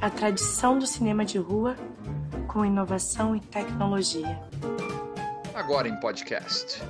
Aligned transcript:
A 0.00 0.10
tradição 0.10 0.78
do 0.78 0.86
cinema 0.86 1.24
de 1.24 1.38
rua 1.38 1.76
com 2.46 2.64
inovação 2.64 3.36
e 3.36 3.40
tecnologia. 3.40 4.40
Agora 5.54 5.88
em 5.88 5.98
podcast. 6.00 6.80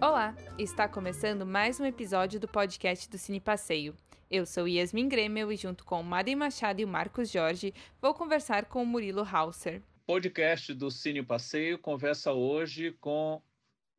Olá, 0.00 0.34
está 0.58 0.88
começando 0.88 1.44
mais 1.44 1.78
um 1.78 1.84
episódio 1.84 2.40
do 2.40 2.48
podcast 2.48 3.08
do 3.08 3.18
Cine 3.18 3.38
Passeio. 3.38 3.94
Eu 4.30 4.46
sou 4.46 4.66
Yasmin 4.66 5.08
Gremel 5.08 5.52
e 5.52 5.56
junto 5.56 5.84
com 5.84 6.02
Mari 6.02 6.34
Machado 6.34 6.80
e 6.80 6.84
o 6.84 6.88
Marcos 6.88 7.30
Jorge 7.30 7.74
vou 8.00 8.14
conversar 8.14 8.64
com 8.64 8.82
o 8.82 8.86
Murilo 8.86 9.26
Hauser. 9.30 9.82
Podcast 10.06 10.72
do 10.72 10.90
Cine 10.90 11.22
Passeio 11.22 11.78
conversa 11.78 12.32
hoje 12.32 12.96
com 13.00 13.42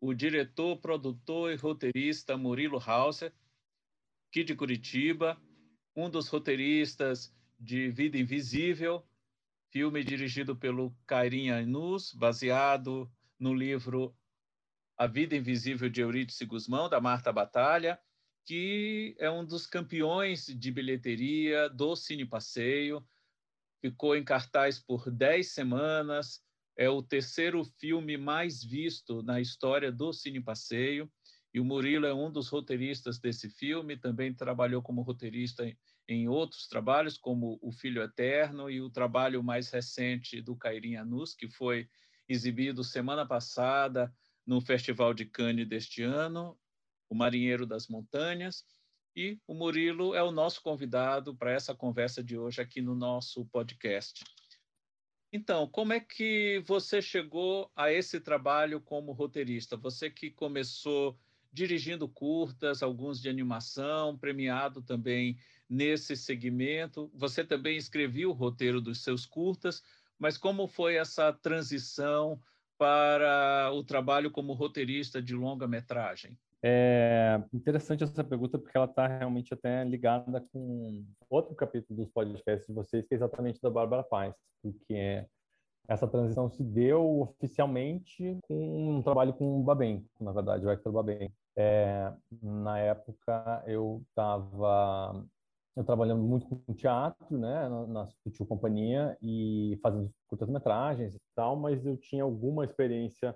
o 0.01 0.15
diretor, 0.15 0.77
produtor 0.77 1.53
e 1.53 1.55
roteirista 1.55 2.35
Murilo 2.35 2.81
Hauser, 2.83 3.31
aqui 4.27 4.43
de 4.43 4.55
Curitiba, 4.55 5.39
um 5.95 6.09
dos 6.09 6.27
roteiristas 6.27 7.31
de 7.59 7.91
Vida 7.91 8.17
Invisível, 8.17 9.07
filme 9.69 10.03
dirigido 10.03 10.55
pelo 10.55 10.91
Cairinha 11.05 11.59
Anus, 11.59 12.13
baseado 12.13 13.09
no 13.39 13.53
livro 13.53 14.15
A 14.97 15.05
Vida 15.05 15.35
Invisível 15.35 15.87
de 15.87 16.01
Eurídice 16.01 16.45
Guzmão, 16.45 16.89
da 16.89 16.99
Marta 16.99 17.31
Batalha, 17.31 17.99
que 18.43 19.15
é 19.19 19.29
um 19.29 19.45
dos 19.45 19.67
campeões 19.67 20.47
de 20.47 20.71
bilheteria 20.71 21.69
do 21.69 21.95
Cine 21.95 22.25
Passeio, 22.25 23.05
ficou 23.79 24.15
em 24.15 24.23
cartaz 24.23 24.79
por 24.79 25.11
10 25.11 25.47
semanas, 25.47 26.43
é 26.77 26.89
o 26.89 27.01
terceiro 27.01 27.63
filme 27.79 28.17
mais 28.17 28.63
visto 28.63 29.21
na 29.23 29.39
história 29.39 29.91
do 29.91 30.11
Cine 30.13 30.41
Passeio, 30.41 31.11
e 31.53 31.59
o 31.59 31.65
Murilo 31.65 32.05
é 32.05 32.13
um 32.13 32.31
dos 32.31 32.47
roteiristas 32.47 33.19
desse 33.19 33.49
filme, 33.49 33.97
também 33.97 34.33
trabalhou 34.33 34.81
como 34.81 35.01
roteirista 35.01 35.65
em 36.07 36.27
outros 36.27 36.67
trabalhos, 36.67 37.17
como 37.17 37.59
O 37.61 37.71
Filho 37.71 38.01
Eterno 38.01 38.69
e 38.69 38.81
o 38.81 38.89
trabalho 38.89 39.43
mais 39.43 39.69
recente 39.69 40.41
do 40.41 40.55
Cairinha 40.55 41.03
Nus, 41.03 41.33
que 41.33 41.49
foi 41.49 41.89
exibido 42.27 42.83
semana 42.83 43.25
passada 43.25 44.13
no 44.45 44.61
Festival 44.61 45.13
de 45.13 45.25
Cannes 45.25 45.67
deste 45.67 46.03
ano, 46.03 46.57
O 47.09 47.15
Marinheiro 47.15 47.65
das 47.65 47.87
Montanhas. 47.87 48.63
E 49.13 49.37
o 49.45 49.53
Murilo 49.53 50.15
é 50.15 50.23
o 50.23 50.31
nosso 50.31 50.61
convidado 50.61 51.35
para 51.35 51.51
essa 51.51 51.75
conversa 51.75 52.23
de 52.23 52.37
hoje 52.37 52.61
aqui 52.61 52.81
no 52.81 52.95
nosso 52.95 53.45
podcast. 53.47 54.23
Então, 55.33 55.65
como 55.65 55.93
é 55.93 55.99
que 55.99 56.61
você 56.65 57.01
chegou 57.01 57.71
a 57.73 57.91
esse 57.91 58.19
trabalho 58.19 58.81
como 58.81 59.13
roteirista? 59.13 59.77
Você 59.77 60.09
que 60.09 60.29
começou 60.29 61.17
dirigindo 61.53 62.07
curtas, 62.07 62.83
alguns 62.83 63.21
de 63.21 63.29
animação, 63.29 64.17
premiado 64.17 64.81
também 64.81 65.37
nesse 65.69 66.15
segmento. 66.15 67.09
Você 67.13 67.43
também 67.45 67.77
escreveu 67.77 68.29
o 68.29 68.33
roteiro 68.33 68.81
dos 68.81 69.03
seus 69.03 69.25
curtas, 69.25 69.81
mas 70.19 70.37
como 70.37 70.67
foi 70.67 70.95
essa 70.95 71.31
transição 71.31 72.41
para 72.77 73.71
o 73.73 73.83
trabalho 73.83 74.31
como 74.31 74.53
roteirista 74.53 75.21
de 75.21 75.33
longa-metragem? 75.33 76.37
É 76.63 77.41
interessante 77.53 78.03
essa 78.03 78.23
pergunta 78.23 78.59
porque 78.59 78.77
ela 78.77 78.85
está 78.85 79.07
realmente 79.07 79.53
até 79.53 79.83
ligada 79.83 80.41
com 80.53 81.03
outro 81.29 81.55
capítulo 81.55 81.97
dos 81.97 82.09
podcasts 82.09 82.67
de 82.67 82.73
vocês, 82.73 83.07
que 83.07 83.15
é 83.15 83.17
exatamente 83.17 83.59
da 83.61 83.69
Bárbara 83.69 84.03
Paz, 84.03 84.35
porque 84.61 85.25
essa 85.87 86.07
transição 86.07 86.49
se 86.49 86.63
deu 86.63 87.21
oficialmente 87.21 88.37
com 88.47 88.97
um 88.97 89.01
trabalho 89.01 89.33
com 89.33 89.59
o 89.59 89.63
Babem, 89.63 90.05
na 90.19 90.31
verdade, 90.31 90.65
o 90.65 90.69
Hector 90.69 90.93
Babem. 90.93 91.33
É, 91.57 92.13
na 92.41 92.79
época 92.79 93.63
eu 93.67 94.01
estava 94.09 95.25
eu 95.75 95.83
trabalhando 95.83 96.21
muito 96.21 96.47
com 96.47 96.73
teatro, 96.73 97.37
né, 97.37 97.67
na, 97.87 98.05
Sutil 98.05 98.45
Companhia 98.45 99.17
e 99.21 99.79
fazendo 99.81 100.11
curtas-metragens 100.27 101.15
e 101.15 101.19
tal, 101.35 101.55
mas 101.55 101.85
eu 101.85 101.97
tinha 101.97 102.23
alguma 102.23 102.65
experiência 102.65 103.35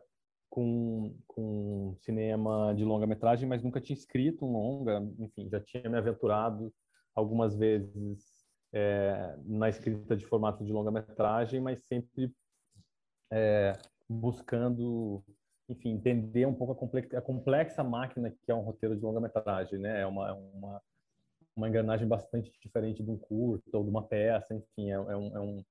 com, 0.56 1.14
com 1.28 1.94
cinema 2.00 2.74
de 2.74 2.86
longa-metragem, 2.86 3.48
mas 3.48 3.62
nunca 3.62 3.82
tinha 3.82 3.98
escrito 3.98 4.46
um 4.46 4.54
longa, 4.54 5.06
enfim, 5.20 5.50
já 5.50 5.60
tinha 5.60 5.90
me 5.90 5.98
aventurado 5.98 6.74
algumas 7.14 7.54
vezes 7.58 8.48
é, 8.74 9.36
na 9.44 9.68
escrita 9.68 10.16
de 10.16 10.26
formato 10.26 10.64
de 10.64 10.72
longa-metragem, 10.72 11.60
mas 11.60 11.84
sempre 11.84 12.34
é, 13.30 13.74
buscando, 14.08 15.22
enfim, 15.68 15.90
entender 15.90 16.46
um 16.46 16.54
pouco 16.54 16.72
a 16.72 16.76
complexa, 16.76 17.18
a 17.18 17.22
complexa 17.22 17.84
máquina 17.84 18.32
que 18.32 18.50
é 18.50 18.56
um 18.56 18.62
roteiro 18.62 18.96
de 18.96 19.02
longa-metragem, 19.02 19.78
né? 19.78 20.00
É 20.00 20.06
uma, 20.06 20.34
uma 20.34 20.82
uma 21.54 21.70
engrenagem 21.70 22.08
bastante 22.08 22.52
diferente 22.62 23.02
de 23.02 23.10
um 23.10 23.18
curto 23.18 23.64
ou 23.74 23.84
de 23.84 23.90
uma 23.90 24.06
peça, 24.06 24.54
enfim, 24.54 24.92
é, 24.92 24.94
é, 24.94 24.98
um, 24.98 25.38
é 25.38 25.40
um, 25.40 25.66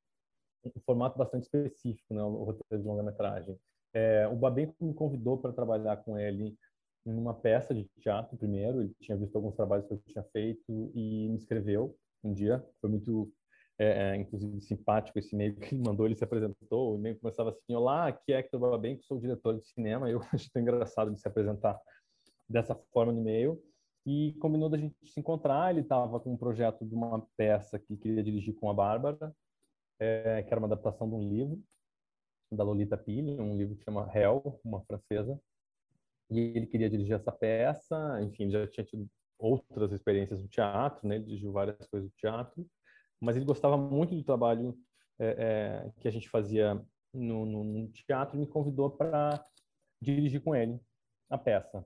um, 0.65 0.81
formato 0.85 1.19
bastante 1.19 1.45
específico, 1.45 2.15
né, 2.15 2.23
o 2.23 2.45
roteiro 2.45 2.83
de 2.83 2.89
longa-metragem. 2.89 3.59
É, 3.95 4.27
o 4.27 4.35
Babenco 4.35 4.75
me 4.81 4.93
convidou 4.93 5.39
para 5.39 5.53
trabalhar 5.53 5.97
com 5.99 6.19
ele 6.19 6.57
em 7.07 7.15
uma 7.15 7.33
peça 7.33 7.73
de 7.73 7.85
teatro 8.01 8.37
primeiro, 8.37 8.81
ele 8.81 8.95
tinha 9.01 9.17
visto 9.17 9.37
alguns 9.37 9.55
trabalhos 9.55 9.87
que 9.87 9.93
eu 9.93 10.03
tinha 10.07 10.25
feito 10.25 10.91
e 10.95 11.29
me 11.29 11.37
escreveu 11.37 11.97
um 12.23 12.33
dia, 12.33 12.65
foi 12.81 12.91
muito, 12.91 13.31
é, 13.79 14.13
é 14.13 14.17
inclusive, 14.17 14.61
simpático 14.63 15.19
esse 15.19 15.35
e-mail 15.35 15.55
que 15.55 15.75
ele 15.75 15.83
mandou, 15.85 16.07
ele 16.07 16.17
se 16.17 16.25
apresentou, 16.25 16.95
o 16.95 16.99
e-mail 16.99 17.21
começava 17.21 17.51
assim, 17.51 17.75
olá, 17.75 18.09
aqui 18.09 18.33
é 18.33 18.39
Hector 18.39 18.59
Babenco, 18.59 19.05
sou 19.05 19.21
diretor 19.21 19.59
de 19.59 19.67
cinema, 19.67 20.11
eu 20.11 20.21
acho 20.33 20.51
tão 20.51 20.63
engraçado 20.63 21.13
de 21.13 21.21
se 21.21 21.29
apresentar 21.29 21.79
dessa 22.49 22.75
forma 22.93 23.13
no 23.13 23.21
e-mail, 23.21 23.63
e 24.07 24.35
combinou 24.35 24.69
da 24.69 24.77
gente 24.77 24.95
se 25.07 25.19
encontrar. 25.19 25.71
Ele 25.71 25.81
estava 25.81 26.21
com 26.21 26.35
um 26.35 26.37
projeto 26.37 26.85
de 26.85 26.95
uma 26.95 27.27
peça 27.37 27.79
que 27.79 27.97
queria 27.97 28.23
dirigir 28.23 28.55
com 28.55 28.69
a 28.71 28.75
Bárbara, 28.75 29.35
é, 29.99 30.43
que 30.43 30.53
era 30.53 30.61
uma 30.61 30.67
adaptação 30.67 31.09
de 31.09 31.15
um 31.15 31.27
livro 31.27 31.63
da 32.55 32.65
Lolita 32.65 32.97
Pille, 32.97 33.41
um 33.41 33.57
livro 33.57 33.77
que 33.77 33.85
chama 33.85 34.11
Hell, 34.15 34.61
uma 34.65 34.81
francesa. 34.83 35.41
E 36.31 36.39
ele 36.39 36.67
queria 36.67 36.89
dirigir 36.89 37.15
essa 37.15 37.33
peça. 37.33 38.21
Enfim, 38.23 38.51
já 38.51 38.67
tinha 38.67 38.85
tido 38.85 39.09
outras 39.39 39.93
experiências 39.93 40.41
no 40.41 40.49
teatro, 40.49 41.07
né? 41.07 41.17
Ele 41.17 41.25
dirigiu 41.25 41.53
várias 41.53 41.87
coisas 41.87 42.09
do 42.09 42.17
teatro, 42.17 42.67
mas 43.21 43.37
ele 43.37 43.45
gostava 43.45 43.77
muito 43.77 44.15
do 44.15 44.23
trabalho 44.23 44.77
é, 45.19 45.27
é, 45.87 45.93
que 46.01 46.09
a 46.09 46.11
gente 46.11 46.29
fazia 46.29 46.81
no, 47.13 47.47
no, 47.47 47.65
no 47.65 47.89
teatro 47.89 48.37
e 48.37 48.41
me 48.41 48.47
convidou 48.47 48.91
para 48.91 49.43
dirigir 50.01 50.43
com 50.43 50.55
ele 50.55 50.81
a 51.31 51.39
peça. 51.39 51.85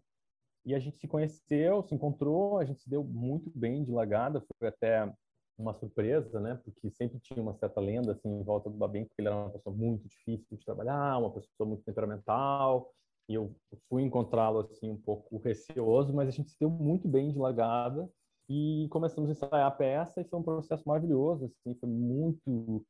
E 0.65 0.75
a 0.75 0.79
gente 0.79 0.99
se 0.99 1.09
conheceu, 1.09 1.83
se 1.83 1.95
encontrou, 1.95 2.59
a 2.59 2.65
gente 2.65 2.81
se 2.81 2.91
deu 2.91 3.03
muito 3.03 3.51
bem 3.55 3.85
de 3.85 3.91
largada, 3.91 4.45
foi 4.59 4.69
até 4.69 5.11
uma 5.59 5.75
surpresa, 5.75 6.41
né? 6.41 6.61
Porque 6.65 6.91
sempre 6.91 7.19
tinha 7.21 7.43
uma 7.43 7.55
certa 7.55 7.81
lenda 7.81 8.13
assim 8.13 8.29
em 8.29 8.43
volta 8.43 8.71
do 8.71 8.77
Babem, 8.77 9.05
porque 9.05 9.21
ele 9.21 9.29
era 9.29 9.37
uma 9.37 9.51
pessoa 9.51 9.75
muito 9.75 10.09
difícil 10.09 10.57
de 10.57 10.65
trabalhar, 10.65 11.19
uma 11.19 11.31
pessoa 11.31 11.69
muito 11.69 11.83
temperamental. 11.85 12.93
E 13.29 13.35
eu 13.35 13.55
fui 13.89 14.03
encontrá-lo 14.03 14.61
assim 14.61 14.91
um 14.91 14.97
pouco 14.97 15.39
receoso, 15.39 16.15
mas 16.15 16.29
a 16.29 16.31
gente 16.31 16.51
se 16.51 16.59
deu 16.59 16.71
muito 16.71 17.07
bem 17.07 17.31
de 17.31 17.39
largada 17.39 18.09
e 18.49 18.89
começamos 18.91 19.29
a 19.29 19.33
ensaiar 19.33 19.67
a 19.67 19.71
peça 19.71 20.21
e 20.21 20.25
foi 20.25 20.39
um 20.39 20.43
processo 20.43 20.83
maravilhoso, 20.87 21.45
assim, 21.45 21.75
foi 21.79 21.89
muito 21.89 22.87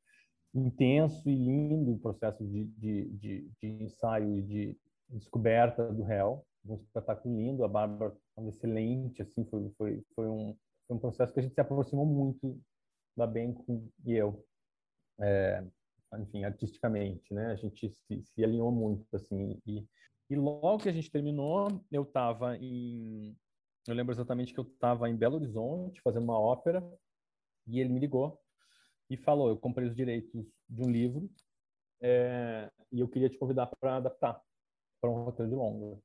intenso 0.55 1.29
e 1.29 1.35
lindo 1.35 1.93
o 1.93 1.99
processo 1.99 2.45
de, 2.45 2.67
de, 2.67 3.09
de, 3.11 3.51
de 3.61 3.69
ensaio 3.83 4.39
e 4.39 4.43
de 4.43 4.79
descoberta 5.09 5.93
do 5.93 6.05
réu 6.05 6.47
um 6.67 6.77
espetáculo 6.77 7.37
lindo, 7.37 7.65
a 7.65 7.69
Bárbara 7.69 8.15
excelente, 8.47 9.23
assim, 9.23 9.45
foi, 9.45 9.71
foi, 9.77 10.03
foi, 10.15 10.29
um, 10.29 10.57
foi 10.89 10.97
um 10.97 11.01
processo 11.01 11.33
que 11.33 11.39
a 11.39 11.43
gente 11.43 11.55
se 11.55 11.61
aproximou 11.61 12.07
muito 12.07 12.59
da 13.15 13.27
Benco 13.27 13.93
e 14.05 14.15
eu, 14.15 14.43
é, 15.21 15.63
enfim, 16.19 16.45
artisticamente, 16.45 17.33
né, 17.35 17.53
a 17.53 17.57
gente 17.57 17.91
se, 17.91 18.23
se 18.23 18.43
alinhou 18.43 18.73
muito, 18.73 19.07
assim, 19.15 19.61
e, 19.67 19.87
e 20.31 20.37
logo 20.37 20.79
que 20.79 20.89
a 20.89 20.93
gente 20.93 21.11
terminou, 21.11 21.69
eu 21.93 22.03
estava 22.03 22.57
em, 22.57 23.37
eu 23.87 23.95
lembro 23.95 24.15
exatamente 24.15 24.55
que 24.55 24.61
eu 24.61 24.65
estava 24.65 25.11
em 25.11 25.17
Belo 25.17 25.37
Horizonte 25.37 26.01
fazendo 26.01 26.25
uma 26.25 26.39
ópera, 26.39 26.83
e 27.67 27.81
ele 27.81 27.91
me 27.91 28.01
ligou 28.01 28.41
e 29.11 29.17
falou, 29.17 29.49
eu 29.49 29.59
comprei 29.59 29.87
os 29.87 29.95
direitos 29.95 30.47
de 30.69 30.83
um 30.83 30.91
livro, 30.91 31.31
é, 32.01 32.71
e 32.91 33.01
eu 33.01 33.09
queria 33.09 33.29
te 33.29 33.37
convidar 33.37 33.67
para 33.67 33.97
adaptar 33.97 34.41
para 35.01 35.11
um 35.11 35.25
roteiro 35.25 35.51
de 35.51 35.57
longa 35.57 36.01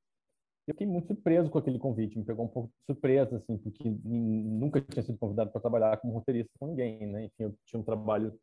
eu 0.68 0.74
fiquei 0.74 0.88
muito 0.88 1.08
surpreso 1.08 1.50
com 1.50 1.58
aquele 1.58 1.78
convite, 1.78 2.18
me 2.18 2.24
pegou 2.24 2.46
um 2.46 2.50
pouco 2.50 2.70
de 2.70 2.86
surpresa, 2.86 3.38
assim, 3.38 3.58
porque 3.58 3.90
nunca 4.04 4.80
tinha 4.82 5.04
sido 5.04 5.18
convidado 5.18 5.52
para 5.52 5.62
trabalhar 5.62 5.98
como 5.98 6.14
roteirista 6.14 6.52
com 6.58 6.68
ninguém, 6.68 7.06
né? 7.06 7.26
Enfim, 7.26 7.44
eu 7.44 7.56
tinha 7.66 7.80
um 7.80 7.84
trabalho 7.84 8.34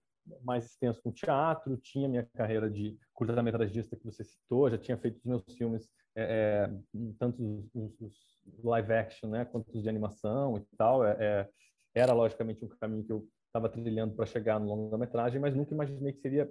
mais 0.42 0.66
extenso 0.66 1.00
com 1.02 1.10
teatro, 1.10 1.76
tinha 1.78 2.08
minha 2.08 2.28
carreira 2.34 2.70
de 2.70 2.98
curta-metragista 3.14 3.96
que 3.96 4.04
você 4.04 4.22
citou, 4.22 4.70
já 4.70 4.76
tinha 4.76 4.98
feito 4.98 5.16
os 5.16 5.24
meus 5.24 5.42
filmes, 5.56 5.90
é, 6.14 6.68
é, 6.68 7.00
tanto 7.18 7.68
os, 7.74 8.00
os, 8.00 8.30
live 8.62 8.92
action, 8.92 9.30
né, 9.30 9.44
quanto 9.44 9.70
os 9.74 9.82
de 9.82 9.88
animação 9.88 10.58
e 10.58 10.76
tal. 10.76 11.04
É, 11.04 11.16
é 11.20 11.48
era, 11.94 12.12
logicamente, 12.12 12.64
um 12.64 12.68
caminho 12.68 13.04
que 13.04 13.12
eu 13.12 13.26
estava 13.46 13.68
trilhando 13.68 14.14
para 14.14 14.26
chegar 14.26 14.60
no 14.60 14.66
longa-metragem, 14.66 15.40
mas 15.40 15.56
nunca 15.56 15.74
imaginei 15.74 16.12
que 16.12 16.20
seria 16.20 16.48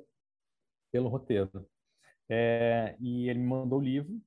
pelo 0.91 1.07
roteiro. 1.07 1.65
É, 2.27 2.95
e 2.99 3.29
ele 3.29 3.39
me 3.39 3.47
mandou 3.47 3.79
o 3.79 3.81
livro, 3.81 4.19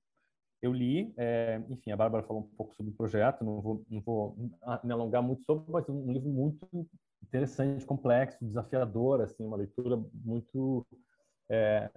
eu 0.63 0.73
li, 0.73 1.13
é, 1.17 1.61
enfim, 1.69 1.91
a 1.91 1.97
Bárbara 1.97 2.23
falou 2.23 2.43
um 2.43 2.57
pouco 2.57 2.75
sobre 2.75 2.93
o 2.93 2.95
projeto, 2.95 3.45
não 3.45 3.61
vou, 3.61 3.85
não 3.91 4.01
vou 4.01 4.37
me 4.85 4.93
alongar 4.93 5.21
muito 5.21 5.43
sobre, 5.45 5.71
mas 5.71 5.89
é 5.89 5.93
um 5.93 6.13
livro 6.13 6.29
muito 6.29 6.67
interessante, 7.21 7.85
complexo, 7.85 8.45
desafiador, 8.45 9.21
assim, 9.21 9.45
uma 9.45 9.57
leitura 9.57 10.01
muito 10.25 10.87
é, 11.51 11.91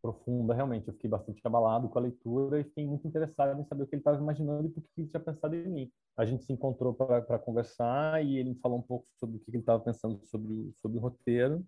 profunda, 0.00 0.54
realmente. 0.54 0.88
Eu 0.88 0.94
fiquei 0.94 1.10
bastante 1.10 1.40
abalado 1.44 1.88
com 1.90 1.98
a 1.98 2.02
leitura 2.02 2.60
e 2.60 2.64
fiquei 2.64 2.86
muito 2.86 3.06
interessado 3.06 3.60
em 3.60 3.64
saber 3.64 3.82
o 3.82 3.86
que 3.86 3.94
ele 3.94 4.00
estava 4.00 4.18
imaginando 4.18 4.66
e 4.66 4.70
por 4.70 4.82
que 4.82 4.88
ele 5.02 5.08
tinha 5.08 5.20
pensado 5.20 5.54
em 5.54 5.68
mim. 5.68 5.92
A 6.16 6.24
gente 6.24 6.44
se 6.44 6.52
encontrou 6.52 6.94
para 6.94 7.38
conversar 7.38 8.24
e 8.24 8.38
ele 8.38 8.54
falou 8.56 8.78
um 8.78 8.82
pouco 8.82 9.06
sobre 9.18 9.36
o 9.36 9.40
que 9.40 9.50
ele 9.50 9.58
estava 9.58 9.82
pensando 9.82 10.18
sobre, 10.26 10.72
sobre 10.76 10.98
o 10.98 11.00
roteiro 11.00 11.64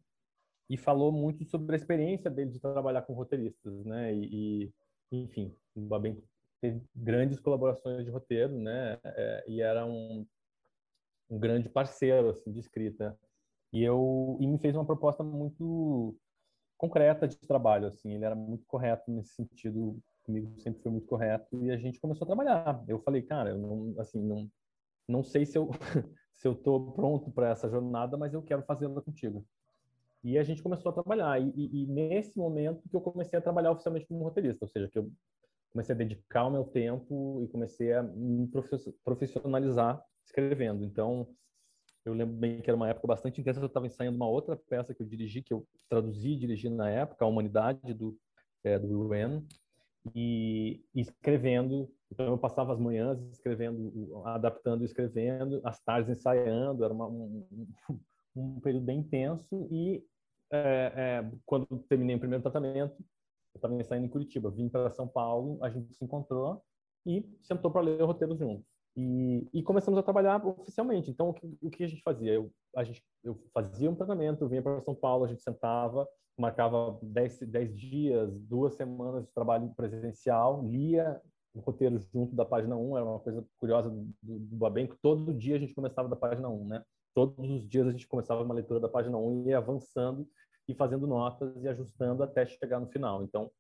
e 0.69 0.79
falou 0.79 1.13
muito 1.13 1.45
sobre 1.45 1.75
a 1.75 1.79
experiência 1.79 2.31
dele 2.31 2.51
de 2.51 2.61
trabalhar 2.61 3.03
com 3.03 3.13
roteiristas, 3.13 3.85
né? 3.85 4.15
E, 4.15 4.65
e 4.65 4.73
enfim, 5.17 5.55
o 5.75 5.81
Babem 5.81 6.23
teve 6.61 6.83
grandes 6.95 7.41
colaborações 7.41 8.05
de 8.05 8.11
roteiro, 8.11 8.57
né? 8.59 8.99
É, 9.05 9.45
e 9.49 9.61
era 9.61 9.85
um, 9.85 10.27
um 11.29 11.39
grande 11.39 11.69
parceiro 11.69 12.31
assim 12.31 12.53
de 12.53 12.61
escrita. 12.61 13.19
E 13.73 13.83
eu 13.83 14.37
e 14.41 14.47
me 14.47 14.59
fez 14.59 14.77
uma 14.77 14.85
proposta 14.85 15.25
muito 15.25 16.17
concreta 16.77 17.27
de 17.27 17.37
trabalho, 17.37 17.87
assim. 17.87 18.13
Ele 18.13 18.25
era 18.25 18.35
muito 18.35 18.67
correto 18.67 19.11
nesse 19.11 19.35
sentido, 19.35 19.99
comigo 20.25 20.59
sempre 20.61 20.83
foi 20.83 20.93
muito 20.93 21.07
correto 21.07 21.65
e 21.65 21.71
a 21.71 21.77
gente 21.77 22.01
começou 22.01 22.25
a 22.25 22.29
trabalhar. 22.29 22.85
Eu 22.87 23.01
falei, 23.01 23.23
cara, 23.23 23.51
eu 23.51 23.59
não, 23.59 23.95
assim, 23.99 24.23
não, 24.23 24.51
não 25.09 25.23
sei 25.23 25.47
se 25.47 25.57
eu 25.59 25.71
se 26.35 26.49
eu 26.49 26.55
tô 26.55 26.93
pronto 26.93 27.31
para 27.31 27.51
essa 27.51 27.69
jornada, 27.69 28.17
mas 28.17 28.35
eu 28.35 28.43
quero 28.43 28.63
fazê-la 28.65 29.01
contigo. 29.01 29.47
E 30.25 30.39
a 30.39 30.43
gente 30.45 30.63
começou 30.63 30.91
a 30.91 30.93
trabalhar. 30.93 31.41
E, 31.41 31.53
e, 31.57 31.83
e, 31.83 31.87
nesse 31.87 32.39
momento 32.39 32.89
que 32.89 32.95
eu 32.95 33.01
comecei 33.01 33.39
a 33.39 33.43
trabalhar 33.43 33.73
oficialmente 33.73 34.07
como 34.07 34.23
roteirista, 34.23 34.65
ou 34.65 34.69
seja, 34.69 34.89
que 34.89 34.99
eu 34.99 35.11
comecei 35.73 35.95
a 35.95 35.99
dedicar 35.99 36.47
o 36.47 36.51
meu 36.51 36.65
tempo 36.65 37.41
e 37.43 37.49
comecei 37.49 37.93
a 37.93 38.03
me 38.03 38.49
profissionalizar 39.05 40.03
escrevendo. 40.25 40.85
Então, 40.85 41.27
eu 42.05 42.15
lembro 42.15 42.37
bem 42.37 42.61
que 42.61 42.71
era 42.71 42.77
uma 42.77 42.89
época 42.89 43.07
bastante 43.07 43.41
intensa. 43.41 43.61
Eu 43.61 43.67
estava 43.67 43.87
ensaiando 43.87 44.17
uma 44.17 44.29
outra 44.29 44.57
peça 44.57 44.95
que 44.95 45.03
eu 45.03 45.07
dirigi, 45.07 45.43
que 45.43 45.53
eu 45.53 45.67
traduzi 45.89 46.31
e 46.31 46.37
dirigi 46.37 46.69
na 46.69 46.89
época, 46.91 47.25
A 47.25 47.29
Humanidade, 47.29 47.95
do, 47.95 48.17
é, 48.63 48.79
do 48.79 49.11
e, 50.15 50.85
e 50.95 51.01
escrevendo. 51.01 51.91
Então, 52.13 52.27
eu 52.27 52.39
passava 52.39 52.73
as 52.73 52.79
manhãs 52.79 53.21
escrevendo, 53.31 54.23
adaptando 54.27 54.83
e 54.83 54.85
escrevendo, 54.85 55.61
as 55.65 55.81
tardes 55.81 56.11
ensaiando. 56.11 56.85
Era 56.85 56.93
uma, 56.93 57.09
um, 57.09 57.47
um 58.37 58.61
período 58.61 58.85
bem 58.85 58.99
intenso. 58.99 59.67
E 59.71 60.05
é, 60.53 60.93
é, 60.95 61.33
quando 61.47 61.67
terminei 61.89 62.15
o 62.15 62.21
primeiro 62.21 62.43
tratamento, 62.43 62.95
eu 63.55 63.57
estava 63.57 63.83
saindo 63.85 64.07
em 64.07 64.11
Curitiba, 64.11 64.51
vim 64.51 64.69
para 64.69 64.91
São 64.91 65.09
Paulo, 65.09 65.59
a 65.63 65.71
gente 65.71 65.93
se 65.95 66.05
encontrou 66.05 66.63
e 67.07 67.27
sentou 67.43 67.71
para 67.71 67.81
ler 67.81 68.03
o 68.03 68.07
roteiro 68.07 68.37
juntos. 68.37 68.67
E, 68.95 69.49
e, 69.55 69.63
começamos 69.63 69.99
a 69.99 70.03
trabalhar 70.03 70.45
oficialmente. 70.47 71.11
Então, 71.11 71.31
o 71.31 71.35
que, 71.35 71.59
o 71.63 71.71
que 71.71 71.83
a 71.83 71.89
gente 71.89 72.03
fazia? 72.03 72.33
Eu, 72.33 72.53
a 72.77 72.85
gente, 72.85 73.03
eu 73.25 73.35
fazia 73.55 73.91
um 73.91 73.95
tratamento, 73.95 74.45
eu 74.45 74.49
vinha 74.49 74.63
para 74.63 74.83
São 74.83 74.95
Paulo, 74.95 75.25
a 75.25 75.29
gente 75.29 75.43
sentava, 75.43 76.07
marcava 76.39 76.99
10, 77.03 77.41
dias, 77.75 78.39
duas 78.41 78.75
semanas 78.75 79.25
de 79.25 79.33
trabalho 79.33 79.73
presencial, 79.75 80.63
lia 80.69 81.21
o 81.55 81.61
roteiro 81.61 81.99
junto 82.13 82.35
da 82.35 82.45
página 82.45 82.77
1, 82.77 82.97
era 82.97 83.07
uma 83.07 83.21
coisa 83.21 83.45
curiosa 83.59 83.91
do, 83.91 84.03
do, 84.23 84.39
do 84.39 84.57
Babenco, 84.57 84.97
todo 85.03 85.35
dia 85.35 85.57
a 85.57 85.59
gente 85.59 85.75
começava 85.75 86.09
da 86.09 86.17
página 86.17 86.49
1, 86.49 86.67
né? 86.67 86.83
Todos 87.15 87.51
os 87.51 87.69
dias 87.69 87.87
a 87.87 87.91
gente 87.91 88.09
começava 88.09 88.43
uma 88.43 88.55
leitura 88.55 88.81
da 88.81 88.89
página 88.89 89.19
1 89.19 89.47
e 89.47 89.49
ia 89.49 89.59
avançando 89.59 90.27
e 90.73 90.77
fazendo 90.77 91.07
notas 91.07 91.63
e 91.63 91.69
ajustando 91.69 92.23
até 92.23 92.45
chegar 92.47 92.81
no 92.81 92.89
final. 92.89 93.23
Então, 93.23 93.51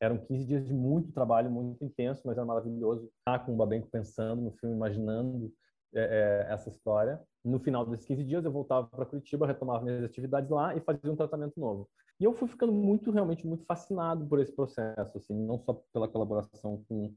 eram 0.00 0.18
15 0.18 0.44
dias 0.44 0.66
de 0.66 0.72
muito 0.72 1.12
trabalho, 1.12 1.50
muito 1.50 1.84
intenso, 1.84 2.22
mas 2.24 2.36
era 2.36 2.46
maravilhoso 2.46 3.10
estar 3.18 3.40
com 3.40 3.52
o 3.52 3.56
Babenco 3.56 3.88
pensando 3.90 4.40
no 4.40 4.52
filme, 4.52 4.76
imaginando 4.76 5.52
é, 5.94 6.46
é, 6.48 6.52
essa 6.52 6.68
história. 6.68 7.20
No 7.44 7.58
final 7.58 7.84
desses 7.84 8.06
15 8.06 8.24
dias, 8.24 8.44
eu 8.44 8.52
voltava 8.52 8.86
para 8.86 9.06
Curitiba, 9.06 9.46
retomava 9.46 9.84
minhas 9.84 10.04
atividades 10.04 10.50
lá 10.50 10.76
e 10.76 10.80
fazia 10.80 11.10
um 11.10 11.16
tratamento 11.16 11.58
novo. 11.58 11.88
E 12.20 12.24
eu 12.24 12.32
fui 12.32 12.48
ficando 12.48 12.72
muito, 12.72 13.10
realmente, 13.10 13.46
muito 13.46 13.64
fascinado 13.64 14.26
por 14.26 14.40
esse 14.40 14.54
processo, 14.54 15.18
assim, 15.18 15.34
não 15.34 15.58
só 15.58 15.82
pela 15.92 16.08
colaboração 16.08 16.84
com 16.88 17.12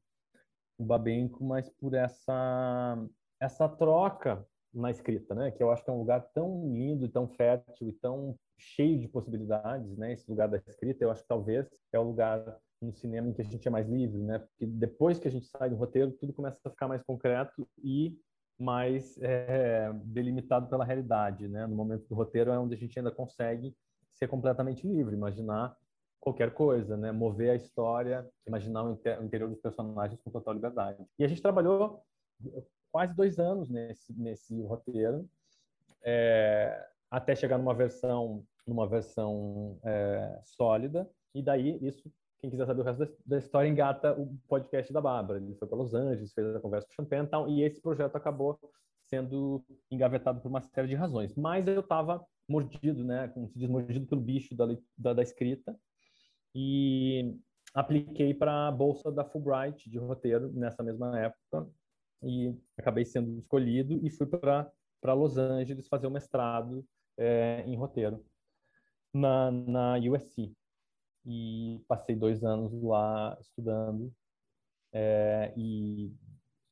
o 0.78 0.84
Babenco, 0.84 1.44
mas 1.44 1.70
por 1.70 1.94
essa 1.94 2.98
essa 3.40 3.68
troca 3.68 4.46
na 4.74 4.92
escrita, 4.92 5.36
né? 5.36 5.52
Que 5.52 5.62
eu 5.62 5.72
acho 5.72 5.84
que 5.84 5.90
é 5.90 5.94
um 5.94 6.00
lugar 6.00 6.22
tão 6.34 6.72
lindo, 6.74 7.10
tão 7.10 7.28
fértil 7.28 7.90
e 7.90 7.94
tão 7.94 8.38
cheio 8.58 9.00
de 9.00 9.08
possibilidades, 9.08 9.98
né? 9.98 10.14
Esse 10.14 10.30
lugar 10.30 10.48
da 10.48 10.58
escrita, 10.58 11.04
eu 11.04 11.12
acho 11.12 11.22
que 11.22 11.28
talvez 11.28 11.68
é 11.92 12.00
o 12.00 12.04
lugar 12.04 12.58
no 12.82 12.94
cinema 12.94 13.30
em 13.30 13.34
que 13.34 13.42
a 13.42 13.46
gente 13.46 13.68
é 13.68 13.72
mais 13.72 13.88
livre, 13.88 14.22
né? 14.22 14.40
Porque 14.40 14.66
depois 14.66 15.20
que 15.20 15.28
a 15.28 15.32
gente 15.32 15.48
sai 15.48 15.70
do 15.70 15.76
roteiro, 15.76 16.12
tudo 16.12 16.34
começa 16.34 16.60
a 16.64 16.70
ficar 16.70 16.88
mais 16.88 17.04
concreto 17.04 17.68
e 17.84 18.18
mais 18.60 19.18
é, 19.22 19.92
delimitado 20.06 20.68
pela 20.68 20.86
realidade, 20.86 21.48
né? 21.48 21.68
No 21.68 21.76
momento 21.76 22.08
do 22.08 22.16
roteiro 22.16 22.52
é 22.52 22.60
onde 22.60 22.76
a 22.76 22.78
gente 22.78 22.98
ainda 22.98 23.12
consegue 23.12 23.76
ser 24.14 24.28
completamente 24.28 24.88
livre, 24.88 25.16
imaginar 25.16 25.76
qualquer 26.20 26.54
coisa, 26.54 26.96
né? 26.96 27.12
Mover 27.12 27.52
a 27.52 27.56
história, 27.56 28.28
imaginar 28.48 28.84
o 28.84 28.94
interior 29.24 29.50
dos 29.50 29.60
personagens 29.60 30.20
com 30.22 30.32
total 30.32 30.54
liberdade. 30.54 31.04
E 31.18 31.24
a 31.24 31.28
gente 31.28 31.42
trabalhou 31.42 32.04
quase 32.92 33.16
dois 33.16 33.40
anos 33.40 33.70
nesse 33.70 34.14
nesse 34.14 34.62
roteiro, 34.64 35.28
é, 36.04 36.88
até 37.10 37.36
chegar 37.36 37.58
numa 37.58 37.74
versão 37.74 38.44
numa 38.68 38.88
versão 38.88 39.80
é, 39.84 40.40
sólida. 40.44 41.10
E 41.34 41.42
daí 41.42 41.78
isso 41.82 42.12
quem 42.42 42.50
quiser 42.50 42.66
saber 42.66 42.82
o 42.82 42.84
resto 42.84 43.08
da 43.24 43.38
história, 43.38 43.70
engata 43.70 44.20
o 44.20 44.36
podcast 44.48 44.92
da 44.92 45.00
Bárbara. 45.00 45.40
Ele 45.40 45.54
foi 45.54 45.68
para 45.68 45.78
Los 45.78 45.94
Angeles, 45.94 46.34
fez 46.34 46.56
a 46.56 46.60
conversa 46.60 46.88
com 46.88 46.94
o 46.94 46.96
Champagne 46.96 47.28
e 47.28 47.30
tal, 47.30 47.48
e 47.48 47.62
esse 47.62 47.80
projeto 47.80 48.16
acabou 48.16 48.60
sendo 49.04 49.64
engavetado 49.92 50.42
por 50.42 50.48
uma 50.48 50.62
série 50.62 50.88
de 50.88 50.96
razões. 50.96 51.36
Mas 51.36 51.68
eu 51.68 51.82
estava 51.82 52.26
mordido, 52.50 53.04
né, 53.04 53.28
como 53.28 53.48
se 53.48 53.60
diz, 53.60 53.70
mordido 53.70 54.08
pelo 54.08 54.22
bicho 54.22 54.56
da, 54.56 54.66
da, 54.98 55.14
da 55.14 55.22
escrita, 55.22 55.78
e 56.56 57.38
apliquei 57.76 58.34
para 58.34 58.68
a 58.68 58.72
bolsa 58.72 59.12
da 59.12 59.24
Fulbright 59.24 59.88
de 59.88 60.00
roteiro 60.00 60.52
nessa 60.52 60.82
mesma 60.82 61.18
época, 61.20 61.70
e 62.24 62.56
acabei 62.78 63.06
sendo 63.06 63.40
escolhido 63.40 64.00
e 64.06 64.10
fui 64.10 64.28
para 64.28 65.14
Los 65.14 65.38
Angeles 65.38 65.88
fazer 65.88 66.08
o 66.08 66.12
mestrado 66.12 66.86
é, 67.18 67.64
em 67.66 67.76
roteiro 67.76 68.24
na, 69.14 69.52
na 69.52 69.96
USC 69.98 70.54
e 71.26 71.84
passei 71.88 72.16
dois 72.16 72.44
anos 72.44 72.72
lá 72.82 73.38
estudando 73.40 74.12
é, 74.94 75.54
e 75.56 76.12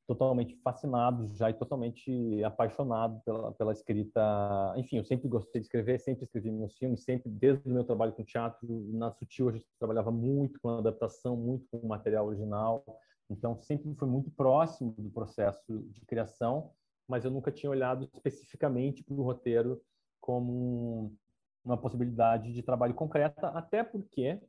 totalmente 0.07 0.55
fascinado 0.63 1.27
já 1.35 1.51
e 1.51 1.53
totalmente 1.53 2.43
apaixonado 2.43 3.21
pela, 3.23 3.51
pela 3.51 3.71
escrita. 3.71 4.73
Enfim, 4.75 4.97
eu 4.97 5.05
sempre 5.05 5.27
gostei 5.27 5.61
de 5.61 5.67
escrever, 5.67 5.99
sempre 5.99 6.23
escrevi 6.23 6.49
meus 6.49 6.75
filmes, 6.75 7.03
sempre 7.03 7.29
desde 7.29 7.69
o 7.69 7.71
meu 7.71 7.83
trabalho 7.83 8.13
com 8.13 8.23
teatro 8.23 8.67
na 8.91 9.11
Sutil 9.11 9.49
a 9.49 9.51
gente 9.51 9.67
trabalhava 9.77 10.09
muito 10.09 10.59
com 10.61 10.69
adaptação, 10.69 11.37
muito 11.37 11.67
com 11.69 11.85
material 11.85 12.25
original. 12.25 12.83
Então 13.29 13.61
sempre 13.61 13.93
foi 13.95 14.07
muito 14.07 14.31
próximo 14.31 14.93
do 14.97 15.09
processo 15.09 15.79
de 15.91 16.01
criação, 16.05 16.71
mas 17.07 17.25
eu 17.25 17.31
nunca 17.31 17.51
tinha 17.51 17.69
olhado 17.69 18.09
especificamente 18.13 19.03
para 19.03 19.13
o 19.13 19.23
roteiro 19.23 19.81
como 20.19 21.15
uma 21.63 21.77
possibilidade 21.77 22.53
de 22.53 22.63
trabalho 22.63 22.93
concreta, 22.93 23.47
até 23.49 23.83
porque 23.83 24.39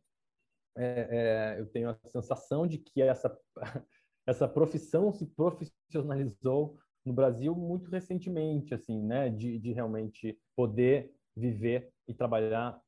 é, 0.77 1.55
é, 1.57 1.61
eu 1.61 1.67
tenho 1.67 1.91
a 1.91 1.99
sensação 2.09 2.67
de 2.67 2.79
que 2.79 3.03
essa 3.03 3.37
essa 4.27 4.49
profissão 4.49 5.13
se 5.13 5.27
profissionalizou 5.27 6.79
no 7.05 7.13
Brasil 7.13 7.55
muito 7.55 7.91
recentemente, 7.91 8.75
assim, 8.75 9.03
né, 9.03 9.31
de, 9.31 9.59
de 9.59 9.73
realmente 9.73 10.39
poder 10.55 11.13
viver 11.35 11.93
e 12.07 12.15
trabalhar 12.15 12.81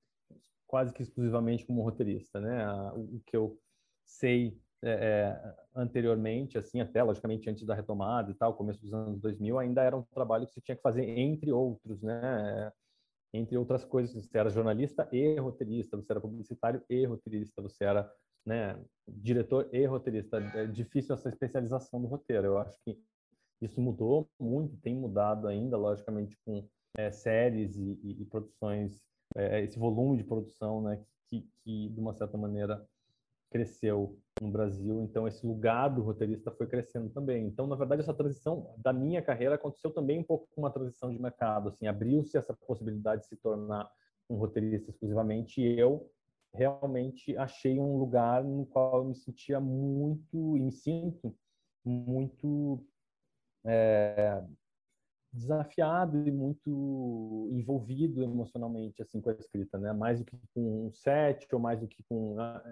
quase 0.66 0.92
que 0.92 1.02
exclusivamente 1.02 1.66
como 1.66 1.82
roteirista, 1.82 2.40
né? 2.40 2.64
O 2.92 3.20
que 3.26 3.36
eu 3.36 3.58
sei 4.04 4.58
é, 4.84 4.90
é, 4.90 5.54
anteriormente, 5.74 6.58
assim, 6.58 6.80
até 6.80 7.02
logicamente 7.02 7.48
antes 7.48 7.64
da 7.64 7.74
retomada 7.74 8.30
e 8.30 8.34
tal, 8.34 8.54
começo 8.54 8.80
dos 8.80 8.92
anos 8.92 9.20
2000, 9.20 9.58
ainda 9.58 9.82
era 9.82 9.96
um 9.96 10.02
trabalho 10.02 10.46
que 10.46 10.52
você 10.52 10.60
tinha 10.60 10.76
que 10.76 10.82
fazer 10.82 11.08
entre 11.08 11.52
outros, 11.52 12.02
né? 12.02 12.72
entre 13.32 13.56
outras 13.56 13.84
coisas. 13.84 14.12
Você 14.14 14.36
era 14.36 14.50
jornalista 14.50 15.08
e 15.12 15.38
roteirista, 15.38 15.96
você 15.96 16.12
era 16.12 16.20
publicitário 16.20 16.82
e 16.88 17.04
roteirista, 17.06 17.62
você 17.62 17.84
era 17.84 18.12
né, 18.44 18.78
diretor 19.08 19.68
e 19.72 19.84
roteirista. 19.86 20.38
É 20.54 20.66
difícil 20.66 21.14
essa 21.14 21.28
especialização 21.28 22.00
do 22.00 22.08
roteiro. 22.08 22.46
Eu 22.46 22.58
acho 22.58 22.76
que 22.84 22.98
isso 23.60 23.80
mudou 23.80 24.28
muito, 24.38 24.76
tem 24.78 24.94
mudado 24.94 25.46
ainda, 25.46 25.76
logicamente, 25.76 26.36
com 26.44 26.68
é, 26.96 27.10
séries 27.10 27.76
e, 27.76 27.98
e, 28.02 28.22
e 28.22 28.24
produções, 28.24 29.00
é, 29.36 29.62
esse 29.62 29.78
volume 29.78 30.16
de 30.16 30.24
produção, 30.24 30.82
né, 30.82 31.02
que, 31.28 31.48
que, 31.64 31.88
de 31.88 32.00
uma 32.00 32.12
certa 32.12 32.36
maneira 32.36 32.84
cresceu 33.50 34.18
no 34.42 34.50
Brasil, 34.50 35.00
então 35.02 35.26
esse 35.28 35.46
lugar 35.46 35.88
do 35.88 36.02
roteirista 36.02 36.50
foi 36.50 36.66
crescendo 36.66 37.08
também. 37.10 37.46
Então, 37.46 37.66
na 37.66 37.76
verdade, 37.76 38.02
essa 38.02 38.12
transição 38.12 38.74
da 38.76 38.92
minha 38.92 39.22
carreira 39.22 39.54
aconteceu 39.54 39.90
também 39.92 40.18
um 40.18 40.24
pouco 40.24 40.48
com 40.52 40.60
uma 40.60 40.70
transição 40.70 41.12
de 41.12 41.22
mercado, 41.22 41.68
assim, 41.68 41.86
abriu-se 41.86 42.36
essa 42.36 42.52
possibilidade 42.52 43.22
de 43.22 43.28
se 43.28 43.36
tornar 43.36 43.88
um 44.28 44.36
roteirista 44.36 44.90
exclusivamente 44.90 45.60
e 45.60 45.78
eu 45.78 46.10
realmente 46.52 47.36
achei 47.36 47.78
um 47.78 47.96
lugar 47.96 48.42
no 48.42 48.66
qual 48.66 48.98
eu 48.98 49.04
me 49.04 49.14
sentia 49.14 49.60
muito, 49.60 50.56
e 50.56 50.60
me 50.60 50.72
sinto 50.72 51.34
muito 51.84 52.84
é, 53.64 54.42
desafiado 55.32 56.28
e 56.28 56.30
muito 56.30 57.48
envolvido 57.52 58.22
emocionalmente 58.22 59.00
assim 59.00 59.20
com 59.20 59.30
a 59.30 59.32
escrita, 59.32 59.78
né? 59.78 59.92
Mais 59.92 60.18
do 60.18 60.24
que 60.24 60.36
com 60.54 60.86
um 60.86 60.92
set 60.92 61.48
ou 61.52 61.58
mais 61.58 61.80
do 61.80 61.88
que 61.88 62.02
com 62.02 62.38
ah, 62.38 62.62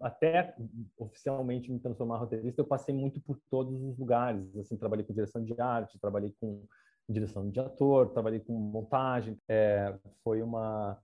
até 0.00 0.54
oficialmente 0.96 1.70
me 1.70 1.80
transformar 1.80 2.18
roteirista, 2.18 2.60
eu 2.60 2.66
passei 2.66 2.94
muito 2.94 3.20
por 3.20 3.38
todos 3.50 3.82
os 3.82 3.98
lugares. 3.98 4.56
Assim, 4.56 4.76
trabalhei 4.76 5.04
com 5.04 5.12
direção 5.12 5.42
de 5.42 5.60
arte, 5.60 5.98
trabalhei 5.98 6.32
com 6.40 6.62
direção 7.08 7.50
de 7.50 7.58
ator, 7.58 8.10
trabalhei 8.10 8.40
com 8.40 8.52
montagem. 8.52 9.36
É, 9.48 9.92
foi 10.22 10.42
uma 10.42 10.98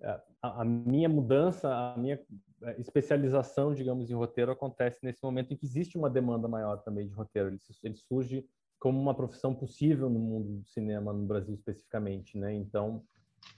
é, 0.00 0.20
a, 0.42 0.62
a 0.62 0.64
minha 0.64 1.08
mudança, 1.08 1.68
a 1.68 1.98
minha 1.98 2.18
é, 2.62 2.80
especialização, 2.80 3.74
digamos, 3.74 4.10
em 4.10 4.14
roteiro 4.14 4.50
acontece 4.50 5.00
nesse 5.02 5.22
momento 5.22 5.52
em 5.52 5.56
que 5.56 5.66
existe 5.66 5.98
uma 5.98 6.08
demanda 6.08 6.48
maior 6.48 6.78
também 6.78 7.06
de 7.06 7.12
roteiro. 7.12 7.48
Ele, 7.48 7.60
ele 7.82 7.96
surge 7.96 8.46
como 8.80 8.98
uma 8.98 9.14
profissão 9.14 9.54
possível 9.54 10.08
no 10.08 10.18
mundo 10.18 10.60
do 10.60 10.66
cinema 10.66 11.12
no 11.12 11.26
Brasil 11.26 11.54
especificamente, 11.54 12.38
né? 12.38 12.52
Então, 12.54 13.04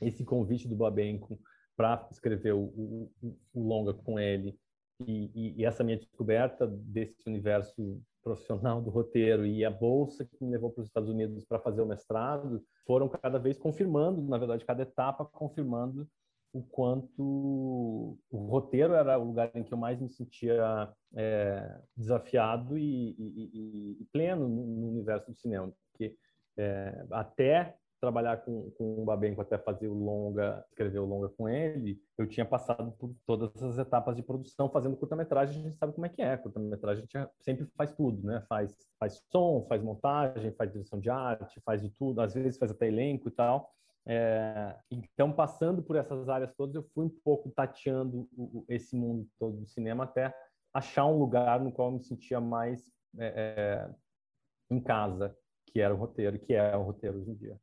esse 0.01 0.25
convite 0.25 0.69
do 0.69 0.77
Babenco 0.77 1.41
para 1.77 2.07
escrever 2.11 2.53
o, 2.53 2.65
o, 2.65 3.11
o, 3.55 3.69
longa 3.69 3.95
com 3.95 4.19
ele 4.19 4.59
e, 5.07 5.31
e, 5.35 5.61
e, 5.61 5.65
essa 5.65 5.83
minha 5.83 5.97
descoberta 5.97 6.67
desse 6.67 7.27
universo 7.27 8.01
profissional 8.23 8.83
do 8.83 8.91
roteiro 8.91 9.47
e 9.47 9.65
a 9.65 9.71
bolsa 9.71 10.25
que 10.25 10.45
me 10.45 10.51
levou 10.51 10.71
para 10.71 10.83
os 10.83 10.89
Estados 10.89 11.09
Unidos 11.09 11.45
para 11.45 11.59
fazer 11.59 11.83
o 11.83 11.87
mestrado 11.87 12.63
foram 12.87 13.09
cada 13.09 13.39
vez 13.39 13.59
confirmando, 13.59 14.23
na 14.23 14.39
verdade, 14.39 14.65
cada 14.65 14.83
etapa 14.83 15.25
confirmando 15.25 16.07
o 16.53 16.63
quanto 16.63 18.19
o 18.31 18.39
roteiro 18.51 18.95
era 18.95 19.19
o 19.19 19.25
lugar 19.25 19.51
em 19.55 19.65
que 19.65 19.73
eu 19.73 19.79
mais 19.79 20.01
me 20.01 20.11
sentia 20.11 20.93
é, 21.15 21.81
desafiado 21.97 22.77
e, 22.77 23.17
e, 23.19 23.97
e, 24.01 24.05
pleno 24.13 24.49
no 24.49 24.89
universo 24.89 25.31
do 25.31 25.37
cinema, 25.37 25.73
porque 25.91 26.15
é, 26.59 27.07
até 27.11 27.77
trabalhar 28.03 28.39
com, 28.39 28.69
com 28.73 29.01
o 29.01 29.05
Babenco, 29.05 29.41
até 29.41 29.57
fazer 29.57 29.87
o 29.87 29.95
longa, 29.95 30.65
escrever 30.69 30.99
o 30.99 31.07
longa 31.07 31.29
com 31.29 31.49
ele, 31.49 32.01
eu 32.19 32.29
tinha 32.29 32.45
passado 32.45 32.91
por 32.99 33.15
todas 33.25 33.63
as 33.63 33.79
etapas 33.79 34.17
de 34.17 34.25
produção, 34.25 34.69
fazendo 34.69 34.97
curta-metragem, 34.97 35.61
a 35.61 35.63
gente 35.63 35.79
sabe 35.79 35.93
como 35.93 36.05
é 36.05 36.09
que 36.09 36.21
é, 36.21 36.37
curta-metragem 36.37 37.05
a 37.15 37.19
gente 37.19 37.33
sempre 37.41 37.65
faz 37.77 37.93
tudo, 37.93 38.27
né? 38.27 38.45
Faz, 38.49 38.75
faz 38.99 39.23
som, 39.31 39.65
faz 39.69 39.81
montagem, 39.81 40.53
faz 40.53 40.73
direção 40.73 40.99
de 40.99 41.09
arte, 41.09 41.63
faz 41.65 41.81
de 41.81 41.91
tudo, 41.91 42.21
às 42.21 42.35
vezes 42.35 42.59
faz 42.59 42.73
até 42.73 42.89
elenco 42.89 43.29
e 43.29 43.33
tal, 43.33 43.71
é, 44.07 44.77
então, 44.91 45.33
passando 45.33 45.83
por 45.83 45.97
essas 45.97 46.29
áreas 46.29 46.53
todas, 46.57 46.75
eu 46.75 46.83
fui 46.95 47.07
um 47.07 47.21
pouco 47.25 47.51
tateando 47.51 48.29
o, 48.37 48.65
esse 48.69 48.97
mundo 48.97 49.29
todo 49.39 49.59
do 49.59 49.67
cinema 49.67 50.05
até 50.05 50.35
achar 50.75 51.07
um 51.07 51.19
lugar 51.19 51.61
no 51.61 51.71
qual 51.71 51.89
eu 51.89 51.99
me 51.99 52.05
sentia 52.05 52.41
mais 52.41 52.91
é, 53.19 53.27
é, 53.27 54.75
em 54.75 54.81
casa, 54.81 55.37
que 55.67 55.81
era 55.81 55.95
o 55.95 55.99
roteiro, 55.99 56.39
que 56.39 56.55
é 56.55 56.77
o 56.77 56.83
roteiro 56.83 57.19
hoje 57.19 57.31
em 57.31 57.35
dia. 57.35 57.61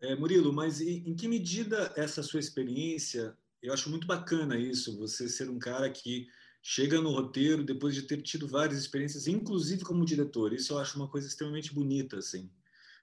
É, 0.00 0.16
Murilo, 0.16 0.52
mas 0.52 0.80
em, 0.80 1.08
em 1.08 1.14
que 1.14 1.28
medida 1.28 1.92
essa 1.96 2.22
sua 2.22 2.40
experiência, 2.40 3.36
eu 3.62 3.72
acho 3.72 3.88
muito 3.88 4.06
bacana 4.06 4.58
isso, 4.58 4.98
você 4.98 5.28
ser 5.28 5.48
um 5.48 5.58
cara 5.58 5.88
que 5.88 6.26
chega 6.60 7.00
no 7.00 7.12
roteiro 7.12 7.62
depois 7.62 7.94
de 7.94 8.02
ter 8.02 8.20
tido 8.22 8.48
várias 8.48 8.78
experiências, 8.78 9.28
inclusive 9.28 9.84
como 9.84 10.04
diretor. 10.04 10.52
Isso 10.52 10.72
eu 10.72 10.78
acho 10.78 10.96
uma 10.96 11.08
coisa 11.08 11.28
extremamente 11.28 11.72
bonita, 11.72 12.18
assim, 12.18 12.50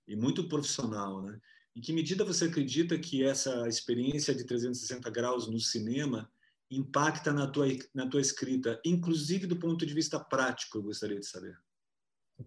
e 0.05 0.15
muito 0.15 0.49
profissional, 0.49 1.21
né? 1.21 1.39
Em 1.75 1.81
que 1.81 1.93
medida 1.93 2.25
você 2.25 2.45
acredita 2.45 2.97
que 2.97 3.23
essa 3.23 3.67
experiência 3.67 4.33
de 4.33 4.43
360 4.43 5.09
graus 5.09 5.47
no 5.47 5.59
cinema 5.59 6.29
impacta 6.71 7.31
na 7.31 7.47
tua, 7.47 7.67
na 7.93 8.07
tua 8.07 8.21
escrita, 8.21 8.79
inclusive 8.85 9.47
do 9.47 9.57
ponto 9.57 9.85
de 9.85 9.93
vista 9.93 10.19
prático, 10.19 10.77
eu 10.77 10.83
gostaria 10.83 11.19
de 11.19 11.25
saber. 11.25 11.57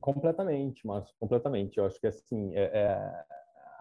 Completamente, 0.01 0.87
Márcio, 0.87 1.15
completamente. 1.19 1.79
Eu 1.79 1.87
acho 1.87 2.01
que 2.01 2.07
assim, 2.07 2.55
é, 2.55 2.63
é, 2.63 3.25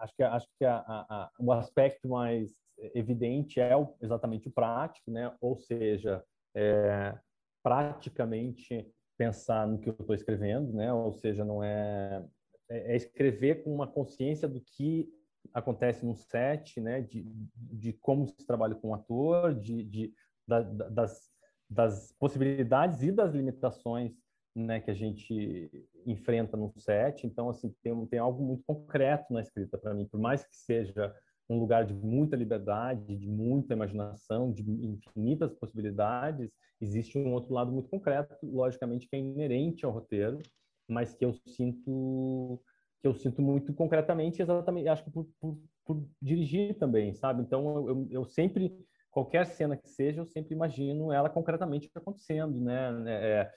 acho 0.00 0.14
que 0.14 0.22
acho 0.22 0.46
que 0.58 0.64
a, 0.64 0.76
a, 0.78 1.30
o 1.38 1.52
aspecto 1.52 2.08
mais 2.08 2.52
evidente 2.94 3.60
é 3.60 3.76
o, 3.76 3.94
exatamente 4.00 4.48
o 4.48 4.52
prático, 4.52 5.10
né? 5.10 5.34
Ou 5.40 5.56
seja, 5.56 6.22
é, 6.54 7.18
praticamente 7.62 8.90
pensar 9.16 9.66
no 9.66 9.78
que 9.78 9.88
eu 9.88 9.96
estou 9.98 10.14
escrevendo, 10.14 10.72
né? 10.72 10.92
Ou 10.92 11.12
seja, 11.12 11.44
não 11.44 11.62
é, 11.62 12.24
é, 12.68 12.92
é 12.92 12.96
escrever 12.96 13.62
com 13.62 13.72
uma 13.72 13.86
consciência 13.86 14.48
do 14.48 14.60
que 14.60 15.08
acontece 15.54 16.04
no 16.04 16.14
set, 16.14 16.80
né, 16.80 17.00
de, 17.00 17.24
de 17.54 17.92
como 17.92 18.26
se 18.26 18.46
trabalha 18.46 18.74
com 18.74 18.90
o 18.90 18.94
ator, 18.94 19.54
de, 19.54 19.84
de 19.84 20.14
da, 20.46 20.60
das, 20.62 21.30
das 21.68 22.12
possibilidades 22.18 23.02
e 23.02 23.12
das 23.12 23.32
limitações 23.32 24.12
né, 24.54 24.80
que 24.80 24.90
a 24.90 24.94
gente 24.94 25.70
enfrenta 26.06 26.56
no 26.56 26.72
set. 26.78 27.26
Então, 27.26 27.48
assim, 27.48 27.74
tem, 27.82 28.06
tem 28.06 28.18
algo 28.18 28.42
muito 28.44 28.62
concreto 28.66 29.32
na 29.32 29.40
escrita 29.40 29.78
para 29.78 29.94
mim, 29.94 30.06
por 30.06 30.20
mais 30.20 30.44
que 30.44 30.56
seja 30.56 31.14
um 31.48 31.58
lugar 31.58 31.84
de 31.84 31.94
muita 31.94 32.36
liberdade, 32.36 33.16
de 33.16 33.28
muita 33.28 33.74
imaginação, 33.74 34.50
de 34.52 34.62
infinitas 34.62 35.52
possibilidades, 35.54 36.50
existe 36.80 37.18
um 37.18 37.32
outro 37.32 37.52
lado 37.52 37.70
muito 37.70 37.88
concreto, 37.88 38.34
logicamente, 38.42 39.08
que 39.08 39.16
é 39.16 39.18
inerente 39.18 39.84
ao 39.84 39.92
roteiro, 39.92 40.38
mas 40.88 41.14
que 41.14 41.24
eu 41.24 41.32
sinto 41.46 42.60
que 43.02 43.08
eu 43.08 43.14
sinto 43.14 43.42
muito 43.42 43.74
concretamente, 43.74 44.40
exatamente, 44.40 44.88
acho 44.88 45.02
que 45.02 45.10
por, 45.10 45.26
por, 45.40 45.58
por 45.84 46.08
dirigir 46.22 46.78
também, 46.78 47.12
sabe? 47.12 47.42
Então, 47.42 47.88
eu, 47.88 48.06
eu, 48.10 48.24
sempre, 48.24 48.72
qualquer 49.10 49.44
cena 49.44 49.76
que 49.76 49.88
seja, 49.88 50.20
eu 50.20 50.26
sempre 50.26 50.54
imagino 50.54 51.12
ela 51.12 51.28
concretamente 51.28 51.90
acontecendo, 51.96 52.60
né? 52.60 52.92
É, 53.08 53.52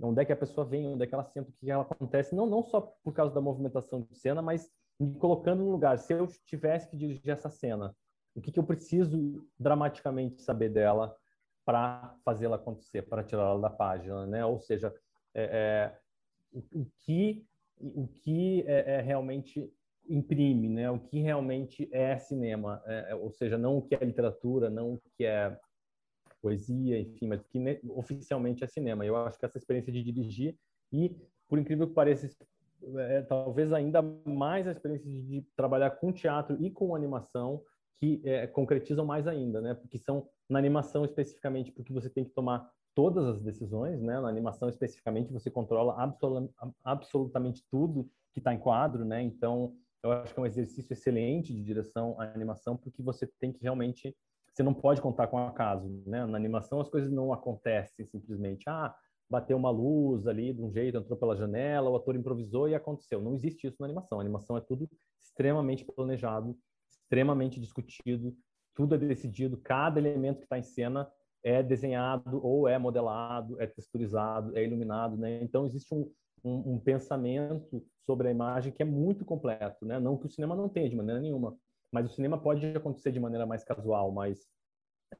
onde 0.00 0.22
é 0.22 0.24
que 0.24 0.32
a 0.32 0.36
pessoa 0.36 0.66
vem, 0.66 0.86
onde 0.88 1.04
é 1.04 1.06
que 1.06 1.14
ela 1.14 1.24
senta, 1.24 1.50
o 1.50 1.52
que 1.52 1.70
ela 1.70 1.82
acontece, 1.82 2.34
não, 2.34 2.46
não 2.46 2.62
só 2.62 2.80
por 2.80 3.12
causa 3.12 3.34
da 3.34 3.42
movimentação 3.42 4.00
de 4.00 4.16
cena, 4.16 4.40
mas 4.40 4.70
me 4.98 5.14
colocando 5.18 5.62
no 5.62 5.70
lugar. 5.70 5.98
Se 5.98 6.14
eu 6.14 6.26
tivesse 6.46 6.88
que 6.88 6.96
dirigir 6.96 7.28
essa 7.28 7.50
cena, 7.50 7.94
o 8.34 8.40
que, 8.40 8.50
que 8.50 8.58
eu 8.58 8.64
preciso 8.64 9.46
dramaticamente 9.58 10.40
saber 10.40 10.70
dela 10.70 11.14
para 11.62 12.16
fazê-la 12.24 12.56
acontecer, 12.56 13.02
para 13.02 13.22
tirá-la 13.22 13.60
da 13.60 13.68
página, 13.68 14.26
né? 14.26 14.46
Ou 14.46 14.58
seja, 14.60 14.94
é, 15.34 15.42
é, 15.42 15.98
o, 16.50 16.80
o 16.80 16.86
que 17.00 17.46
o 17.80 18.08
que 18.08 18.64
é, 18.66 18.96
é, 18.96 19.00
realmente 19.00 19.72
imprime, 20.08 20.68
né? 20.68 20.90
O 20.90 20.98
que 20.98 21.20
realmente 21.20 21.88
é 21.92 22.18
cinema, 22.18 22.82
é, 22.86 23.10
é, 23.10 23.14
ou 23.14 23.30
seja, 23.30 23.58
não 23.58 23.78
o 23.78 23.82
que 23.82 23.94
é 23.94 24.04
literatura, 24.04 24.70
não 24.70 24.94
o 24.94 25.00
que 25.16 25.24
é 25.24 25.58
poesia, 26.40 26.98
enfim, 27.00 27.26
mas 27.26 27.40
o 27.40 27.44
que 27.44 27.80
oficialmente 27.90 28.64
é 28.64 28.66
cinema. 28.66 29.04
Eu 29.04 29.16
acho 29.16 29.38
que 29.38 29.44
essa 29.44 29.58
experiência 29.58 29.92
de 29.92 30.02
dirigir 30.02 30.56
e, 30.92 31.14
por 31.48 31.58
incrível 31.58 31.88
que 31.88 31.94
pareça, 31.94 32.28
é, 32.96 33.22
talvez 33.22 33.72
ainda 33.72 34.00
mais 34.24 34.66
a 34.66 34.72
experiência 34.72 35.08
de, 35.10 35.22
de, 35.22 35.42
trabalhar 35.56 35.90
com 35.90 36.12
teatro 36.12 36.56
e 36.60 36.70
com 36.70 36.94
animação 36.94 37.62
que 37.96 38.22
é, 38.24 38.46
concretizam 38.46 39.04
mais 39.04 39.26
ainda, 39.26 39.60
né? 39.60 39.74
Porque 39.74 39.98
são 39.98 40.28
na 40.48 40.58
animação 40.58 41.04
especificamente 41.04 41.72
porque 41.72 41.92
você 41.92 42.08
tem 42.08 42.24
que 42.24 42.30
tomar 42.30 42.70
todas 42.98 43.28
as 43.28 43.40
decisões, 43.40 44.02
né? 44.02 44.20
Na 44.20 44.28
animação 44.28 44.68
especificamente, 44.68 45.32
você 45.32 45.48
controla 45.48 45.94
absolutamente 46.82 47.64
tudo 47.70 48.10
que 48.32 48.40
está 48.40 48.52
em 48.52 48.58
quadro, 48.58 49.04
né? 49.04 49.22
Então, 49.22 49.72
eu 50.02 50.10
acho 50.10 50.34
que 50.34 50.40
é 50.40 50.42
um 50.42 50.46
exercício 50.46 50.92
excelente 50.92 51.54
de 51.54 51.62
direção 51.62 52.20
à 52.20 52.24
animação, 52.24 52.76
porque 52.76 53.00
você 53.00 53.24
tem 53.38 53.52
que 53.52 53.62
realmente, 53.62 54.16
você 54.52 54.64
não 54.64 54.74
pode 54.74 55.00
contar 55.00 55.28
com 55.28 55.38
acaso, 55.38 55.88
né? 56.04 56.26
Na 56.26 56.36
animação 56.36 56.80
as 56.80 56.88
coisas 56.88 57.08
não 57.08 57.32
acontecem 57.32 58.04
simplesmente, 58.04 58.68
ah, 58.68 58.92
bateu 59.30 59.56
uma 59.56 59.70
luz 59.70 60.26
ali 60.26 60.52
de 60.52 60.60
um 60.60 60.72
jeito, 60.72 60.98
entrou 60.98 61.16
pela 61.16 61.36
janela, 61.36 61.88
o 61.88 61.94
ator 61.94 62.16
improvisou 62.16 62.68
e 62.68 62.74
aconteceu. 62.74 63.20
Não 63.20 63.32
existe 63.32 63.64
isso 63.64 63.76
na 63.78 63.86
animação. 63.86 64.18
A 64.18 64.22
animação 64.22 64.56
é 64.56 64.60
tudo 64.60 64.90
extremamente 65.20 65.84
planejado, 65.84 66.58
extremamente 66.90 67.60
discutido, 67.60 68.36
tudo 68.74 68.96
é 68.96 68.98
decidido, 68.98 69.56
cada 69.56 70.00
elemento 70.00 70.38
que 70.38 70.46
está 70.46 70.58
em 70.58 70.64
cena 70.64 71.08
é 71.42 71.62
desenhado 71.62 72.44
ou 72.44 72.68
é 72.68 72.78
modelado, 72.78 73.60
é 73.60 73.66
texturizado, 73.66 74.56
é 74.56 74.64
iluminado, 74.64 75.16
né? 75.16 75.42
Então 75.42 75.66
existe 75.66 75.94
um, 75.94 76.10
um, 76.44 76.74
um, 76.74 76.80
pensamento 76.80 77.84
sobre 78.04 78.28
a 78.28 78.30
imagem 78.30 78.72
que 78.72 78.82
é 78.82 78.86
muito 78.86 79.24
completo, 79.24 79.84
né? 79.86 79.98
Não 79.98 80.16
que 80.16 80.26
o 80.26 80.30
cinema 80.30 80.56
não 80.56 80.68
tenha 80.68 80.88
de 80.88 80.96
maneira 80.96 81.20
nenhuma, 81.20 81.56
mas 81.92 82.06
o 82.06 82.14
cinema 82.14 82.38
pode 82.38 82.66
acontecer 82.66 83.12
de 83.12 83.20
maneira 83.20 83.46
mais 83.46 83.64
casual, 83.64 84.12
mais 84.12 84.46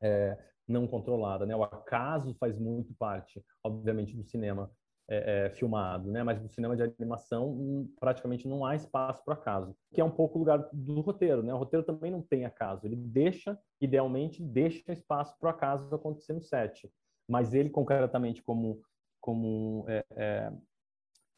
é, 0.01 0.39
não 0.67 0.87
controlada, 0.87 1.47
né? 1.47 1.55
O 1.57 1.63
acaso 1.63 2.35
faz 2.39 2.59
muito 2.59 2.95
parte, 2.95 3.43
obviamente, 3.65 4.17
do 4.17 4.25
cinema 4.25 4.71
é, 5.09 5.47
é, 5.47 5.50
filmado, 5.50 6.11
né? 6.11 6.23
Mas 6.23 6.41
no 6.41 6.49
cinema 6.49 6.77
de 6.77 6.83
animação 6.83 7.49
hum, 7.50 7.93
praticamente 7.99 8.47
não 8.47 8.65
há 8.65 8.77
espaço 8.77 9.25
para 9.25 9.35
acaso, 9.35 9.75
que 9.93 10.00
é 10.00 10.05
um 10.05 10.11
pouco 10.11 10.37
o 10.37 10.38
lugar 10.41 10.69
do 10.73 11.00
roteiro, 11.00 11.43
né? 11.43 11.53
O 11.55 11.59
roteiro 11.59 11.85
também 11.85 12.11
não 12.11 12.21
tem 12.21 12.45
acaso, 12.45 12.87
ele 12.87 12.97
deixa, 12.97 13.59
idealmente, 13.81 14.43
deixa 14.43 14.93
espaço 14.93 15.37
para 15.41 15.50
acaso 15.50 15.95
acontecer 15.95 16.35
no 16.35 16.43
set, 16.43 16.91
mas 17.29 17.55
ele 17.55 17.71
concretamente 17.71 18.43
como 18.43 18.83
como 19.21 19.85
é, 19.88 20.05
é, 20.17 20.53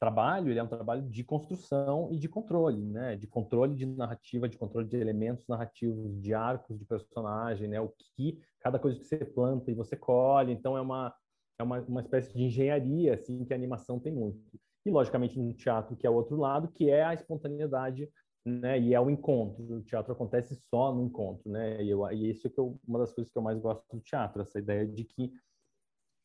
trabalho 0.01 0.51
ele 0.51 0.59
é 0.59 0.63
um 0.63 0.69
trabalho 0.69 1.03
de 1.03 1.23
construção 1.23 2.09
e 2.11 2.19
de 2.19 2.29
controle, 2.29 2.83
né? 2.83 3.17
De 3.17 3.27
controle 3.27 3.77
de 3.77 3.87
narrativa, 3.87 4.49
de 4.49 4.59
controle 4.59 4.89
de 4.89 4.97
elementos 4.97 5.47
narrativos, 5.47 6.21
de 6.21 6.35
arcos 6.35 6.79
de 6.79 6.85
personagem, 6.85 7.69
né? 7.69 7.81
O 7.81 7.93
que 8.17 8.41
cada 8.59 8.79
coisa 8.79 8.99
que 8.99 9.05
você 9.05 9.25
planta 9.25 9.71
e 9.71 9.75
você 9.75 9.97
colhe, 9.97 10.53
então 10.53 10.77
é 10.77 10.81
uma 10.81 11.15
é 11.61 11.63
uma, 11.63 11.81
uma 11.83 12.01
espécie 12.01 12.33
de 12.33 12.45
engenharia 12.45 13.15
assim 13.15 13.45
que 13.45 13.53
a 13.53 13.57
animação 13.57 14.01
tem 14.01 14.13
muito. 14.13 14.41
E 14.85 14.91
logicamente 14.91 15.39
no 15.39 15.53
teatro 15.53 15.95
que 15.95 16.07
é 16.07 16.11
o 16.11 16.15
outro 16.15 16.37
lado, 16.37 16.69
que 16.69 16.89
é 16.89 17.05
a 17.05 17.15
espontaneidade, 17.15 18.11
né? 18.45 18.79
E 18.81 18.95
é 18.95 19.01
o 19.01 19.11
encontro. 19.11 19.63
O 19.77 19.83
teatro 19.83 20.13
acontece 20.13 20.55
só 20.71 20.93
no 20.95 21.05
encontro, 21.05 21.51
né? 21.51 21.83
E, 21.83 21.91
eu, 21.91 22.11
e 22.11 22.31
isso 22.31 22.47
é 22.47 22.51
que 22.51 22.59
eu, 22.59 22.81
uma 22.87 22.99
das 22.99 23.13
coisas 23.13 23.31
que 23.31 23.39
eu 23.39 23.43
mais 23.43 23.59
gosto 23.61 23.85
do 23.95 24.01
teatro, 24.01 24.41
essa 24.41 24.59
ideia 24.59 24.87
de 24.87 25.05
que 25.05 25.33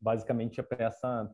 basicamente 0.01 0.60
a 0.62 0.63
peça 0.63 1.30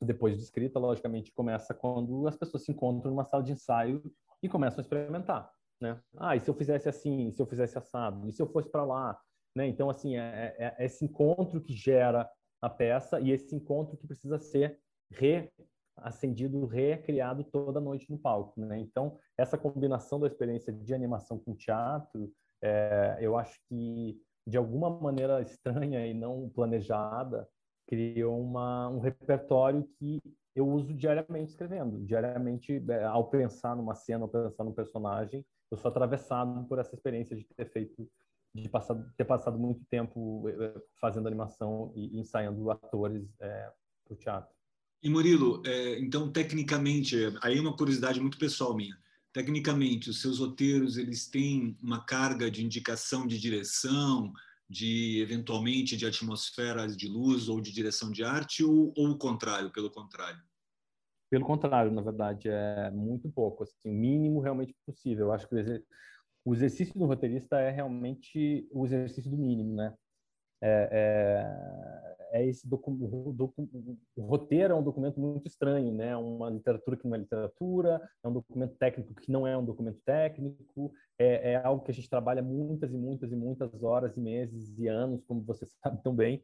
depois 0.00 0.36
de 0.36 0.42
escrita, 0.42 0.78
logicamente, 0.78 1.32
começa 1.32 1.72
quando 1.72 2.26
as 2.28 2.36
pessoas 2.36 2.64
se 2.64 2.72
encontram 2.72 3.10
numa 3.10 3.24
sala 3.24 3.42
de 3.42 3.52
ensaio 3.52 4.02
e 4.42 4.48
começam 4.48 4.80
a 4.80 4.82
experimentar, 4.82 5.50
né? 5.80 6.00
Ah, 6.18 6.36
e 6.36 6.40
se 6.40 6.50
eu 6.50 6.54
fizesse 6.54 6.88
assim, 6.88 7.28
e 7.28 7.32
se 7.32 7.40
eu 7.40 7.46
fizesse 7.46 7.78
assado, 7.78 8.28
e 8.28 8.32
se 8.32 8.42
eu 8.42 8.46
fosse 8.46 8.70
para 8.70 8.84
lá, 8.84 9.18
né? 9.56 9.66
Então, 9.66 9.88
assim, 9.88 10.16
é, 10.16 10.54
é, 10.58 10.74
é, 10.78 10.84
esse 10.84 11.04
encontro 11.04 11.62
que 11.62 11.74
gera 11.74 12.28
a 12.60 12.68
peça 12.68 13.20
e 13.20 13.30
esse 13.30 13.54
encontro 13.54 13.96
que 13.96 14.06
precisa 14.06 14.38
ser 14.38 14.78
reacendido, 15.10 16.66
recriado 16.66 17.44
toda 17.44 17.80
noite 17.80 18.10
no 18.10 18.18
palco, 18.18 18.60
né? 18.60 18.78
Então, 18.78 19.18
essa 19.38 19.56
combinação 19.56 20.18
da 20.18 20.26
experiência 20.26 20.72
de 20.72 20.94
animação 20.94 21.38
com 21.38 21.54
teatro, 21.54 22.32
é, 22.62 23.18
eu 23.20 23.36
acho 23.36 23.58
que 23.68 24.20
de 24.46 24.56
alguma 24.56 24.88
maneira 24.88 25.40
estranha 25.42 26.06
e 26.06 26.14
não 26.14 26.48
planejada, 26.48 27.48
criou 27.88 28.40
uma, 28.40 28.88
um 28.88 29.00
repertório 29.00 29.88
que 29.98 30.20
eu 30.54 30.68
uso 30.68 30.94
diariamente 30.94 31.50
escrevendo. 31.50 32.04
Diariamente, 32.04 32.82
é, 32.88 33.04
ao 33.04 33.28
pensar 33.28 33.76
numa 33.76 33.94
cena, 33.94 34.24
ao 34.24 34.28
pensar 34.28 34.64
num 34.64 34.72
personagem, 34.72 35.44
eu 35.70 35.76
sou 35.76 35.90
atravessado 35.90 36.64
por 36.68 36.78
essa 36.78 36.94
experiência 36.94 37.36
de 37.36 37.44
ter 37.44 37.68
feito, 37.70 38.08
de 38.62 38.68
passar, 38.68 38.94
ter 39.16 39.24
passado 39.24 39.58
muito 39.58 39.84
tempo 39.86 40.48
é, 40.48 40.74
fazendo 41.00 41.26
animação 41.26 41.92
e 41.94 42.18
ensaiando 42.18 42.70
atores 42.70 43.24
é, 43.40 43.70
para 44.04 44.14
o 44.14 44.16
teatro. 44.16 44.54
E 45.02 45.10
Murilo, 45.10 45.62
é, 45.66 45.98
então 46.00 46.30
tecnicamente, 46.30 47.16
aí 47.42 47.58
é 47.58 47.60
uma 47.60 47.76
curiosidade 47.76 48.20
muito 48.20 48.38
pessoal 48.38 48.74
minha. 48.74 48.96
Tecnicamente, 49.32 50.08
os 50.08 50.20
seus 50.20 50.38
roteiros 50.38 50.96
eles 50.96 51.28
têm 51.28 51.76
uma 51.82 52.04
carga 52.04 52.50
de 52.50 52.64
indicação 52.64 53.26
de 53.26 53.38
direção, 53.38 54.32
de 54.68 55.20
eventualmente 55.20 55.96
de 55.96 56.06
atmosferas 56.06 56.96
de 56.96 57.06
luz 57.06 57.48
ou 57.48 57.60
de 57.60 57.70
direção 57.70 58.10
de 58.10 58.24
arte 58.24 58.64
ou, 58.64 58.92
ou 58.96 59.10
o 59.10 59.18
contrário, 59.18 59.70
pelo 59.70 59.90
contrário? 59.90 60.40
Pelo 61.30 61.44
contrário, 61.44 61.92
na 61.92 62.02
verdade, 62.02 62.48
é 62.48 62.90
muito 62.90 63.28
pouco, 63.28 63.64
assim, 63.64 63.76
o 63.84 63.92
mínimo 63.92 64.40
realmente 64.40 64.74
possível. 64.86 65.26
Eu 65.26 65.32
acho 65.32 65.48
que 65.48 65.82
o 66.46 66.54
exercício 66.54 66.96
do 66.96 67.06
roteirista 67.06 67.58
é 67.58 67.70
realmente 67.70 68.68
o 68.70 68.86
exercício 68.86 69.28
do 69.28 69.36
mínimo, 69.36 69.74
né? 69.74 69.92
É, 70.62 72.16
é, 72.32 72.38
é 72.38 72.46
esse 72.46 72.68
documento, 72.68 73.52
o 74.16 74.22
roteiro 74.22 74.72
é 74.72 74.76
um 74.76 74.82
documento 74.82 75.18
muito 75.18 75.48
estranho, 75.48 75.92
né? 75.92 76.16
Uma 76.16 76.48
literatura 76.48 76.96
que 76.96 77.04
não 77.04 77.16
é 77.16 77.18
literatura, 77.18 78.00
é 78.22 78.28
um 78.28 78.32
documento 78.32 78.76
técnico 78.76 79.12
que 79.12 79.30
não 79.30 79.44
é 79.44 79.58
um 79.58 79.64
documento 79.64 80.00
técnico, 80.06 80.92
é, 81.18 81.54
é 81.54 81.56
algo 81.56 81.82
que 81.82 81.90
a 81.90 81.94
gente 81.94 82.08
trabalha 82.08 82.42
muitas 82.42 82.92
e 82.92 82.96
muitas 82.96 83.32
e 83.32 83.36
muitas 83.36 83.82
horas 83.82 84.16
e 84.16 84.20
meses 84.20 84.78
e 84.78 84.86
anos, 84.86 85.24
como 85.24 85.42
você 85.42 85.66
sabe 85.82 86.00
tão 86.04 86.14
bem, 86.14 86.40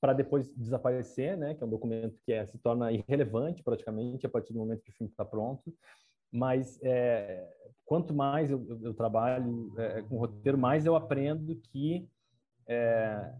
para 0.00 0.14
depois 0.14 0.48
desaparecer, 0.56 1.36
né? 1.36 1.54
Que 1.54 1.62
é 1.62 1.66
um 1.66 1.70
documento 1.70 2.18
que 2.24 2.32
é, 2.32 2.46
se 2.46 2.56
torna 2.56 2.90
irrelevante 2.90 3.62
praticamente 3.62 4.24
a 4.24 4.30
partir 4.30 4.54
do 4.54 4.60
momento 4.60 4.82
que 4.82 4.90
o 4.90 4.94
filme 4.94 5.10
está 5.10 5.26
pronto. 5.26 5.74
Mas 6.32 6.80
é, 6.82 7.46
quanto 7.84 8.14
mais 8.14 8.50
eu, 8.50 8.64
eu, 8.68 8.82
eu 8.84 8.94
trabalho 8.94 9.72
é, 9.78 10.02
com 10.02 10.16
roteiro, 10.16 10.56
mais 10.56 10.86
eu 10.86 10.96
aprendo 10.96 11.54
que 11.56 12.08
é, 12.66 13.34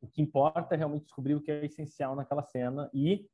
o 0.00 0.08
que 0.08 0.22
importa 0.22 0.74
é 0.74 0.78
realmente 0.78 1.04
descobrir 1.04 1.34
o 1.34 1.40
que 1.40 1.50
é 1.50 1.64
essencial 1.64 2.16
naquela 2.16 2.42
cena 2.42 2.90
e 2.92 3.28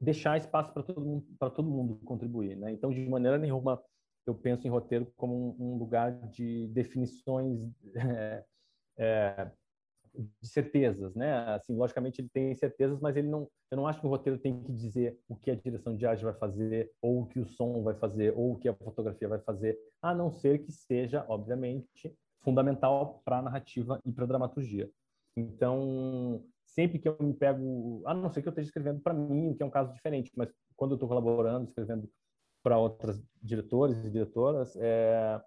deixar 0.00 0.38
espaço 0.38 0.72
para 0.72 0.82
todo 0.82 1.00
mundo 1.00 1.26
para 1.38 1.50
todo 1.50 1.68
mundo 1.68 2.00
contribuir, 2.04 2.56
né? 2.56 2.72
Então, 2.72 2.90
de 2.90 3.06
maneira 3.08 3.36
nenhuma 3.36 3.82
eu 4.26 4.34
penso 4.34 4.66
em 4.66 4.70
roteiro 4.70 5.10
como 5.16 5.56
um, 5.58 5.76
lugar 5.78 6.12
de 6.28 6.68
definições 6.68 7.58
é, 8.96 9.50
de 10.14 10.48
certezas, 10.48 11.14
né? 11.14 11.32
Assim, 11.54 11.76
logicamente 11.76 12.20
ele 12.20 12.28
tem 12.28 12.54
certezas, 12.54 13.00
mas 13.00 13.16
ele 13.16 13.28
não, 13.28 13.48
eu 13.70 13.76
não 13.76 13.86
acho 13.86 14.00
que 14.00 14.06
o 14.06 14.10
roteiro 14.10 14.38
tem 14.38 14.62
que 14.62 14.72
dizer 14.72 15.18
o 15.28 15.36
que 15.36 15.50
a 15.50 15.54
direção 15.54 15.96
de 15.96 16.06
arte 16.06 16.24
vai 16.24 16.34
fazer, 16.34 16.90
ou 17.00 17.22
o 17.22 17.26
que 17.26 17.38
o 17.38 17.46
som 17.46 17.82
vai 17.82 17.94
fazer, 17.94 18.32
ou 18.36 18.52
o 18.52 18.58
que 18.58 18.68
a 18.68 18.74
fotografia 18.74 19.28
vai 19.28 19.38
fazer, 19.40 19.78
a 20.02 20.14
não 20.14 20.30
ser 20.30 20.58
que 20.58 20.72
seja, 20.72 21.24
obviamente, 21.28 22.14
fundamental 22.42 23.20
para 23.24 23.38
a 23.38 23.42
narrativa 23.42 24.00
e 24.04 24.12
para 24.12 24.24
a 24.24 24.28
dramaturgia. 24.28 24.90
Então, 25.36 26.44
sempre 26.66 26.98
que 26.98 27.08
eu 27.08 27.16
me 27.20 27.32
pego, 27.32 28.02
a 28.06 28.14
não 28.14 28.30
ser 28.30 28.42
que 28.42 28.48
eu 28.48 28.50
esteja 28.50 28.68
escrevendo 28.68 29.00
para 29.00 29.14
mim, 29.14 29.50
o 29.50 29.54
que 29.54 29.62
é 29.62 29.66
um 29.66 29.70
caso 29.70 29.92
diferente, 29.92 30.32
mas 30.36 30.52
quando 30.76 30.92
eu 30.92 30.96
estou 30.96 31.08
colaborando, 31.08 31.68
escrevendo 31.68 32.08
para 32.62 32.78
outras 32.78 33.22
diretores 33.42 34.04
e 34.04 34.10
diretoras, 34.10 34.76
é, 34.76 35.40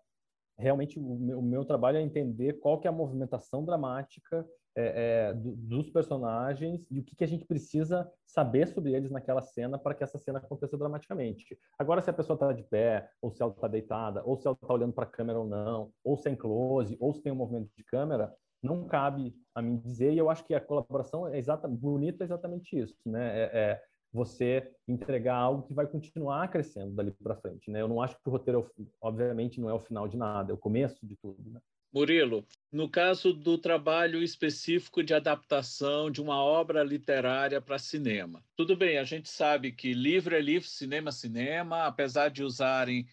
realmente 0.61 0.99
o 0.99 1.15
meu, 1.15 1.39
o 1.39 1.41
meu, 1.41 1.65
trabalho 1.65 1.97
é 1.97 2.01
entender 2.01 2.53
qual 2.59 2.79
que 2.79 2.87
é 2.87 2.89
a 2.89 2.93
movimentação 2.93 3.65
dramática 3.65 4.45
é, 4.75 5.29
é, 5.29 5.33
do, 5.33 5.55
dos 5.55 5.89
personagens 5.89 6.87
e 6.89 6.99
o 6.99 7.03
que, 7.03 7.15
que 7.15 7.23
a 7.23 7.27
gente 7.27 7.43
precisa 7.45 8.09
saber 8.25 8.67
sobre 8.67 8.93
eles 8.93 9.11
naquela 9.11 9.41
cena 9.41 9.77
para 9.77 9.93
que 9.93 10.03
essa 10.03 10.17
cena 10.17 10.39
aconteça 10.39 10.77
dramaticamente. 10.77 11.57
Agora, 11.77 12.01
se 12.01 12.09
a 12.09 12.13
pessoa 12.13 12.35
está 12.35 12.53
de 12.53 12.63
pé, 12.63 13.09
ou 13.21 13.31
se 13.31 13.41
ela 13.41 13.51
está 13.51 13.67
deitada, 13.67 14.23
ou 14.23 14.37
se 14.37 14.47
ela 14.47 14.57
está 14.61 14.73
olhando 14.73 14.93
para 14.93 15.03
a 15.03 15.09
câmera 15.09 15.39
ou 15.39 15.47
não, 15.47 15.91
ou 16.03 16.15
se 16.15 16.29
é 16.29 16.35
close, 16.35 16.95
ou 16.99 17.13
se 17.13 17.21
tem 17.21 17.31
um 17.31 17.35
movimento 17.35 17.69
de 17.75 17.83
câmera, 17.83 18.33
não 18.61 18.85
cabe 18.85 19.35
a 19.55 19.61
mim 19.61 19.77
dizer, 19.77 20.13
e 20.13 20.17
eu 20.17 20.29
acho 20.29 20.45
que 20.45 20.53
a 20.53 20.61
colaboração 20.61 21.27
é 21.27 21.37
exatamente, 21.37 21.79
bonita 21.79 22.23
é 22.23 22.25
exatamente 22.25 22.77
isso, 22.77 22.95
né? 23.05 23.39
É, 23.39 23.43
é, 23.53 23.81
você 24.13 24.71
entregar 24.87 25.35
algo 25.35 25.63
que 25.63 25.73
vai 25.73 25.87
continuar 25.87 26.49
crescendo 26.49 26.93
dali 26.93 27.11
para 27.11 27.35
frente, 27.35 27.71
né? 27.71 27.81
Eu 27.81 27.87
não 27.87 28.01
acho 28.01 28.15
que 28.15 28.27
o 28.27 28.31
roteiro, 28.31 28.69
obviamente, 28.99 29.59
não 29.59 29.69
é 29.69 29.73
o 29.73 29.79
final 29.79 30.07
de 30.07 30.17
nada, 30.17 30.51
é 30.51 30.53
o 30.53 30.57
começo 30.57 31.05
de 31.05 31.15
tudo, 31.15 31.49
né? 31.49 31.61
Murilo, 31.93 32.45
no 32.71 32.89
caso 32.89 33.33
do 33.33 33.57
trabalho 33.57 34.23
específico 34.23 35.03
de 35.03 35.13
adaptação 35.13 36.09
de 36.09 36.21
uma 36.21 36.41
obra 36.41 36.83
literária 36.83 37.59
para 37.59 37.77
cinema, 37.77 38.41
tudo 38.55 38.77
bem, 38.77 38.97
a 38.97 39.03
gente 39.03 39.27
sabe 39.27 39.73
que 39.73 39.91
livro 39.91 40.33
é 40.33 40.39
livro, 40.39 40.69
cinema 40.69 41.09
é 41.09 41.11
cinema, 41.11 41.85
apesar 41.85 42.29
de 42.29 42.43
usarem 42.43 43.05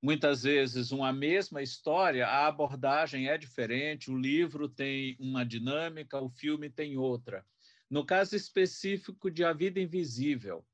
muitas 0.00 0.44
vezes 0.44 0.92
uma 0.92 1.12
mesma 1.12 1.60
história, 1.60 2.24
a 2.26 2.46
abordagem 2.46 3.28
é 3.28 3.36
diferente, 3.36 4.12
o 4.12 4.16
livro 4.16 4.68
tem 4.68 5.16
uma 5.18 5.44
dinâmica, 5.44 6.22
o 6.22 6.30
filme 6.30 6.70
tem 6.70 6.96
outra. 6.96 7.44
No 7.90 8.06
caso 8.06 8.36
específico 8.36 9.28
de 9.28 9.44
A 9.44 9.52
Vida 9.52 9.80
Invisível, 9.80 10.64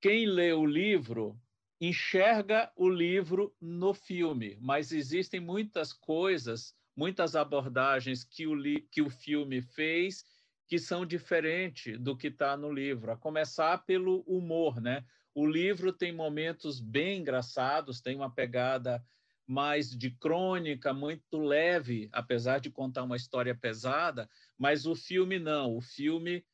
quem 0.00 0.26
lê 0.26 0.52
o 0.52 0.66
livro 0.66 1.40
enxerga 1.80 2.72
o 2.74 2.88
livro 2.88 3.54
no 3.60 3.94
filme, 3.94 4.58
mas 4.60 4.90
existem 4.90 5.38
muitas 5.38 5.92
coisas, 5.92 6.74
muitas 6.96 7.36
abordagens 7.36 8.24
que 8.24 8.48
o, 8.48 8.56
que 8.90 9.00
o 9.00 9.08
filme 9.08 9.62
fez 9.62 10.24
que 10.66 10.78
são 10.78 11.06
diferentes 11.06 11.98
do 11.98 12.16
que 12.16 12.26
está 12.26 12.56
no 12.56 12.70
livro, 12.70 13.10
a 13.12 13.16
começar 13.16 13.78
pelo 13.86 14.20
humor, 14.22 14.80
né? 14.80 15.04
O 15.32 15.46
livro 15.46 15.92
tem 15.92 16.12
momentos 16.12 16.80
bem 16.80 17.20
engraçados, 17.20 18.00
tem 18.00 18.16
uma 18.16 18.34
pegada 18.34 19.02
mais 19.46 19.88
de 19.96 20.10
crônica, 20.10 20.92
muito 20.92 21.38
leve, 21.38 22.08
apesar 22.12 22.58
de 22.58 22.70
contar 22.70 23.04
uma 23.04 23.16
história 23.16 23.54
pesada, 23.54 24.28
mas 24.58 24.86
o 24.86 24.94
filme 24.94 25.38
não. 25.38 25.76
O 25.76 25.80
filme 25.80 26.44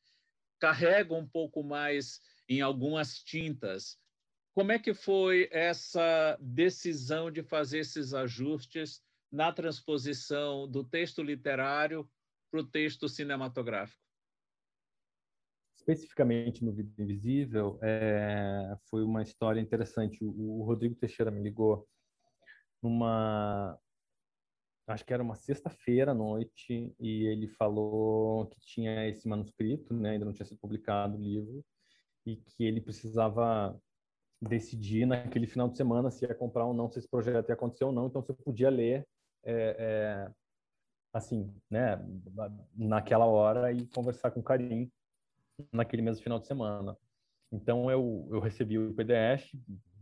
carrega 0.59 1.13
um 1.13 1.27
pouco 1.27 1.63
mais 1.63 2.21
em 2.47 2.61
algumas 2.61 3.23
tintas. 3.23 3.97
Como 4.53 4.71
é 4.71 4.79
que 4.79 4.93
foi 4.93 5.49
essa 5.51 6.37
decisão 6.39 7.29
de 7.29 7.43
fazer 7.43 7.79
esses 7.79 8.13
ajustes 8.13 9.01
na 9.31 9.51
transposição 9.51 10.69
do 10.69 10.83
texto 10.83 11.21
literário 11.21 12.09
para 12.49 12.61
o 12.61 12.65
texto 12.65 13.09
cinematográfico? 13.09 14.05
especificamente 15.85 16.65
no 16.65 16.73
Vida 16.73 16.91
Invisível, 17.01 17.77
é, 17.81 18.75
foi 18.89 19.03
uma 19.03 19.21
história 19.21 19.61
interessante. 19.61 20.23
O, 20.23 20.59
o, 20.59 20.63
Rodrigo 20.63 20.95
Teixeira 20.95 21.29
me 21.29 21.41
ligou 21.41 21.87
numa. 22.81 23.77
Acho 24.87 25.03
que 25.03 25.13
era 25.13 25.23
uma 25.23 25.35
sexta-feira 25.35 26.11
à 26.11 26.13
noite, 26.13 26.93
e 26.99 27.25
ele 27.25 27.47
falou 27.47 28.45
que 28.47 28.59
tinha 28.59 29.07
esse 29.07 29.27
manuscrito, 29.27 29.93
né, 29.93 30.11
ainda 30.11 30.25
não 30.25 30.33
tinha 30.33 30.45
sido 30.45 30.59
publicado 30.59 31.17
o 31.17 31.21
livro, 31.21 31.65
e 32.25 32.35
que 32.35 32.63
ele 32.63 32.79
precisava 32.79 33.79
decidir 34.41 35.05
naquele 35.07 35.47
final 35.47 35.67
de 35.69 35.77
semana 35.77 36.11
se 36.11 36.25
ia 36.25 36.35
comprar 36.35 36.65
ou 36.65 36.73
não, 36.73 36.89
se 36.89 36.99
esse 36.99 37.09
projeto 37.09 37.49
ia 37.49 37.55
acontecer 37.55 37.83
ou 37.83 37.91
não, 37.91 38.07
então 38.07 38.21
se 38.21 38.31
eu 38.31 38.35
podia 38.35 38.69
ler 38.69 39.07
é, 39.43 39.75
é, 39.79 40.31
assim, 41.13 41.51
né, 41.69 41.97
naquela 42.75 43.25
hora 43.25 43.71
e 43.71 43.87
conversar 43.87 44.31
com 44.31 44.43
carinho 44.43 44.91
naquele 45.71 46.01
mesmo 46.01 46.23
final 46.23 46.39
de 46.39 46.47
semana. 46.47 46.97
Então 47.51 47.89
eu, 47.89 48.27
eu 48.31 48.39
recebi 48.39 48.77
o 48.77 48.93
PDF, 48.93 49.53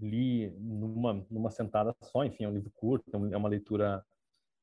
li 0.01 0.49
numa, 0.59 1.25
numa 1.29 1.51
sentada 1.51 1.95
só, 2.01 2.23
enfim, 2.25 2.45
é 2.45 2.49
um 2.49 2.53
livro 2.53 2.71
curto, 2.71 3.09
é 3.13 3.37
uma 3.37 3.49
leitura 3.49 4.03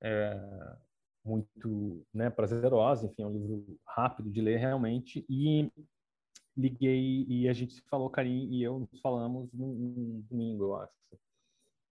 é, 0.03 0.77
muito 1.25 2.05
né, 2.13 2.31
prazerosa, 2.31 3.07
enfim, 3.07 3.23
é 3.23 3.27
um 3.27 3.33
livro 3.33 3.79
rápido 3.87 4.31
de 4.31 4.41
ler 4.41 4.59
realmente, 4.59 5.25
e 5.29 5.71
liguei 6.57 7.25
e 7.29 7.49
a 7.49 7.53
gente 7.53 7.75
se 7.75 7.83
falou, 7.83 8.11
Karim 8.11 8.51
e 8.51 8.63
eu 8.63 8.81
nos 8.81 9.01
falamos 9.01 9.51
num, 9.53 10.25
domingo, 10.29 10.65
eu 10.65 10.77
acho. 10.77 10.93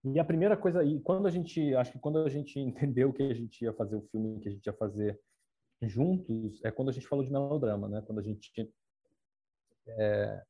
E 0.05 0.19
a 0.19 0.23
primeira 0.23 0.55
coisa, 0.55 0.83
e 0.83 0.99
quando 1.01 1.27
a 1.27 1.31
gente, 1.31 1.73
acho 1.75 1.91
que 1.91 1.99
quando 1.99 2.19
a 2.19 2.29
gente 2.29 2.59
entendeu 2.59 3.11
que 3.11 3.23
a 3.23 3.33
gente 3.33 3.63
ia 3.63 3.73
fazer 3.73 3.95
o 3.95 4.07
filme, 4.09 4.39
que 4.39 4.47
a 4.47 4.51
gente 4.51 4.65
ia 4.65 4.73
fazer 4.73 5.19
juntos, 5.81 6.63
é 6.63 6.71
quando 6.71 6.89
a 6.89 6.91
gente 6.91 7.07
falou 7.07 7.23
de 7.23 7.31
melodrama, 7.31 7.87
né? 7.87 8.01
Quando 8.01 8.19
a 8.19 8.23
gente 8.23 8.51
é, 9.87 10.43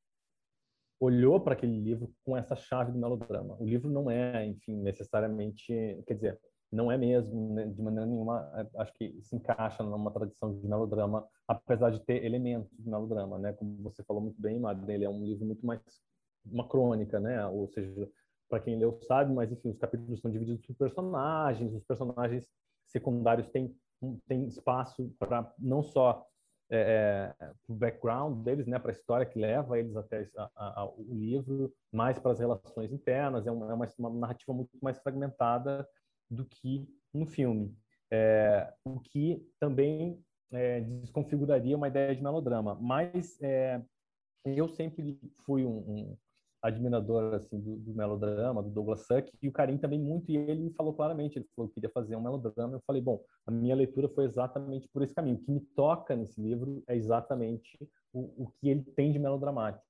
olhou 1.00 1.40
para 1.40 1.54
aquele 1.54 1.80
livro 1.80 2.14
com 2.26 2.36
essa 2.36 2.56
chave 2.56 2.92
do 2.92 3.00
melodrama. 3.00 3.56
O 3.60 3.66
livro 3.66 3.90
não 3.90 4.10
é, 4.10 4.46
enfim, 4.46 4.76
necessariamente, 4.82 5.68
quer 6.06 6.14
dizer, 6.14 6.40
não 6.72 6.92
é 6.92 6.98
mesmo, 6.98 7.54
né, 7.54 7.66
de 7.66 7.82
maneira 7.82 8.06
nenhuma, 8.06 8.50
é, 8.56 8.82
acho 8.82 8.94
que 8.94 9.20
se 9.22 9.36
encaixa 9.36 9.84
numa 9.84 10.12
tradição 10.12 10.54
de 10.54 10.68
melodrama, 10.68 11.28
apesar 11.48 11.90
de 11.90 12.00
ter 12.02 12.24
elementos 12.24 12.72
de 12.78 12.88
melodrama, 12.90 13.40
né? 13.40 13.54
Como 13.54 13.82
você 13.82 14.04
falou 14.04 14.22
muito 14.22 14.40
bem, 14.40 14.60
Madre, 14.60 14.94
ele 14.94 15.06
é 15.06 15.10
um 15.10 15.26
livro 15.26 15.46
muito 15.46 15.66
mais 15.66 15.82
uma 16.46 16.68
crônica, 16.68 17.20
né? 17.20 17.46
Ou 17.48 17.68
seja, 17.70 18.08
para 18.48 18.60
quem 18.60 18.78
leu 18.78 19.00
sabe, 19.02 19.34
mas 19.34 19.52
enfim, 19.52 19.70
os 19.70 19.78
capítulos 19.78 20.20
são 20.22 20.30
divididos 20.32 20.64
por 20.66 20.76
personagens, 20.76 21.74
os 21.74 21.84
personagens 21.84 22.48
secundários 22.88 23.48
têm 23.50 23.76
têm 24.28 24.48
espaço 24.48 25.14
para 25.20 25.54
não 25.60 25.84
só 25.84 26.26
é, 26.72 27.34
é 27.40 27.52
o 27.68 27.74
background 27.74 28.44
deles, 28.44 28.68
né, 28.68 28.80
para 28.80 28.92
a 28.92 28.94
história 28.94 29.26
que 29.26 29.38
leva 29.38 29.78
eles 29.78 29.96
até 29.96 30.30
a, 30.38 30.82
a, 30.82 30.86
o 30.86 31.08
livro, 31.10 31.74
mais 31.92 32.18
para 32.20 32.32
as 32.32 32.40
relações 32.40 32.94
internas. 32.94 33.46
É 33.46 33.52
uma, 33.52 33.72
é 33.72 33.74
uma, 33.74 33.88
uma 33.98 34.10
narrativa 34.12 34.54
muito 34.54 34.70
mais 34.82 34.98
fragmentada 35.00 35.86
do 36.30 36.46
que 36.46 36.88
no 37.14 37.26
filme, 37.26 37.76
é, 38.12 38.72
o 38.84 39.00
que 39.00 39.46
também 39.60 40.24
é, 40.52 40.82
desconfiguraria 40.82 41.76
uma 41.76 41.88
ideia 41.88 42.16
de 42.16 42.22
melodrama. 42.22 42.76
Mas 42.80 43.38
é, 43.42 43.82
eu 44.46 44.68
sempre 44.70 45.20
fui 45.46 45.66
um, 45.66 45.78
um 45.78 46.18
admirador 46.62 47.34
assim 47.36 47.60
do, 47.60 47.78
do, 47.78 47.94
melodrama, 47.94 48.62
do 48.62 48.70
Douglas 48.70 49.06
Sirk, 49.06 49.32
e 49.42 49.48
o 49.48 49.52
Karim 49.52 49.78
também 49.78 50.00
muito, 50.00 50.30
e 50.30 50.38
ele 50.38 50.72
falou 50.72 50.94
claramente, 50.94 51.38
ele 51.38 51.48
falou 51.56 51.70
que 51.70 51.76
queria 51.76 51.90
fazer 51.90 52.16
um 52.16 52.22
melodrama. 52.22 52.76
Eu 52.76 52.82
falei, 52.86 53.02
bom, 53.02 53.24
a 53.46 53.52
minha 53.52 53.76
leitura 53.76 54.10
foi 54.10 54.26
exatamente 54.26 54.88
por 54.90 55.02
esse 55.02 55.14
caminho. 55.14 55.38
O 55.38 55.40
que 55.40 55.52
me 55.52 55.62
toca 55.76 56.16
nesse 56.16 56.42
livro 56.42 56.84
é 56.88 56.96
exatamente 56.96 57.78
o, 58.14 58.44
o 58.44 58.52
que 58.60 58.70
ele 58.70 58.84
tem 58.84 59.12
de 59.12 59.20
melodramático, 59.20 59.86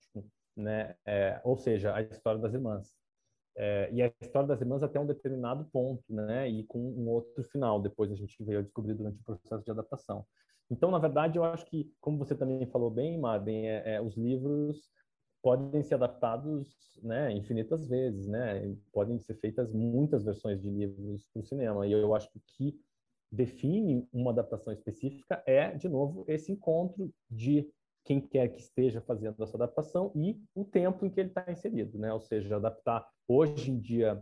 né? 0.56 0.96
É, 1.06 1.42
ou 1.44 1.58
seja, 1.58 1.96
a 1.96 2.02
história 2.02 2.40
das 2.40 2.54
irmãs. 2.54 2.99
É, 3.62 3.90
e 3.92 4.02
a 4.02 4.10
história 4.22 4.48
das 4.48 4.62
irmãs 4.62 4.82
até 4.82 4.98
um 4.98 5.06
determinado 5.06 5.66
ponto, 5.66 6.02
né? 6.08 6.48
E 6.48 6.64
com 6.64 6.80
um 6.80 7.10
outro 7.10 7.44
final, 7.44 7.82
depois 7.82 8.10
a 8.10 8.16
gente 8.16 8.42
veio 8.42 8.64
descobrir 8.64 8.94
durante 8.94 9.20
o 9.20 9.24
processo 9.24 9.66
de 9.66 9.70
adaptação. 9.70 10.26
Então, 10.72 10.90
na 10.90 10.98
verdade, 10.98 11.38
eu 11.38 11.44
acho 11.44 11.66
que, 11.66 11.92
como 12.00 12.18
você 12.18 12.34
também 12.34 12.66
falou 12.68 12.90
bem, 12.90 13.20
Madden, 13.20 13.68
é, 13.68 13.96
é, 13.96 14.02
os 14.02 14.16
livros 14.16 14.90
podem 15.42 15.84
ser 15.84 15.96
adaptados 15.96 16.98
né, 17.04 17.34
infinitas 17.34 17.86
vezes, 17.86 18.28
né? 18.28 18.74
Podem 18.94 19.20
ser 19.20 19.34
feitas 19.36 19.74
muitas 19.74 20.24
versões 20.24 20.62
de 20.62 20.70
livros 20.70 21.28
para 21.34 21.42
o 21.42 21.46
cinema. 21.46 21.86
E 21.86 21.92
eu 21.92 22.16
acho 22.16 22.32
que 22.32 22.38
o 22.38 22.42
que 22.46 22.80
define 23.30 24.08
uma 24.14 24.32
adaptação 24.32 24.72
específica 24.72 25.44
é, 25.46 25.76
de 25.76 25.90
novo, 25.90 26.24
esse 26.30 26.50
encontro 26.54 27.14
de 27.30 27.70
quem 28.04 28.20
quer 28.20 28.48
que 28.50 28.62
esteja 28.62 29.02
fazendo 29.02 29.42
essa 29.44 29.58
adaptação 29.58 30.12
e 30.16 30.42
o 30.56 30.66
tempo 30.66 31.06
em 31.06 31.10
que 31.10 31.20
ele 31.20 31.30
está 31.30 31.46
inserido, 31.52 31.98
né? 31.98 32.12
Ou 32.14 32.22
seja, 32.22 32.56
adaptar 32.56 33.08
hoje 33.28 33.72
em 33.72 33.80
dia 33.80 34.22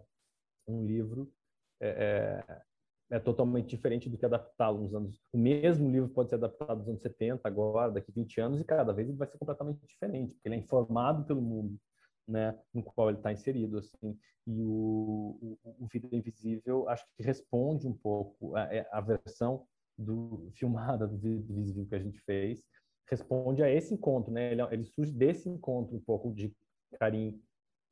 um 0.68 0.86
livro 0.86 1.32
é, 1.80 2.44
é, 2.50 3.16
é 3.16 3.20
totalmente 3.20 3.70
diferente 3.70 4.10
do 4.10 4.18
que 4.18 4.26
adaptá-lo 4.26 4.82
nos 4.82 4.94
anos. 4.94 5.22
O 5.32 5.38
mesmo 5.38 5.90
livro 5.90 6.10
pode 6.10 6.30
ser 6.30 6.36
adaptado 6.36 6.80
nos 6.80 6.90
anos 6.90 7.02
70, 7.02 7.48
agora, 7.48 7.92
daqui 7.92 8.12
20 8.12 8.42
anos, 8.42 8.60
e 8.60 8.66
cada 8.66 8.92
vez 8.92 9.08
ele 9.08 9.18
vai 9.18 9.28
ser 9.28 9.38
completamente 9.38 9.86
diferente, 9.86 10.34
porque 10.34 10.48
ele 10.48 10.56
é 10.56 10.60
informado 10.60 11.24
pelo 11.26 11.42
mundo, 11.42 11.80
né, 12.28 12.60
no 12.74 12.84
qual 12.84 13.10
ele 13.10 13.20
está 13.20 13.32
inserido, 13.32 13.78
assim. 13.78 14.18
E 14.46 14.62
o, 14.62 15.58
o, 15.64 15.76
o 15.80 15.88
Vida 15.88 16.16
Invisível 16.16 16.88
acho 16.90 17.06
que 17.16 17.24
responde 17.24 17.88
um 17.88 17.94
pouco 17.94 18.56
a, 18.56 18.64
é, 18.74 18.88
a 18.92 19.02
versão 19.02 19.66
do 19.98 20.52
filmada 20.56 21.08
do 21.08 21.18
Vida 21.18 21.52
Invisível 21.52 21.88
que 21.88 21.96
a 21.96 22.00
gente 22.00 22.20
fez 22.22 22.64
responde 23.10 23.64
a 23.64 23.70
esse 23.70 23.94
encontro, 23.94 24.32
né? 24.32 24.52
Ele, 24.52 24.62
ele 24.72 24.86
surge 24.86 25.12
desse 25.12 25.50
encontro 25.50 25.96
um 25.96 26.00
pouco 26.00 26.34
de 26.34 26.54
Karim 27.00 27.42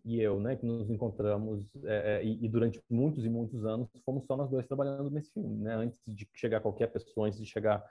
e 0.04 0.22
eu, 0.22 0.40
né? 0.40 0.56
Que 0.56 0.66
nos 0.66 0.90
encontramos 0.90 1.66
é, 1.84 2.18
é, 2.18 2.24
e, 2.24 2.46
e, 2.46 2.50
durante 2.50 2.82
muitos 2.90 3.26
e 3.26 3.30
muitos 3.30 3.66
anos 3.66 3.90
fomos 4.06 4.26
só 4.26 4.36
nós 4.36 4.50
dois 4.50 4.68
trabalhando 4.68 5.10
nesse 5.10 5.32
filme, 5.32 5.56
né? 5.64 5.76
Antes 5.76 6.00
de 6.06 6.28
chegar 6.34 6.62
qualquer 6.62 6.88
pessoa, 6.88 7.28
antes 7.28 7.40
de 7.40 7.46
chegar 7.46 7.84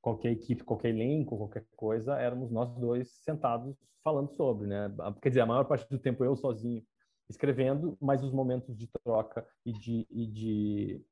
qualquer 0.00 0.32
equipe, 0.32 0.64
qualquer 0.64 0.90
elenco, 0.90 1.36
qualquer 1.36 1.64
coisa, 1.76 2.18
éramos 2.18 2.50
nós 2.50 2.70
dois 2.74 3.10
sentados 3.22 3.76
falando 4.02 4.30
sobre, 4.32 4.66
né? 4.66 4.92
Quer 5.22 5.28
dizer, 5.30 5.40
a 5.40 5.46
maior 5.46 5.64
parte 5.64 5.88
do 5.88 5.98
tempo 5.98 6.24
eu 6.24 6.36
sozinho 6.36 6.82
escrevendo, 7.28 7.96
mas 8.00 8.22
os 8.22 8.32
momentos 8.32 8.76
de 8.76 8.86
troca 8.86 9.46
e 9.64 9.72
de, 9.72 10.06
e 10.10 10.26
de, 10.26 11.02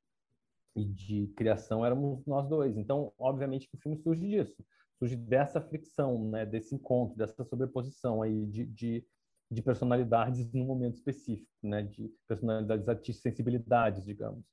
e 0.76 0.84
de 0.84 1.32
criação 1.36 1.86
éramos 1.86 2.24
nós 2.26 2.46
dois. 2.46 2.76
Então, 2.76 3.12
obviamente 3.18 3.66
o 3.72 3.78
filme 3.78 3.96
surge 3.96 4.28
disso 4.28 4.62
surge 5.02 5.16
dessa 5.16 5.60
fricção, 5.60 6.30
né, 6.30 6.46
desse 6.46 6.76
encontro, 6.76 7.16
dessa 7.16 7.42
sobreposição 7.42 8.22
aí 8.22 8.46
de, 8.46 8.64
de, 8.66 9.04
de 9.50 9.60
personalidades 9.60 10.52
num 10.52 10.64
momento 10.64 10.94
específico, 10.94 11.50
né, 11.60 11.82
de 11.82 12.08
personalidades 12.28 12.88
artísticas, 12.88 13.22
sensibilidades, 13.22 14.04
digamos. 14.04 14.44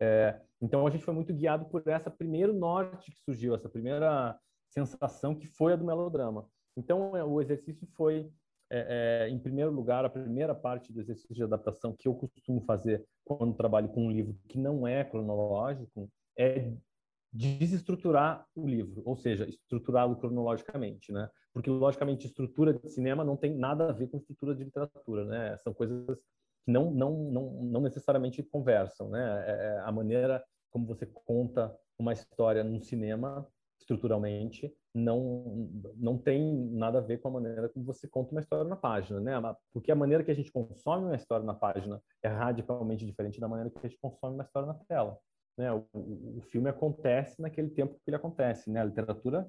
É, 0.00 0.40
então 0.62 0.86
a 0.86 0.90
gente 0.90 1.04
foi 1.04 1.12
muito 1.12 1.34
guiado 1.34 1.66
por 1.66 1.86
essa 1.86 2.10
primeiro 2.10 2.54
norte 2.54 3.10
que 3.10 3.18
surgiu, 3.18 3.54
essa 3.54 3.68
primeira 3.68 4.38
sensação 4.70 5.34
que 5.34 5.46
foi 5.46 5.74
a 5.74 5.76
do 5.76 5.84
melodrama. 5.84 6.48
Então 6.74 7.14
é, 7.14 7.22
o 7.22 7.38
exercício 7.42 7.86
foi, 7.94 8.30
é, 8.70 9.26
é, 9.26 9.28
em 9.28 9.38
primeiro 9.38 9.70
lugar, 9.70 10.06
a 10.06 10.10
primeira 10.10 10.54
parte 10.54 10.90
do 10.90 11.00
exercício 11.00 11.34
de 11.34 11.42
adaptação 11.42 11.94
que 11.94 12.08
eu 12.08 12.14
costumo 12.14 12.62
fazer 12.62 13.04
quando 13.26 13.54
trabalho 13.54 13.90
com 13.90 14.06
um 14.06 14.10
livro 14.10 14.34
que 14.48 14.58
não 14.58 14.86
é 14.86 15.04
cronológico 15.04 16.10
é 16.38 16.72
desestruturar 17.32 18.46
o 18.54 18.66
livro, 18.66 19.02
ou 19.04 19.16
seja, 19.16 19.48
estruturá-lo 19.48 20.16
cronologicamente, 20.16 21.12
né? 21.12 21.28
Porque 21.52 21.70
logicamente 21.70 22.26
estrutura 22.26 22.72
de 22.72 22.88
cinema 22.88 23.24
não 23.24 23.36
tem 23.36 23.56
nada 23.56 23.90
a 23.90 23.92
ver 23.92 24.08
com 24.08 24.16
estrutura 24.16 24.54
de 24.54 24.64
literatura, 24.64 25.24
né? 25.24 25.56
São 25.58 25.74
coisas 25.74 26.18
que 26.64 26.72
não 26.72 26.90
não 26.90 27.30
não, 27.30 27.50
não 27.64 27.80
necessariamente 27.80 28.42
conversam, 28.42 29.10
né? 29.10 29.44
É, 29.46 29.66
é 29.66 29.80
a 29.80 29.92
maneira 29.92 30.42
como 30.70 30.86
você 30.86 31.06
conta 31.06 31.74
uma 31.98 32.12
história 32.12 32.62
no 32.64 32.80
cinema 32.80 33.46
estruturalmente 33.80 34.74
não 34.94 35.68
não 35.96 36.18
tem 36.18 36.54
nada 36.70 36.98
a 36.98 37.00
ver 37.00 37.18
com 37.18 37.28
a 37.28 37.32
maneira 37.32 37.68
como 37.68 37.84
você 37.84 38.08
conta 38.08 38.32
uma 38.32 38.40
história 38.40 38.64
na 38.64 38.76
página, 38.76 39.20
né? 39.20 39.32
Porque 39.72 39.92
a 39.92 39.96
maneira 39.96 40.24
que 40.24 40.30
a 40.30 40.34
gente 40.34 40.52
consome 40.52 41.06
uma 41.06 41.16
história 41.16 41.44
na 41.44 41.54
página 41.54 42.02
é 42.22 42.28
radicalmente 42.28 43.06
diferente 43.06 43.40
da 43.40 43.48
maneira 43.48 43.70
que 43.70 43.78
a 43.78 43.88
gente 43.88 44.00
consome 44.00 44.34
uma 44.34 44.44
história 44.44 44.66
na 44.66 44.74
tela. 44.74 45.18
Né? 45.58 45.72
O, 45.72 45.84
o, 45.92 46.40
filme 46.42 46.70
acontece 46.70 47.42
naquele 47.42 47.68
tempo 47.68 47.94
que 47.94 48.08
ele 48.08 48.16
acontece, 48.16 48.70
né? 48.70 48.80
A 48.80 48.84
literatura 48.84 49.48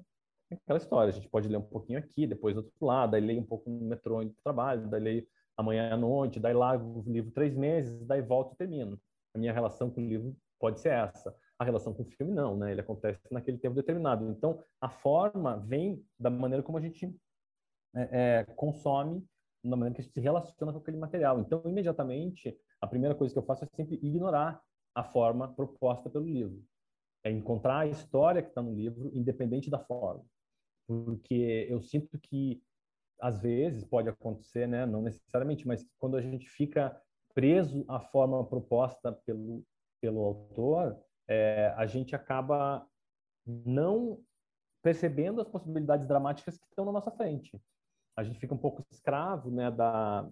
é 0.50 0.56
aquela 0.56 0.78
história. 0.78 1.08
A 1.08 1.14
gente 1.14 1.28
pode 1.28 1.48
ler 1.48 1.56
um 1.56 1.62
pouquinho 1.62 2.00
aqui, 2.00 2.26
depois 2.26 2.54
do 2.56 2.62
outro 2.62 2.84
lado, 2.84 3.12
daí 3.12 3.20
leio 3.20 3.40
um 3.40 3.46
pouco 3.46 3.70
no 3.70 3.86
metrô 3.86 4.20
indo 4.20 4.34
trabalho, 4.42 4.88
daí 4.88 5.00
leio 5.00 5.26
amanhã 5.56 5.94
à 5.94 5.96
noite, 5.96 6.40
daí 6.40 6.52
largo 6.52 7.00
o 7.00 7.12
livro 7.12 7.30
três 7.30 7.54
meses, 7.54 8.04
daí 8.06 8.20
volto 8.20 8.54
e 8.54 8.56
termino. 8.56 9.00
A 9.32 9.38
minha 9.38 9.52
relação 9.52 9.88
com 9.88 10.00
o 10.00 10.04
livro 10.04 10.36
pode 10.58 10.80
ser 10.80 10.90
essa. 10.90 11.32
A 11.56 11.64
relação 11.64 11.94
com 11.94 12.02
o 12.02 12.06
filme 12.06 12.34
não, 12.34 12.56
né? 12.56 12.72
Ele 12.72 12.80
acontece 12.80 13.20
naquele 13.30 13.58
tempo 13.58 13.76
determinado. 13.76 14.28
Então, 14.28 14.60
a 14.80 14.88
forma 14.88 15.58
vem 15.58 16.04
da 16.18 16.28
maneira 16.28 16.62
como 16.62 16.78
a 16.78 16.80
gente 16.80 17.14
é, 17.94 18.08
é, 18.40 18.44
consome, 18.56 19.24
da 19.62 19.76
maneira 19.76 19.94
que 19.94 20.00
a 20.00 20.04
gente 20.04 20.14
se 20.14 20.20
relaciona 20.20 20.72
com 20.72 20.78
aquele 20.78 20.96
material. 20.96 21.38
Então, 21.38 21.62
imediatamente, 21.66 22.58
a 22.80 22.86
primeira 22.86 23.14
coisa 23.14 23.32
que 23.32 23.38
eu 23.38 23.44
faço 23.44 23.64
é 23.64 23.68
sempre 23.76 24.00
ignorar 24.02 24.60
a 24.94 25.04
forma 25.04 25.52
proposta 25.52 26.08
pelo 26.10 26.26
livro. 26.26 26.62
É 27.24 27.30
encontrar 27.30 27.80
a 27.80 27.86
história 27.86 28.42
que 28.42 28.48
está 28.48 28.62
no 28.62 28.74
livro, 28.74 29.10
independente 29.14 29.70
da 29.70 29.78
forma. 29.78 30.24
Porque 30.86 31.66
eu 31.68 31.80
sinto 31.80 32.18
que, 32.18 32.62
às 33.20 33.40
vezes, 33.40 33.84
pode 33.84 34.08
acontecer, 34.08 34.66
né? 34.66 34.86
não 34.86 35.02
necessariamente, 35.02 35.66
mas 35.66 35.86
quando 35.98 36.16
a 36.16 36.22
gente 36.22 36.48
fica 36.48 37.00
preso 37.34 37.84
à 37.88 38.00
forma 38.00 38.44
proposta 38.44 39.12
pelo, 39.12 39.62
pelo 40.00 40.20
autor, 40.20 40.98
é, 41.28 41.72
a 41.76 41.86
gente 41.86 42.16
acaba 42.16 42.86
não 43.46 44.20
percebendo 44.82 45.40
as 45.40 45.48
possibilidades 45.48 46.06
dramáticas 46.06 46.58
que 46.58 46.66
estão 46.66 46.84
na 46.84 46.92
nossa 46.92 47.10
frente. 47.10 47.60
A 48.16 48.24
gente 48.24 48.38
fica 48.38 48.54
um 48.54 48.58
pouco 48.58 48.82
escravo 48.90 49.50
né, 49.50 49.70
da, 49.70 50.28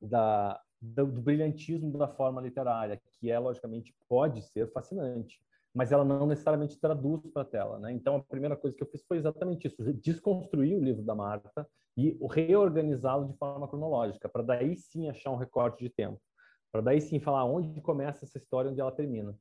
da, 0.00 0.62
do, 0.82 1.06
do, 1.06 1.20
brilhantismo 1.22 1.96
da 1.96 2.08
forma 2.08 2.40
literária, 2.40 3.00
que 3.20 3.30
é, 3.30 3.38
logicamente, 3.38 3.94
pode 4.08 4.42
ser 4.42 4.70
fascinante, 4.72 5.40
mas 5.72 5.92
ela 5.92 6.04
não 6.04 6.26
necessariamente 6.26 6.78
traduz 6.78 7.24
para 7.32 7.42
a 7.42 7.46
tela, 7.46 7.78
né? 7.78 7.92
Então 7.92 8.16
a 8.16 8.22
primeira 8.22 8.56
coisa 8.56 8.76
que 8.76 8.82
eu 8.82 8.88
fiz 8.88 9.02
foi 9.04 9.16
exatamente 9.16 9.66
isso, 9.66 9.82
desconstruir 9.94 10.76
o 10.76 10.82
livro 10.82 11.02
da 11.02 11.14
Marta 11.14 11.66
e 11.96 12.18
reorganizá-lo 12.30 13.28
de 13.28 13.36
forma 13.38 13.68
cronológica, 13.68 14.28
para 14.28 14.42
daí 14.42 14.76
sim 14.76 15.08
achar 15.08 15.30
um 15.30 15.36
recorte 15.36 15.82
de 15.82 15.88
tempo, 15.88 16.20
para 16.70 16.80
daí 16.80 17.00
sim 17.00 17.20
falar 17.20 17.44
onde 17.44 17.80
começa 17.80 18.24
essa 18.24 18.38
história, 18.38 18.70
onde 18.70 18.80
ela 18.80 18.92
termina, 18.92 19.34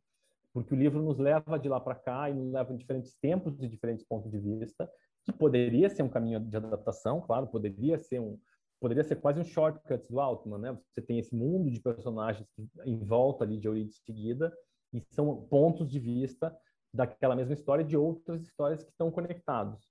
porque 0.54 0.74
o 0.74 0.78
livro 0.78 1.02
nos 1.02 1.18
leva 1.18 1.58
de 1.58 1.68
lá 1.68 1.80
para 1.80 1.96
cá 1.96 2.30
e 2.30 2.34
nos 2.34 2.52
leva 2.52 2.74
em 2.74 2.78
diferentes 2.78 3.16
tempos 3.16 3.62
e 3.62 3.68
diferentes 3.68 4.06
pontos 4.06 4.30
de 4.30 4.38
vista, 4.38 4.90
que 5.24 5.32
poderia 5.32 5.90
ser 5.90 6.04
um 6.04 6.10
caminho 6.10 6.40
de 6.40 6.58
adaptação, 6.58 7.22
claro, 7.22 7.48
poderia 7.48 7.98
ser 7.98 8.20
um 8.20 8.38
poderia 8.82 9.04
ser 9.04 9.18
quase 9.18 9.40
um 9.40 9.46
shortcut 9.46 10.04
do 10.10 10.20
Altman, 10.20 10.58
né? 10.58 10.78
Você 10.90 11.02
tem 11.02 11.20
esse 11.20 11.36
mundo 11.36 11.70
de 11.70 11.80
personagens 11.80 12.48
em 12.84 12.98
volta 12.98 13.44
ali 13.44 13.60
de 13.60 13.70
origem 13.70 13.92
seguida 13.92 14.52
e 14.92 15.00
são 15.12 15.46
pontos 15.46 15.88
de 15.88 16.00
vista 16.00 16.54
daquela 16.92 17.36
mesma 17.36 17.54
história 17.54 17.86
de 17.86 17.96
outras 17.96 18.42
histórias 18.42 18.84
que 18.84 18.90
estão 18.90 19.12
conectados. 19.12 19.88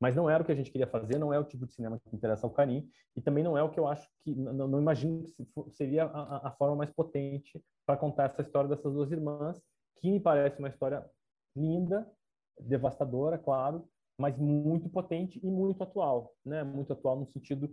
Mas 0.00 0.16
não 0.16 0.28
era 0.28 0.42
o 0.42 0.44
que 0.44 0.50
a 0.50 0.56
gente 0.56 0.72
queria 0.72 0.88
fazer, 0.88 1.16
não 1.16 1.32
é 1.32 1.38
o 1.38 1.44
tipo 1.44 1.64
de 1.64 1.72
cinema 1.72 2.00
que 2.00 2.14
interessa 2.14 2.44
ao 2.44 2.52
Karim, 2.52 2.90
e 3.14 3.22
também 3.22 3.44
não 3.44 3.56
é 3.56 3.62
o 3.62 3.70
que 3.70 3.78
eu 3.78 3.86
acho 3.86 4.08
que, 4.24 4.34
não, 4.34 4.66
não 4.66 4.80
imagino 4.80 5.24
que 5.36 5.46
seria 5.70 6.04
a, 6.06 6.48
a 6.48 6.50
forma 6.50 6.74
mais 6.74 6.90
potente 6.90 7.62
para 7.86 7.96
contar 7.96 8.24
essa 8.24 8.42
história 8.42 8.68
dessas 8.68 8.92
duas 8.92 9.12
irmãs, 9.12 9.62
que 10.00 10.10
me 10.10 10.18
parece 10.18 10.58
uma 10.58 10.68
história 10.68 11.08
linda, 11.54 12.10
devastadora, 12.58 13.38
claro, 13.38 13.88
mas 14.18 14.36
muito 14.36 14.88
potente 14.88 15.40
e 15.42 15.48
muito 15.48 15.82
atual, 15.82 16.34
né? 16.44 16.64
Muito 16.64 16.92
atual 16.92 17.20
no 17.20 17.26
sentido 17.26 17.72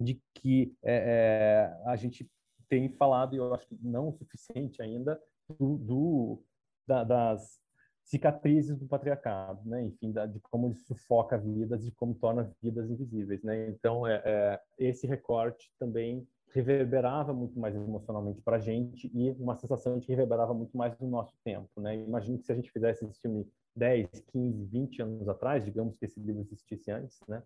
de 0.00 0.20
que 0.34 0.74
é, 0.82 1.72
é, 1.84 1.88
a 1.90 1.96
gente 1.96 2.28
tem 2.68 2.88
falado, 2.88 3.34
e 3.34 3.38
eu 3.38 3.54
acho 3.54 3.66
que 3.66 3.78
não 3.82 4.08
o 4.08 4.12
suficiente 4.12 4.82
ainda, 4.82 5.20
do, 5.58 5.76
do 5.78 6.42
da, 6.86 7.04
das 7.04 7.60
cicatrizes 8.04 8.76
do 8.78 8.86
patriarcado, 8.86 9.66
né? 9.68 9.82
Enfim, 9.82 10.12
da, 10.12 10.26
de 10.26 10.38
como 10.40 10.66
ele 10.66 10.74
sufoca 10.74 11.38
vidas, 11.38 11.84
de 11.84 11.90
como 11.92 12.14
torna 12.14 12.50
vidas 12.62 12.90
invisíveis, 12.90 13.42
né? 13.42 13.68
Então, 13.68 14.06
é, 14.06 14.22
é 14.24 14.60
esse 14.78 15.06
recorte 15.06 15.70
também 15.78 16.26
reverberava 16.54 17.32
muito 17.32 17.58
mais 17.58 17.74
emocionalmente 17.74 18.40
para 18.40 18.56
a 18.56 18.60
gente 18.60 19.10
e 19.12 19.30
uma 19.32 19.56
sensação 19.56 19.98
de 19.98 20.06
que 20.06 20.12
reverberava 20.12 20.54
muito 20.54 20.76
mais 20.76 20.96
no 21.00 21.08
nosso 21.08 21.34
tempo, 21.42 21.80
né? 21.80 21.96
Imagino 21.96 22.38
que 22.38 22.44
se 22.44 22.52
a 22.52 22.54
gente 22.54 22.70
fizesse 22.70 23.04
esse 23.04 23.20
filme 23.20 23.46
10, 23.74 24.08
15, 24.32 24.64
20 24.66 25.02
anos 25.02 25.28
atrás, 25.28 25.64
digamos 25.64 25.96
que 25.96 26.04
esse 26.04 26.20
livro 26.20 26.42
existisse 26.42 26.92
antes, 26.92 27.18
né? 27.26 27.42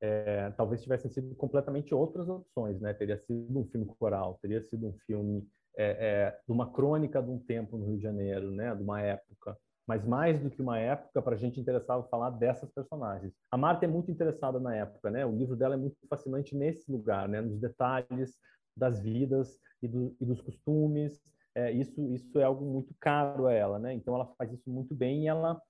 É, 0.00 0.50
talvez 0.56 0.82
tivessem 0.82 1.10
sido 1.10 1.34
completamente 1.34 1.94
outras 1.94 2.28
opções, 2.28 2.80
né? 2.80 2.94
Teria 2.94 3.18
sido 3.18 3.58
um 3.58 3.64
filme 3.66 3.86
coral, 3.86 4.38
teria 4.40 4.62
sido 4.62 4.86
um 4.86 4.92
filme 5.06 5.46
é, 5.76 5.86
é, 5.86 6.40
de 6.46 6.52
uma 6.52 6.70
crônica 6.70 7.22
de 7.22 7.30
um 7.30 7.38
tempo 7.38 7.76
no 7.76 7.86
Rio 7.86 7.96
de 7.96 8.02
Janeiro, 8.02 8.50
né? 8.50 8.74
De 8.74 8.82
uma 8.82 9.00
época. 9.00 9.56
Mas 9.86 10.04
mais 10.04 10.38
do 10.38 10.50
que 10.50 10.60
uma 10.60 10.78
época, 10.78 11.22
para 11.22 11.34
a 11.34 11.38
gente 11.38 11.58
interessava 11.58 12.02
falar 12.08 12.30
dessas 12.30 12.70
personagens. 12.70 13.32
A 13.50 13.56
Marta 13.56 13.86
é 13.86 13.88
muito 13.88 14.10
interessada 14.10 14.60
na 14.60 14.74
época, 14.76 15.10
né? 15.10 15.24
O 15.24 15.34
livro 15.34 15.56
dela 15.56 15.74
é 15.74 15.78
muito 15.78 15.96
fascinante 16.08 16.54
nesse 16.54 16.90
lugar, 16.92 17.28
né? 17.28 17.40
Nos 17.40 17.58
detalhes 17.58 18.36
das 18.76 19.00
vidas 19.00 19.58
e, 19.82 19.88
do, 19.88 20.14
e 20.20 20.24
dos 20.24 20.40
costumes. 20.40 21.20
É, 21.54 21.72
isso, 21.72 22.00
isso 22.12 22.38
é 22.38 22.44
algo 22.44 22.64
muito 22.64 22.94
caro 23.00 23.46
a 23.46 23.52
ela, 23.52 23.78
né? 23.78 23.94
Então 23.94 24.14
ela 24.14 24.26
faz 24.36 24.52
isso 24.52 24.70
muito 24.70 24.94
bem 24.94 25.24
e 25.24 25.26
ela 25.26 25.60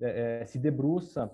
é, 0.00 0.40
é, 0.42 0.46
se 0.46 0.58
debruça 0.58 1.30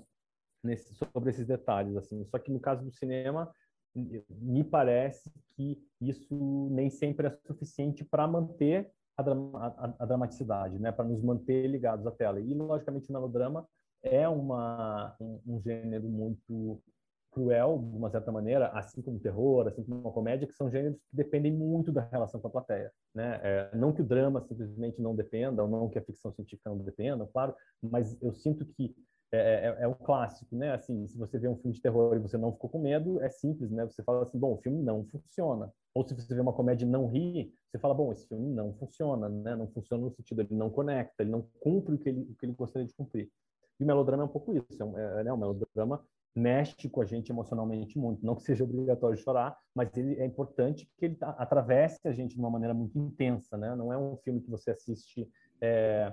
nesse, 0.64 0.94
sobre 0.94 1.30
esses 1.30 1.46
detalhes, 1.46 1.96
assim. 1.96 2.24
Só 2.26 2.38
que 2.38 2.50
no 2.50 2.58
caso 2.58 2.84
do 2.84 2.92
cinema, 2.92 3.52
me 3.94 4.64
parece 4.64 5.30
que 5.54 5.78
isso 6.00 6.68
nem 6.70 6.90
sempre 6.90 7.28
é 7.28 7.30
suficiente 7.30 8.04
para 8.04 8.26
manter 8.26 8.90
a, 9.16 9.22
a, 9.22 9.94
a, 10.00 10.06
dramaticidade, 10.06 10.78
né? 10.78 10.90
Para 10.90 11.04
nos 11.04 11.22
manter 11.22 11.68
ligados 11.68 12.06
à 12.06 12.10
tela. 12.10 12.40
E 12.40 12.52
logicamente 12.54 13.08
o 13.08 13.12
melodrama 13.12 13.66
é 14.02 14.28
uma 14.28 15.14
um, 15.20 15.40
um, 15.46 15.60
gênero 15.62 16.08
muito 16.08 16.82
cruel, 17.30 17.78
de 17.90 17.96
uma 17.96 18.10
certa 18.10 18.30
maneira, 18.30 18.68
assim 18.68 19.02
como 19.02 19.16
o 19.16 19.20
terror, 19.20 19.66
assim 19.66 19.82
como 19.82 20.08
a 20.08 20.12
comédia, 20.12 20.46
que 20.46 20.54
são 20.54 20.70
gêneros 20.70 20.98
que 20.98 21.16
dependem 21.16 21.52
muito 21.52 21.90
da 21.90 22.02
relação 22.02 22.40
com 22.40 22.46
a 22.46 22.50
plateia, 22.50 22.92
né? 23.14 23.40
É, 23.42 23.76
não 23.76 23.92
que 23.92 24.02
o 24.02 24.04
drama 24.04 24.40
simplesmente 24.42 25.00
não 25.00 25.16
dependa, 25.16 25.62
ou 25.62 25.68
não 25.68 25.88
que 25.88 25.98
a 25.98 26.02
ficção 26.02 26.32
científica 26.32 26.70
não 26.70 26.78
dependa, 26.78 27.26
claro, 27.32 27.54
mas 27.82 28.20
eu 28.22 28.32
sinto 28.32 28.64
que 28.64 28.94
é, 29.34 29.38
é, 29.38 29.76
é, 29.80 29.82
é 29.84 29.88
um 29.88 29.94
clássico, 29.94 30.54
né? 30.56 30.72
Assim, 30.72 31.06
se 31.06 31.16
você 31.16 31.38
vê 31.38 31.48
um 31.48 31.56
filme 31.56 31.74
de 31.74 31.80
terror 31.80 32.14
e 32.16 32.18
você 32.18 32.36
não 32.36 32.52
ficou 32.52 32.70
com 32.70 32.78
medo, 32.78 33.20
é 33.22 33.28
simples, 33.28 33.70
né? 33.70 33.84
Você 33.86 34.02
fala 34.02 34.22
assim, 34.22 34.38
bom, 34.38 34.54
o 34.54 34.58
filme 34.58 34.82
não 34.82 35.04
funciona. 35.04 35.72
Ou 35.94 36.06
se 36.06 36.14
você 36.14 36.34
vê 36.34 36.40
uma 36.40 36.52
comédia 36.52 36.84
e 36.84 36.88
não 36.88 37.08
ri, 37.08 37.52
você 37.70 37.78
fala, 37.78 37.94
bom, 37.94 38.12
esse 38.12 38.26
filme 38.26 38.52
não 38.52 38.72
funciona, 38.74 39.28
né? 39.28 39.56
Não 39.56 39.66
funciona 39.68 40.04
no 40.04 40.10
sentido, 40.10 40.42
ele 40.42 40.54
não 40.54 40.70
conecta, 40.70 41.22
ele 41.22 41.30
não 41.30 41.42
cumpre 41.60 41.94
o 41.94 41.98
que 41.98 42.08
ele, 42.08 42.20
o 42.22 42.34
que 42.34 42.46
ele 42.46 42.52
gostaria 42.52 42.86
de 42.86 42.94
cumprir. 42.94 43.30
E 43.78 43.84
o 43.84 43.86
melodrama 43.86 44.22
é 44.22 44.26
um 44.26 44.28
pouco 44.28 44.54
isso, 44.54 44.82
é 44.82 44.84
um, 44.84 44.98
é, 44.98 45.24
né? 45.24 45.32
o 45.32 45.36
melodrama 45.36 46.04
mexe 46.34 46.88
com 46.88 47.00
a 47.00 47.04
gente 47.04 47.30
emocionalmente 47.30 47.98
muito. 47.98 48.24
Não 48.24 48.34
que 48.34 48.42
seja 48.42 48.64
obrigatório 48.64 49.16
chorar, 49.16 49.56
mas 49.74 49.96
ele 49.96 50.20
é 50.20 50.24
importante 50.26 50.88
que 50.98 51.04
ele 51.04 51.16
atravesse 51.20 52.00
a 52.04 52.12
gente 52.12 52.34
de 52.34 52.40
uma 52.40 52.50
maneira 52.50 52.74
muito 52.74 52.98
intensa, 52.98 53.56
né? 53.56 53.74
Não 53.76 53.92
é 53.92 53.98
um 53.98 54.16
filme 54.16 54.40
que 54.40 54.50
você 54.50 54.72
assiste 54.72 55.28
é, 55.60 56.12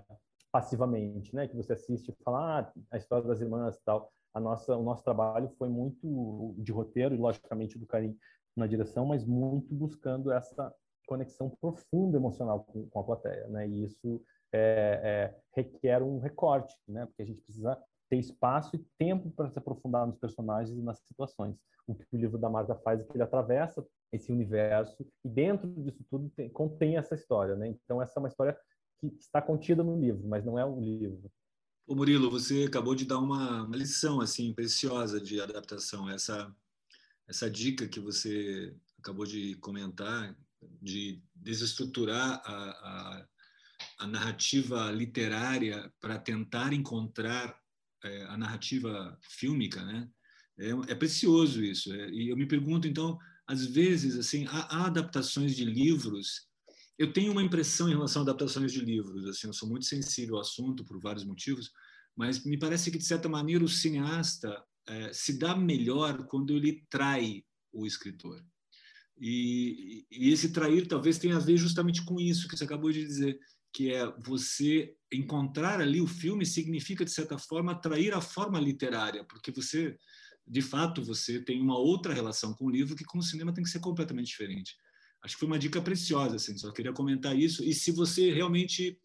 passivamente, 0.52 1.36
né? 1.36 1.48
Que 1.48 1.56
você 1.56 1.74
assiste 1.74 2.10
e 2.10 2.24
fala 2.24 2.60
ah, 2.60 2.74
a 2.92 2.98
história 2.98 3.28
das 3.28 3.42
irmãs 3.42 3.76
e 3.76 3.84
tal. 3.84 4.12
A 4.34 4.40
nossa, 4.40 4.76
o 4.76 4.84
nosso 4.84 5.04
trabalho 5.04 5.50
foi 5.58 5.70
muito 5.70 6.56
de 6.58 6.72
roteiro 6.72 7.16
e 7.16 7.18
logicamente 7.18 7.78
do 7.78 7.86
carinho 7.86 8.18
na 8.56 8.68
direção, 8.68 9.06
mas 9.06 9.26
muito 9.26 9.74
buscando 9.74 10.32
essa 10.32 10.74
conexão 11.08 11.50
profunda 11.50 12.18
emocional 12.18 12.64
com, 12.66 12.88
com 12.88 13.00
a 13.00 13.04
plateia, 13.04 13.48
né? 13.48 13.68
E 13.68 13.84
isso 13.84 14.24
é, 14.54 15.02
é, 15.04 15.40
requer 15.56 16.02
um 16.02 16.20
recorte, 16.20 16.76
né? 16.88 17.06
Porque 17.06 17.22
a 17.22 17.26
gente 17.26 17.42
precisa 17.42 17.78
ter 18.10 18.18
espaço 18.18 18.76
e 18.76 18.86
tempo 18.98 19.32
para 19.32 19.50
se 19.50 19.58
aprofundar 19.58 20.06
nos 20.06 20.18
personagens 20.18 20.78
e 20.78 20.82
nas 20.82 21.00
situações. 21.00 21.58
O 21.88 21.96
que 21.96 22.06
o 22.14 22.18
livro 22.18 22.38
da 22.38 22.50
Marta 22.50 22.76
faz 22.76 23.00
é 23.00 23.04
que 23.04 23.14
ele 23.16 23.24
atravessa 23.24 23.86
esse 24.12 24.32
universo 24.32 25.06
e 25.24 25.30
dentro 25.30 25.70
disso 25.82 26.04
tudo 26.10 26.30
tem, 26.36 26.50
contém 26.50 26.98
essa 26.98 27.16
história, 27.16 27.56
né? 27.56 27.68
Então 27.68 28.02
essa 28.02 28.14
é 28.18 28.20
uma 28.20 28.28
história 28.28 28.58
que 29.10 29.18
está 29.20 29.42
contida 29.42 29.84
no 29.84 30.00
livro, 30.00 30.28
mas 30.28 30.46
não 30.46 30.58
é 30.58 30.66
um 30.66 30.80
livro. 30.80 31.32
Murilo, 31.88 32.30
você 32.30 32.64
acabou 32.64 32.96
de 32.96 33.06
dar 33.06 33.20
uma, 33.20 33.64
uma 33.64 33.76
lição 33.76 34.22
assim 34.22 34.54
preciosa 34.54 35.20
de 35.20 35.42
adaptação. 35.42 36.10
Essa 36.10 36.54
essa 37.28 37.50
dica 37.50 37.88
que 37.88 38.00
você 38.00 38.76
acabou 39.00 39.26
de 39.26 39.56
comentar 39.56 40.36
de 40.82 41.22
desestruturar 41.34 42.42
a, 42.46 42.54
a, 42.54 43.28
a 44.00 44.08
narrativa 44.08 44.92
literária 44.92 45.92
para 46.00 46.20
tentar 46.20 46.74
encontrar 46.74 47.58
é, 48.04 48.24
a 48.26 48.38
narrativa 48.38 49.18
fílmica, 49.22 49.84
né? 49.84 50.10
É, 50.60 50.70
é 50.92 50.96
precioso 50.96 51.64
isso. 51.64 51.94
É, 51.94 52.10
e 52.10 52.30
eu 52.30 52.38
me 52.38 52.46
pergunto 52.46 52.88
então, 52.88 53.18
às 53.48 53.66
vezes 53.66 54.18
assim, 54.18 54.46
há, 54.48 54.78
há 54.78 54.86
adaptações 54.88 55.56
de 55.56 55.66
livros 55.66 56.48
eu 57.02 57.12
tenho 57.12 57.32
uma 57.32 57.42
impressão 57.42 57.90
em 57.90 57.94
relação 57.94 58.22
a 58.22 58.26
adaptações 58.26 58.72
de 58.72 58.80
livros, 58.80 59.26
assim, 59.26 59.48
eu 59.48 59.54
sou 59.54 59.68
muito 59.68 59.86
sensível 59.86 60.36
ao 60.36 60.42
assunto 60.42 60.86
por 60.86 61.00
vários 61.00 61.26
motivos, 61.26 61.72
mas 62.16 62.46
me 62.46 62.60
parece 62.60 62.92
que 62.92 62.98
de 63.00 63.06
certa 63.06 63.28
maneira 63.28 63.64
o 63.64 63.68
cineasta 63.68 64.64
é, 64.88 65.12
se 65.12 65.40
dá 65.40 65.56
melhor 65.56 66.28
quando 66.28 66.56
ele 66.56 66.86
trai 66.92 67.44
o 67.74 67.88
escritor. 67.88 68.46
E, 69.20 70.06
e, 70.12 70.32
esse 70.32 70.52
trair 70.52 70.88
talvez 70.88 71.18
tenha 71.18 71.38
a 71.38 71.40
ver 71.40 71.58
justamente 71.58 72.06
com 72.06 72.20
isso 72.20 72.48
que 72.48 72.56
você 72.56 72.66
acabou 72.66 72.92
de 72.92 73.04
dizer, 73.04 73.40
que 73.74 73.92
é 73.92 74.06
você 74.20 74.96
encontrar 75.12 75.82
ali 75.82 76.02
o 76.02 76.08
filme 76.08 76.46
significa 76.46 77.04
de 77.04 77.12
certa 77.12 77.38
forma 77.40 77.72
atrair 77.72 78.14
a 78.14 78.22
forma 78.22 78.60
literária, 78.60 79.26
porque 79.26 79.52
você 79.52 79.98
de 80.46 80.62
fato 80.62 81.04
você 81.04 81.40
tem 81.40 81.60
uma 81.60 81.80
outra 81.80 82.14
relação 82.14 82.54
com 82.54 82.66
o 82.66 82.70
livro 82.70 82.96
que 82.96 83.06
com 83.06 83.18
o 83.18 83.24
cinema 83.24 83.54
tem 83.54 83.64
que 83.64 83.70
ser 83.72 83.80
completamente 83.80 84.28
diferente. 84.28 84.76
Acho 85.23 85.36
que 85.36 85.39
foi 85.39 85.47
uma 85.47 85.60
dica 85.60 85.81
preciosa, 85.81 86.36
assim, 86.36 86.57
só 86.57 86.71
queria 86.71 86.93
comentar 86.93 87.38
isso. 87.38 87.63
E 87.63 87.73
se 87.73 87.91
você 87.91 88.31
realmente 88.31 88.99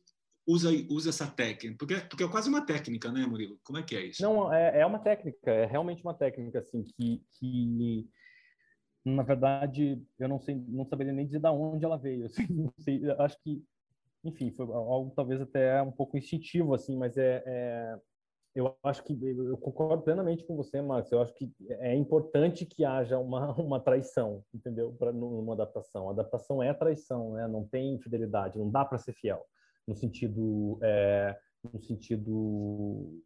usa, 0.46 0.70
usa 0.88 1.10
essa 1.10 1.26
técnica, 1.26 1.76
porque, 1.78 1.96
porque 2.08 2.24
é 2.24 2.28
quase 2.28 2.48
uma 2.48 2.64
técnica, 2.64 3.12
né, 3.12 3.26
Murilo? 3.26 3.58
Como 3.62 3.78
é 3.78 3.82
que 3.82 3.96
é 3.96 4.06
isso? 4.06 4.22
Não, 4.22 4.52
é, 4.52 4.80
é 4.80 4.86
uma 4.86 4.98
técnica, 4.98 5.50
é 5.50 5.66
realmente 5.66 6.02
uma 6.02 6.14
técnica, 6.14 6.60
assim, 6.60 6.84
que, 6.84 7.22
que 7.38 8.08
na 9.04 9.22
verdade, 9.22 10.02
eu 10.18 10.28
não 10.28 10.40
sei, 10.40 10.54
não 10.68 10.84
saberia 10.86 11.12
nem 11.12 11.26
dizer 11.26 11.40
de 11.40 11.48
onde 11.48 11.84
ela 11.84 11.96
veio, 11.96 12.26
assim, 12.26 12.46
não 12.50 12.72
sei, 12.78 13.02
acho 13.18 13.40
que, 13.42 13.62
enfim, 14.24 14.50
foi 14.52 14.66
algo 14.66 15.12
talvez 15.14 15.40
até 15.40 15.82
um 15.82 15.92
pouco 15.92 16.16
instintivo, 16.16 16.74
assim, 16.74 16.96
mas 16.96 17.16
é, 17.16 17.42
é 17.46 17.98
eu 18.56 18.74
acho 18.82 19.04
que 19.04 19.12
eu 19.12 19.56
concordo 19.58 20.02
plenamente 20.02 20.42
com 20.46 20.56
você, 20.56 20.80
Marcos. 20.80 21.12
Eu 21.12 21.20
acho 21.20 21.34
que 21.34 21.52
é 21.68 21.94
importante 21.94 22.64
que 22.64 22.86
haja 22.86 23.18
uma, 23.18 23.52
uma 23.60 23.78
traição, 23.78 24.42
entendeu? 24.52 24.94
Para 24.98 25.12
numa 25.12 25.52
adaptação. 25.52 26.08
A 26.08 26.12
adaptação 26.12 26.62
é 26.62 26.72
traição, 26.72 27.34
né? 27.34 27.46
Não 27.46 27.64
tem 27.64 28.00
fidelidade, 28.00 28.58
não 28.58 28.70
dá 28.70 28.82
para 28.82 28.96
ser 28.96 29.12
fiel 29.12 29.44
no 29.86 29.94
sentido 29.94 30.78
é, 30.82 31.38
no 31.72 31.80
sentido 31.80 33.22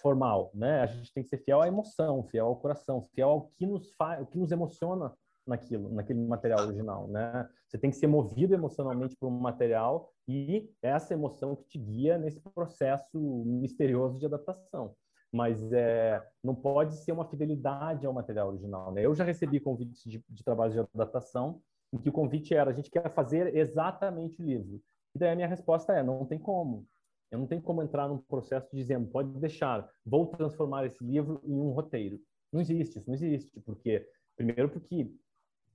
formal, 0.00 0.52
né? 0.54 0.82
A 0.82 0.86
gente 0.86 1.12
tem 1.12 1.24
que 1.24 1.28
ser 1.28 1.38
fiel 1.38 1.60
à 1.60 1.66
emoção, 1.66 2.22
fiel 2.22 2.46
ao 2.46 2.56
coração, 2.56 3.02
fiel 3.12 3.28
ao 3.28 3.48
que 3.48 3.66
nos 3.66 3.92
faz, 3.94 4.22
o 4.22 4.26
que 4.26 4.38
nos 4.38 4.52
emociona 4.52 5.12
naquilo, 5.44 5.90
naquele 5.90 6.20
material 6.20 6.60
original, 6.60 7.08
né? 7.08 7.48
Você 7.66 7.76
tem 7.76 7.90
que 7.90 7.96
ser 7.96 8.06
movido 8.06 8.54
emocionalmente 8.54 9.16
por 9.16 9.26
um 9.26 9.38
material 9.38 10.08
e 10.30 10.70
essa 10.80 11.14
emoção 11.14 11.56
que 11.56 11.64
te 11.64 11.78
guia 11.78 12.16
nesse 12.16 12.40
processo 12.40 13.18
misterioso 13.44 14.18
de 14.18 14.26
adaptação. 14.26 14.94
Mas 15.32 15.72
é, 15.72 16.24
não 16.42 16.54
pode 16.54 16.96
ser 16.96 17.12
uma 17.12 17.28
fidelidade 17.28 18.06
ao 18.06 18.12
material 18.12 18.48
original. 18.48 18.92
Né? 18.92 19.04
Eu 19.04 19.14
já 19.14 19.24
recebi 19.24 19.58
convites 19.58 20.02
de, 20.04 20.24
de 20.28 20.44
trabalhos 20.44 20.74
de 20.74 20.80
adaptação 20.80 21.60
em 21.92 21.98
que 21.98 22.08
o 22.08 22.12
convite 22.12 22.54
era 22.54 22.70
a 22.70 22.72
gente 22.72 22.90
quer 22.90 23.12
fazer 23.12 23.56
exatamente 23.56 24.40
o 24.40 24.44
livro. 24.44 24.80
E 25.14 25.18
daí 25.18 25.30
a 25.30 25.36
minha 25.36 25.48
resposta 25.48 25.92
é 25.92 26.02
não 26.02 26.24
tem 26.24 26.38
como. 26.38 26.86
Eu 27.30 27.38
não 27.38 27.46
tenho 27.46 27.62
como 27.62 27.82
entrar 27.82 28.08
num 28.08 28.18
processo 28.18 28.68
dizendo 28.72 29.08
pode 29.08 29.38
deixar, 29.38 29.88
vou 30.04 30.26
transformar 30.26 30.84
esse 30.86 31.02
livro 31.04 31.40
em 31.44 31.54
um 31.54 31.70
roteiro. 31.70 32.20
Não 32.52 32.60
existe, 32.60 32.98
isso 32.98 33.08
não 33.08 33.14
existe, 33.14 33.60
porque 33.60 34.06
primeiro 34.36 34.68
porque 34.68 35.12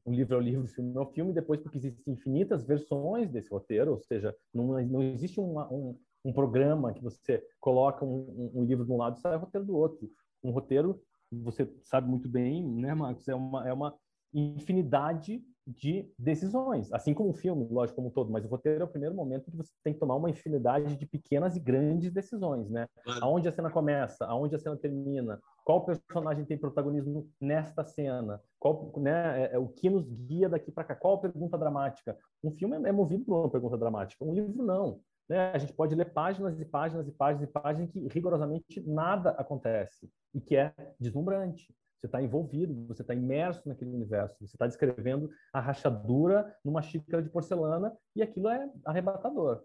o 0.05 0.13
livro 0.13 0.35
é 0.35 0.37
o 0.37 0.41
livro, 0.41 0.65
o 0.65 0.67
filme 0.67 0.95
é 0.95 0.99
o 0.99 1.05
filme, 1.07 1.33
depois 1.33 1.59
porque 1.59 1.79
existem 1.79 2.13
infinitas 2.13 2.63
versões 2.63 3.29
desse 3.31 3.49
roteiro, 3.49 3.91
ou 3.91 3.99
seja, 3.99 4.35
não, 4.53 4.79
não 4.85 5.01
existe 5.01 5.39
uma, 5.39 5.67
um, 5.73 5.97
um 6.23 6.31
programa 6.31 6.93
que 6.93 7.03
você 7.03 7.43
coloca 7.59 8.05
um, 8.05 8.51
um, 8.53 8.63
livro 8.63 8.85
de 8.85 8.91
um 8.91 8.97
lado 8.97 9.17
e 9.17 9.19
sai 9.19 9.35
o 9.35 9.39
roteiro 9.39 9.65
do 9.65 9.75
outro. 9.75 10.07
Um 10.43 10.51
roteiro, 10.51 11.01
você 11.31 11.67
sabe 11.83 12.07
muito 12.07 12.29
bem, 12.29 12.63
né, 12.63 12.93
Marcos, 12.93 13.27
é 13.27 13.33
uma, 13.33 13.67
é 13.67 13.73
uma 13.73 13.95
infinidade 14.31 15.43
de 15.67 16.07
decisões, 16.19 16.93
assim 16.93 17.11
como 17.11 17.31
o 17.31 17.33
filme, 17.33 17.67
lógico, 17.67 17.95
como 17.95 18.09
um 18.09 18.11
todo, 18.11 18.31
mas 18.31 18.45
o 18.45 18.49
roteiro 18.49 18.83
é 18.83 18.85
o 18.85 18.89
primeiro 18.89 19.15
momento 19.15 19.49
que 19.49 19.57
você 19.57 19.71
tem 19.83 19.93
que 19.93 19.99
tomar 19.99 20.15
uma 20.15 20.29
infinidade 20.29 20.95
de 20.95 21.05
pequenas 21.07 21.55
e 21.55 21.59
grandes 21.59 22.11
decisões, 22.11 22.69
né? 22.69 22.85
Aonde 23.19 23.47
a 23.47 23.51
cena 23.51 23.71
começa, 23.71 24.25
aonde 24.25 24.55
a 24.55 24.59
cena 24.59 24.77
termina, 24.77 25.41
qual 25.65 25.83
personagem 25.83 26.45
tem 26.45 26.57
protagonismo 26.57 27.27
nesta 27.41 27.83
cena, 27.83 28.39
qual, 28.59 28.93
né, 28.97 29.41
é, 29.41 29.55
é, 29.55 29.59
o 29.59 29.67
que 29.67 29.89
nos 29.89 30.07
guia 30.07 30.47
daqui 30.47 30.71
para 30.71 30.83
cá, 30.83 30.95
qual 30.95 31.15
a 31.15 31.21
pergunta 31.21 31.57
dramática. 31.57 32.15
Um 32.43 32.51
filme 32.51 32.77
é, 32.77 32.89
é 32.89 32.91
movido 32.91 33.25
por 33.25 33.39
uma 33.39 33.49
pergunta 33.49 33.75
dramática, 33.75 34.23
um 34.23 34.33
livro 34.33 34.63
não. 34.63 35.01
Né? 35.27 35.51
A 35.51 35.57
gente 35.57 35.73
pode 35.73 35.95
ler 35.95 36.13
páginas 36.13 36.59
e 36.59 36.65
páginas 36.65 37.07
e 37.07 37.11
páginas 37.11 37.49
e 37.49 37.51
páginas 37.51 37.91
que 37.91 38.07
rigorosamente 38.09 38.79
nada 38.87 39.31
acontece 39.31 40.07
e 40.35 40.39
que 40.39 40.55
é 40.55 40.71
deslumbrante. 40.99 41.75
Você 41.99 42.05
está 42.05 42.21
envolvido, 42.21 42.85
você 42.85 43.01
está 43.01 43.15
imerso 43.15 43.67
naquele 43.67 43.89
universo, 43.89 44.37
você 44.39 44.55
está 44.55 44.67
descrevendo 44.67 45.31
a 45.51 45.59
rachadura 45.59 46.55
numa 46.63 46.83
xícara 46.83 47.23
de 47.23 47.29
porcelana 47.29 47.91
e 48.15 48.21
aquilo 48.21 48.49
é 48.49 48.69
arrebatador. 48.85 49.63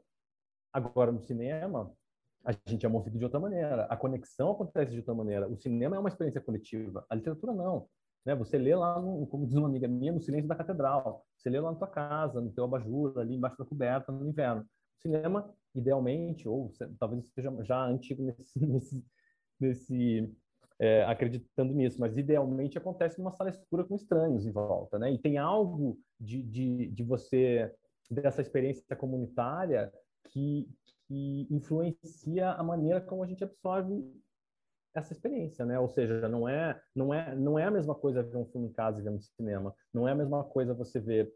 Agora, 0.73 1.13
no 1.13 1.21
cinema, 1.21 1.93
a 2.45 2.53
gente 2.67 2.87
é 2.87 2.89
movido 2.89 3.19
de 3.19 3.25
outra 3.25 3.39
maneira, 3.39 3.85
a 3.85 3.97
conexão 3.97 4.53
acontece 4.53 4.93
de 4.93 4.99
outra 4.99 5.15
maneira. 5.15 5.49
O 5.49 5.57
cinema 5.57 5.97
é 5.97 5.99
uma 5.99 6.09
experiência 6.09 6.41
coletiva, 6.41 7.05
a 7.09 7.15
literatura 7.15 7.53
não. 7.53 7.87
Né? 8.25 8.35
Você 8.35 8.59
lê 8.59 8.75
lá, 8.75 9.01
no, 9.01 9.27
como 9.27 9.47
diz 9.47 9.57
uma 9.57 9.69
amiga 9.69 9.89
minha, 9.89 10.13
no 10.13 10.21
silêncio 10.21 10.49
da 10.49 10.55
catedral. 10.55 11.25
Você 11.37 11.51
lê 11.51 11.61
lá 11.61 11.71
na 11.71 11.79
tua 11.79 11.89
casa, 11.89 12.41
no 12.41 12.51
teu 12.51 12.65
abajur, 12.65 13.19
ali 13.19 13.35
embaixo 13.35 13.59
da 13.59 13.65
coberta, 13.65 14.13
no 14.13 14.27
inverno. 14.27 14.63
O 14.63 15.01
cinema, 15.03 15.55
idealmente, 15.75 16.49
ou 16.49 16.73
talvez 16.99 17.25
esteja 17.25 17.53
já 17.63 17.85
antigo 17.85 18.23
nesse, 18.23 18.59
nesse, 18.67 19.07
nesse 19.59 20.35
é, 20.79 21.05
acreditando 21.05 21.75
nisso, 21.75 22.01
mas 22.01 22.17
idealmente 22.17 22.79
acontece 22.79 23.19
numa 23.19 23.33
sala 23.33 23.51
escura 23.51 23.85
com 23.85 23.95
estranhos 23.95 24.47
em 24.47 24.51
volta, 24.51 24.99
né? 24.99 25.13
E 25.13 25.19
tem 25.19 25.37
algo 25.37 25.99
de, 26.19 26.43
de, 26.43 26.87
de 26.89 27.03
você 27.05 27.71
dessa 28.11 28.41
experiência 28.41 28.97
comunitária 28.97 29.93
que, 30.31 30.67
que 31.11 31.49
influencia 31.51 32.53
a 32.53 32.63
maneira 32.63 33.01
como 33.01 33.25
a 33.25 33.27
gente 33.27 33.43
absorve 33.43 34.01
essa 34.95 35.13
experiência, 35.13 35.67
né? 35.67 35.77
Ou 35.79 35.89
seja, 35.89 36.29
não 36.29 36.49
é 36.49 36.81
não 36.95 37.13
é 37.13 37.35
não 37.35 37.59
é 37.59 37.65
a 37.65 37.71
mesma 37.71 37.97
coisa 37.97 38.23
ver 38.23 38.37
um 38.37 38.47
filme 38.47 38.69
em 38.69 38.73
casa 38.73 39.01
e 39.01 39.03
ver 39.03 39.11
no 39.11 39.21
cinema. 39.21 39.75
Não 39.93 40.07
é 40.07 40.13
a 40.13 40.15
mesma 40.15 40.45
coisa 40.45 40.73
você 40.73 41.01
ver 41.01 41.33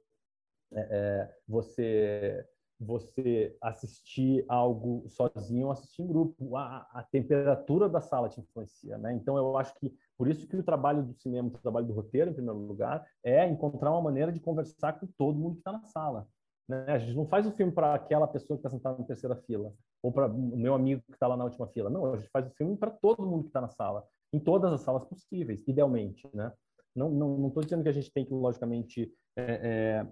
é, 0.72 0.80
é 0.80 1.36
você 1.48 2.46
você 2.78 3.56
assistir 3.60 4.44
algo 4.48 5.08
sozinho 5.08 5.66
ou 5.66 5.72
assistir 5.72 6.02
em 6.02 6.06
grupo. 6.06 6.56
A, 6.56 6.86
a, 6.92 7.02
temperatura 7.02 7.88
da 7.88 8.00
sala 8.00 8.28
te 8.28 8.40
influencia, 8.40 8.96
né? 8.98 9.12
Então 9.14 9.36
eu 9.36 9.56
acho 9.56 9.74
que 9.80 9.92
por 10.16 10.28
isso 10.28 10.46
que 10.46 10.56
o 10.56 10.62
trabalho 10.62 11.02
do 11.02 11.14
cinema, 11.14 11.48
o 11.48 11.58
trabalho 11.58 11.86
do 11.86 11.94
roteiro, 11.94 12.30
em 12.30 12.34
primeiro 12.34 12.58
lugar, 12.58 13.04
é 13.24 13.44
encontrar 13.48 13.90
uma 13.90 14.02
maneira 14.02 14.30
de 14.30 14.40
conversar 14.40 15.00
com 15.00 15.06
todo 15.18 15.38
mundo 15.38 15.54
que 15.54 15.60
está 15.60 15.72
na 15.72 15.82
sala. 15.84 16.28
Né? 16.68 16.84
A 16.88 16.98
gente 16.98 17.14
não 17.16 17.26
faz 17.26 17.46
o 17.46 17.52
filme 17.52 17.72
para 17.72 17.94
aquela 17.94 18.26
pessoa 18.26 18.56
que 18.56 18.66
está 18.66 18.70
sentada 18.70 18.98
na 18.98 19.04
terceira 19.04 19.36
fila 19.36 19.72
ou 20.02 20.12
para 20.12 20.26
o 20.26 20.56
meu 20.56 20.74
amigo 20.74 21.02
que 21.06 21.14
está 21.14 21.26
lá 21.26 21.36
na 21.36 21.44
última 21.44 21.66
fila. 21.68 21.90
Não, 21.90 22.12
a 22.12 22.16
gente 22.16 22.30
faz 22.30 22.46
o 22.46 22.54
filme 22.54 22.76
para 22.76 22.90
todo 22.90 23.26
mundo 23.26 23.44
que 23.44 23.50
está 23.50 23.60
na 23.60 23.68
sala, 23.68 24.06
em 24.32 24.38
todas 24.38 24.72
as 24.72 24.80
salas 24.80 25.04
possíveis, 25.04 25.66
idealmente, 25.66 26.28
né? 26.34 26.52
Não 26.94 27.10
não 27.10 27.36
não 27.38 27.48
estou 27.48 27.62
dizendo 27.62 27.82
que 27.82 27.88
a 27.88 27.92
gente 27.92 28.12
tem 28.12 28.24
que 28.24 28.32
logicamente 28.32 29.12
é, 29.36 29.42
é, 29.42 30.08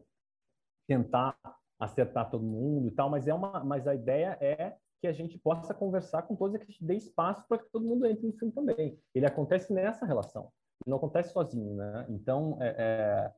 tentar 0.87 1.38
acertar 1.79 2.31
todo 2.31 2.45
mundo 2.45 2.88
e 2.88 2.91
tal, 2.91 3.11
mas 3.11 3.27
é 3.27 3.35
uma, 3.35 3.65
mas 3.65 3.87
a 3.87 3.95
ideia 3.95 4.37
é 4.41 4.77
que 5.01 5.07
a 5.09 5.12
gente 5.12 5.37
possa 5.38 5.75
conversar 5.75 6.23
com 6.23 6.37
todos 6.37 6.55
e 6.55 6.59
que 6.59 6.65
a 6.65 6.69
gente 6.69 6.85
dê 6.85 6.95
espaço 6.95 7.45
para 7.49 7.59
que 7.59 7.71
todo 7.73 7.85
mundo 7.85 8.07
entre 8.07 8.25
no 8.25 8.33
filme 8.35 8.55
também. 8.55 8.99
Ele 9.12 9.27
acontece 9.27 9.73
nessa 9.73 10.07
relação, 10.07 10.53
não 10.87 10.97
acontece 10.97 11.33
sozinho, 11.33 11.75
né? 11.75 12.07
Então, 12.09 12.57
é, 12.61 12.69
é, 12.79 13.33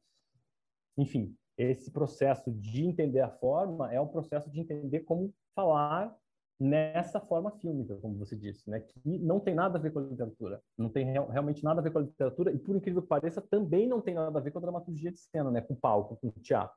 enfim, 0.99 1.35
esse 1.57 1.91
processo 1.91 2.51
de 2.51 2.85
entender 2.85 3.21
a 3.21 3.31
forma 3.31 3.93
é 3.93 4.01
o 4.01 4.07
processo 4.07 4.51
de 4.51 4.61
entender 4.61 5.01
como 5.01 5.33
falar 5.55 6.15
nessa 6.59 7.21
forma 7.21 7.51
fílmica, 7.59 7.97
como 7.97 8.17
você 8.19 8.37
disse, 8.37 8.69
né? 8.71 8.81
Que 8.81 9.19
não 9.19 9.41
tem 9.41 9.55
nada 9.55 9.79
a 9.79 9.81
ver 9.81 9.93
com 9.93 9.99
a 9.99 10.03
literatura, 10.03 10.63
não 10.79 10.89
tem 10.89 11.05
real, 11.05 11.29
realmente 11.29 11.65
nada 11.65 11.81
a 11.81 11.83
ver 11.83 11.91
com 11.91 11.99
a 11.99 12.03
literatura 12.03 12.53
e 12.53 12.59
por 12.59 12.77
incrível 12.77 13.03
que 13.03 13.09
pareça 13.09 13.41
também 13.41 13.89
não 13.89 14.01
tem 14.01 14.15
nada 14.15 14.39
a 14.39 14.43
ver 14.43 14.51
com 14.51 14.59
a 14.59 14.63
dramaturgia 14.63 15.11
de 15.11 15.19
cena, 15.19 15.51
né? 15.51 15.61
Com 15.61 15.75
palco, 15.75 16.17
com 16.17 16.31
teatro, 16.41 16.77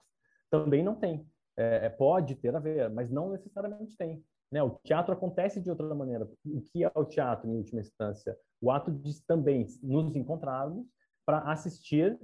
também 0.49 0.83
não 0.83 0.95
tem. 0.95 1.27
É, 1.55 1.87
é, 1.87 1.89
pode 1.89 2.35
ter 2.35 2.55
a 2.55 2.59
ver, 2.59 2.89
mas 2.89 3.09
não 3.09 3.31
necessariamente 3.31 3.95
tem. 3.97 4.23
Né? 4.51 4.61
O 4.61 4.71
teatro 4.83 5.13
acontece 5.13 5.59
de 5.59 5.69
outra 5.69 5.93
maneira. 5.93 6.29
O 6.45 6.61
que 6.61 6.83
é 6.83 6.91
o 6.93 7.03
teatro, 7.03 7.49
em 7.49 7.55
última 7.55 7.81
instância? 7.81 8.37
O 8.61 8.71
ato 8.71 8.91
de 8.91 9.25
também 9.25 9.65
nos 9.81 10.15
encontrarmos 10.15 10.85
para 11.25 11.39
assistir 11.51 12.17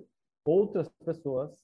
outras 0.45 0.87
pessoas 1.03 1.59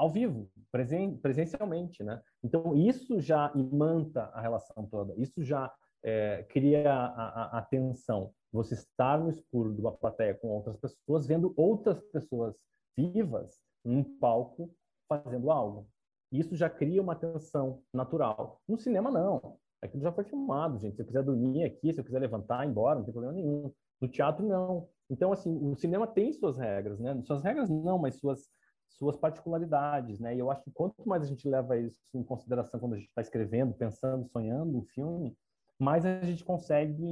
ao 0.00 0.08
vivo, 0.08 0.50
presen 0.72 1.18
presencialmente, 1.18 2.02
né? 2.02 2.22
Então 2.42 2.74
isso 2.74 3.20
já 3.20 3.52
imanta 3.54 4.22
a 4.32 4.40
relação 4.40 4.86
toda, 4.86 5.14
isso 5.18 5.44
já 5.44 5.70
é, 6.02 6.42
cria 6.48 6.90
a, 6.90 7.04
a, 7.04 7.58
a, 7.58 7.62
tensão. 7.62 8.32
Você 8.50 8.74
estar 8.74 9.20
no 9.20 9.28
escuro 9.28 9.74
de 9.74 9.80
uma 9.82 9.92
plateia 9.92 10.34
com 10.34 10.48
outras 10.48 10.78
pessoas, 10.78 11.26
vendo 11.26 11.52
outras 11.54 12.00
pessoas 12.06 12.56
vivas 12.96 13.60
num 13.84 14.02
palco 14.02 14.70
fazendo 15.06 15.50
algo. 15.50 15.86
Isso 16.32 16.56
já 16.56 16.70
cria 16.70 17.02
uma 17.02 17.14
tensão 17.14 17.82
natural. 17.92 18.58
No 18.66 18.78
cinema, 18.78 19.10
não. 19.10 19.58
Aquilo 19.82 20.02
já 20.02 20.12
foi 20.12 20.24
filmado, 20.24 20.78
gente. 20.78 20.96
Se 20.96 21.02
eu 21.02 21.06
quiser 21.06 21.22
dormir 21.22 21.64
aqui, 21.64 21.92
se 21.92 22.00
eu 22.00 22.04
quiser 22.04 22.20
levantar, 22.20 22.64
ir 22.64 22.70
embora, 22.70 22.98
não 22.98 23.04
tem 23.04 23.12
problema 23.12 23.34
nenhum. 23.34 23.70
No 24.00 24.08
teatro, 24.08 24.46
não. 24.46 24.88
Então, 25.10 25.32
assim, 25.32 25.58
o 25.62 25.74
cinema 25.74 26.06
tem 26.06 26.32
suas 26.32 26.56
regras, 26.56 26.98
né? 26.98 27.20
Suas 27.22 27.42
regras 27.42 27.68
não, 27.68 27.98
mas 27.98 28.16
suas, 28.16 28.48
suas 28.90 29.16
particularidades, 29.16 30.18
né? 30.18 30.34
E 30.34 30.38
eu 30.38 30.50
acho 30.50 30.62
que 30.62 30.70
quanto 30.70 31.06
mais 31.08 31.22
a 31.22 31.26
gente 31.26 31.48
leva 31.48 31.76
isso 31.78 31.98
em 32.14 32.22
consideração 32.22 32.78
quando 32.78 32.94
a 32.94 32.98
gente 32.98 33.08
está 33.08 33.22
escrevendo, 33.22 33.74
pensando, 33.74 34.28
sonhando 34.28 34.78
um 34.78 34.84
filme, 34.84 35.36
mais 35.78 36.04
a 36.04 36.22
gente 36.22 36.44
consegue, 36.44 37.02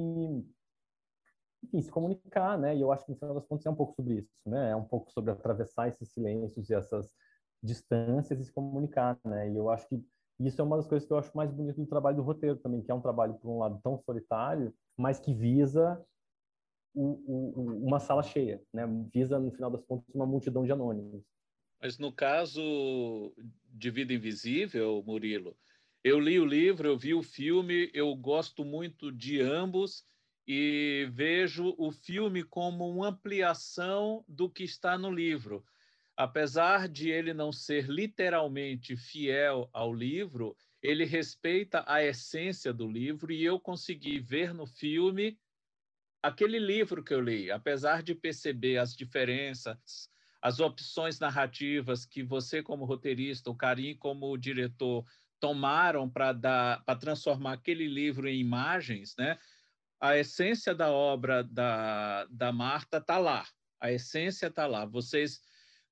enfim, 1.65 1.81
se 1.81 1.91
comunicar, 1.91 2.59
né? 2.59 2.77
E 2.77 2.81
eu 2.81 2.93
acho 2.93 3.05
que 3.05 3.13
no 3.13 3.19
final 3.19 3.35
das 3.35 3.47
contas 3.47 3.67
é 3.67 3.71
um 3.71 3.75
pouco 3.75 3.95
sobre 3.95 4.15
isso, 4.15 4.31
né? 4.45 4.71
É 4.71 4.77
um 4.77 4.85
pouco 4.85 5.11
sobre 5.11 5.31
atravessar 5.31 5.89
esses 5.89 6.13
silêncios 6.13 6.69
e 6.69 6.75
essas 6.75 7.15
distâncias 7.63 8.41
e 8.41 8.45
se 8.45 8.53
comunicar, 8.53 9.19
né? 9.25 9.51
E 9.51 9.57
eu 9.57 9.71
acho 9.71 9.89
que 9.89 10.05
isso 10.41 10.61
é 10.61 10.65
uma 10.65 10.77
das 10.77 10.87
coisas 10.87 11.07
que 11.07 11.13
eu 11.13 11.19
acho 11.19 11.37
mais 11.37 11.51
bonito 11.51 11.81
do 11.81 11.87
trabalho 11.87 12.17
do 12.17 12.23
roteiro 12.23 12.57
também, 12.57 12.83
que 12.83 12.91
é 12.91 12.95
um 12.95 13.01
trabalho, 13.01 13.35
por 13.35 13.51
um 13.51 13.59
lado, 13.59 13.81
tão 13.83 13.99
solitário, 13.99 14.73
mas 14.97 15.19
que 15.19 15.35
visa 15.35 16.01
o, 16.95 17.03
o, 17.27 17.87
uma 17.87 17.99
sala 17.99 18.23
cheia, 18.23 18.63
né? 18.73 18.87
Visa, 19.13 19.39
no 19.39 19.51
final 19.51 19.71
das 19.71 19.85
contas, 19.85 20.15
uma 20.15 20.27
multidão 20.27 20.65
de 20.65 20.73
anônimos. 20.73 21.25
Mas 21.81 21.99
no 21.99 22.13
caso 22.13 23.33
de 23.73 23.91
Vida 23.91 24.13
Invisível, 24.13 25.03
Murilo, 25.07 25.57
eu 26.03 26.19
li 26.19 26.39
o 26.39 26.45
livro, 26.45 26.89
eu 26.89 26.99
vi 26.99 27.15
o 27.15 27.23
filme, 27.23 27.91
eu 27.95 28.15
gosto 28.15 28.65
muito 28.65 29.13
de 29.13 29.41
ambos 29.41 30.05
e 30.47 31.09
vejo 31.13 31.75
o 31.77 31.93
filme 31.93 32.43
como 32.43 32.89
uma 32.89 33.09
ampliação 33.09 34.25
do 34.27 34.49
que 34.49 34.65
está 34.65 34.97
no 34.97 35.11
livro. 35.11 35.65
Apesar 36.17 36.89
de 36.89 37.11
ele 37.11 37.33
não 37.33 37.53
ser 37.53 37.89
literalmente 37.89 38.97
fiel 38.97 39.69
ao 39.73 39.93
livro, 39.95 40.57
ele 40.83 41.05
respeita 41.05 41.85
a 41.87 42.03
essência 42.03 42.73
do 42.73 42.91
livro 42.91 43.31
e 43.31 43.45
eu 43.45 43.61
consegui 43.61 44.19
ver 44.19 44.53
no 44.53 44.67
filme 44.67 45.39
aquele 46.23 46.59
livro 46.59 47.05
que 47.05 47.15
eu 47.15 47.21
li, 47.21 47.51
apesar 47.51 48.03
de 48.03 48.15
perceber 48.15 48.79
as 48.79 48.97
diferenças, 48.97 50.11
as 50.41 50.61
opções 50.61 51.19
narrativas 51.19 52.05
que 52.05 52.23
você 52.23 52.63
como 52.63 52.85
roteirista, 52.85 53.51
o 53.51 53.57
Karim 53.57 53.97
como 53.97 54.37
diretor 54.37 55.05
tomaram 55.41 56.09
para 56.09 56.33
dar 56.33 56.85
para 56.85 56.99
transformar 56.99 57.55
aquele 57.55 57.87
livro 57.87 58.29
em 58.29 58.39
imagens, 58.39 59.15
né? 59.19 59.39
A 60.01 60.17
essência 60.17 60.75
da 60.75 60.91
obra 60.93 61.43
da, 61.43 62.25
da 62.27 62.53
Marta 62.53 62.99
está 62.99 63.19
lá. 63.19 63.45
A 63.81 63.91
essência 63.91 64.47
está 64.47 64.67
lá. 64.67 64.85
Vocês 64.85 65.41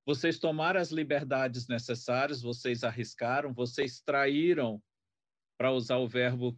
vocês 0.05 0.39
tomaram 0.39 0.79
as 0.79 0.89
liberdades 0.89 1.67
necessárias, 1.67 2.41
vocês 2.41 2.85
arriscaram, 2.85 3.53
vocês 3.53 3.99
traíram, 3.99 4.81
para 5.57 5.71
usar 5.71 5.97
o 5.97 6.07
verbo 6.07 6.57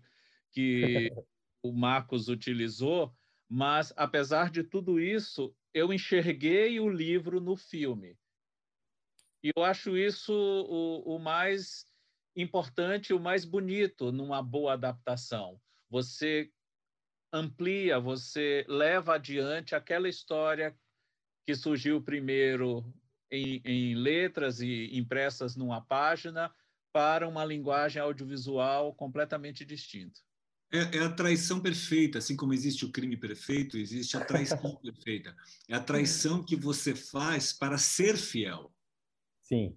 que 0.51 1.11
o 1.63 1.71
Marcos 1.71 2.27
utilizou, 2.27 3.15
mas 3.49 3.91
apesar 3.95 4.51
de 4.51 4.63
tudo 4.63 4.99
isso, 4.99 5.55
eu 5.73 5.93
enxerguei 5.93 6.79
o 6.79 6.89
livro 6.89 7.39
no 7.39 7.55
filme. 7.55 8.17
E 9.43 9.51
eu 9.55 9.63
acho 9.63 9.97
isso 9.97 10.33
o, 10.33 11.15
o 11.15 11.19
mais 11.19 11.85
importante, 12.35 13.13
o 13.13 13.19
mais 13.19 13.45
bonito 13.45 14.11
numa 14.11 14.41
boa 14.41 14.73
adaptação. 14.73 15.59
Você 15.89 16.51
amplia, 17.31 17.99
você 17.99 18.65
leva 18.67 19.15
adiante 19.15 19.75
aquela 19.75 20.09
história 20.09 20.77
que 21.45 21.55
surgiu 21.55 22.01
primeiro 22.01 22.83
em, 23.31 23.61
em 23.63 23.95
letras 23.95 24.59
e 24.61 24.89
impressas 24.97 25.55
numa 25.55 25.81
página 25.81 26.53
para 26.91 27.27
uma 27.27 27.45
linguagem 27.45 28.01
audiovisual 28.01 28.93
completamente 28.93 29.63
distinta. 29.63 30.19
É, 30.71 30.97
é, 30.97 30.99
a 30.99 31.09
traição 31.09 31.59
perfeita, 31.59 32.19
assim 32.19 32.35
como 32.35 32.53
existe 32.53 32.85
o 32.85 32.91
crime 32.91 33.17
perfeito, 33.17 33.77
existe 33.77 34.15
a 34.15 34.23
traição 34.23 34.75
perfeita. 34.81 35.35
É 35.67 35.75
a 35.75 35.79
traição 35.79 36.43
que 36.43 36.55
você 36.55 36.93
faz 36.93 37.51
para 37.51 37.77
ser 37.77 38.17
fiel. 38.17 38.71
Sim. 39.41 39.75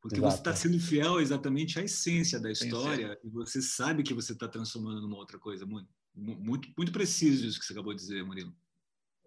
Porque 0.00 0.18
exato. 0.18 0.32
você 0.32 0.38
está 0.38 0.56
sendo 0.56 0.78
fiel 0.80 1.20
exatamente 1.20 1.78
à 1.78 1.82
essência 1.82 2.38
da 2.38 2.50
história 2.50 3.18
sim, 3.22 3.28
e 3.28 3.30
você 3.30 3.62
sabe 3.62 4.02
que 4.02 4.12
você 4.12 4.32
está 4.32 4.46
transformando 4.48 5.00
numa 5.00 5.16
outra 5.16 5.38
coisa. 5.38 5.64
Muito, 5.64 5.88
muito, 6.14 6.68
muito 6.76 6.92
preciso 6.92 7.46
isso 7.46 7.58
que 7.58 7.64
você 7.64 7.72
acabou 7.72 7.94
de 7.94 8.00
dizer, 8.00 8.24
Murilo. 8.24 8.54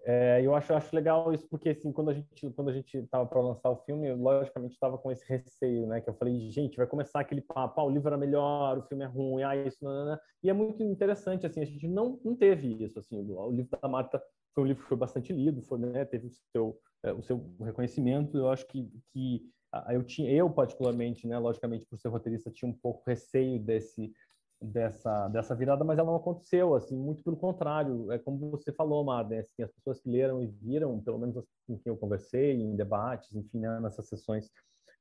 É, 0.10 0.42
eu 0.42 0.56
acho, 0.56 0.74
acho 0.74 0.96
legal 0.96 1.34
isso 1.34 1.46
porque 1.50 1.68
assim 1.68 1.92
quando 1.92 2.12
a 2.12 2.14
gente 2.14 2.50
quando 2.52 2.70
a 2.70 2.74
gente 2.74 2.98
estava 2.98 3.26
para 3.26 3.42
lançar 3.42 3.70
o 3.70 3.76
filme, 3.84 4.10
logicamente 4.14 4.74
estava 4.74 4.98
com 4.98 5.12
esse 5.12 5.28
receio, 5.28 5.86
né? 5.86 6.00
Que 6.00 6.10
eu 6.10 6.14
falei, 6.14 6.50
gente, 6.50 6.78
vai 6.78 6.88
começar 6.88 7.20
aquele 7.20 7.42
papo, 7.42 7.82
ah, 7.82 7.84
o 7.84 7.90
livro 7.90 8.08
era 8.08 8.18
melhor, 8.18 8.78
o 8.78 8.84
filme 8.84 9.04
é 9.04 9.08
ruim, 9.08 9.44
ah, 9.44 9.54
isso, 9.58 9.84
não, 9.84 9.92
não, 9.92 10.06
não. 10.12 10.20
e 10.42 10.50
é 10.50 10.54
muito 10.54 10.82
interessante 10.82 11.46
assim, 11.46 11.60
a 11.60 11.66
gente 11.66 11.90
não, 11.90 12.18
não 12.24 12.38
teve 12.38 12.82
isso 12.82 12.98
assim. 12.98 13.20
O 13.20 13.52
livro 13.52 13.78
da 13.82 13.90
Marta 13.90 14.24
foi 14.56 14.64
um 14.64 14.68
livro 14.68 14.84
que 14.84 14.88
foi 14.88 14.98
bastante 14.98 15.34
lido, 15.34 15.62
foi, 15.62 15.78
né? 15.78 16.06
Teve 16.06 16.28
o 16.28 16.32
seu 16.32 16.80
é, 17.04 17.12
o 17.12 17.22
seu 17.22 17.54
reconhecimento. 17.60 18.38
Eu 18.38 18.50
acho 18.50 18.66
que 18.66 18.90
que 19.12 19.42
eu 19.90 20.04
tinha 20.04 20.32
eu 20.32 20.50
particularmente, 20.50 21.28
né? 21.28 21.38
Logicamente 21.38 21.86
por 21.86 22.00
ser 22.00 22.08
roteirista 22.08 22.50
tinha 22.50 22.70
um 22.70 22.74
pouco 22.74 23.04
receio 23.06 23.60
desse 23.60 24.14
dessa 24.62 25.28
dessa 25.28 25.56
virada, 25.56 25.84
mas 25.84 25.98
ela 26.00 26.08
não 26.08 26.18
aconteceu, 26.18 26.76
assim, 26.76 26.96
muito 26.96 27.24
pelo 27.24 27.38
contrário. 27.38 28.12
É 28.12 28.18
como 28.18 28.50
você 28.52 28.72
falou, 28.72 29.04
Madden, 29.04 29.40
assim, 29.40 29.64
as 29.64 29.72
pessoas 29.72 30.00
que 30.00 30.10
leram 30.10 30.42
e 30.44 30.48
viram, 30.48 31.00
pelo 31.02 31.20
menos 31.20 31.36
com 31.68 31.78
quem 31.78 31.92
eu 31.92 31.98
conversei, 31.98 32.54
em 32.54 32.76
debates, 32.76 33.34
enfim, 33.34 33.60
né, 33.60 33.80
nessas 33.80 34.08
sessões 34.08 34.50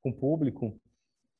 com 0.03 0.09
o 0.11 0.13
público, 0.13 0.79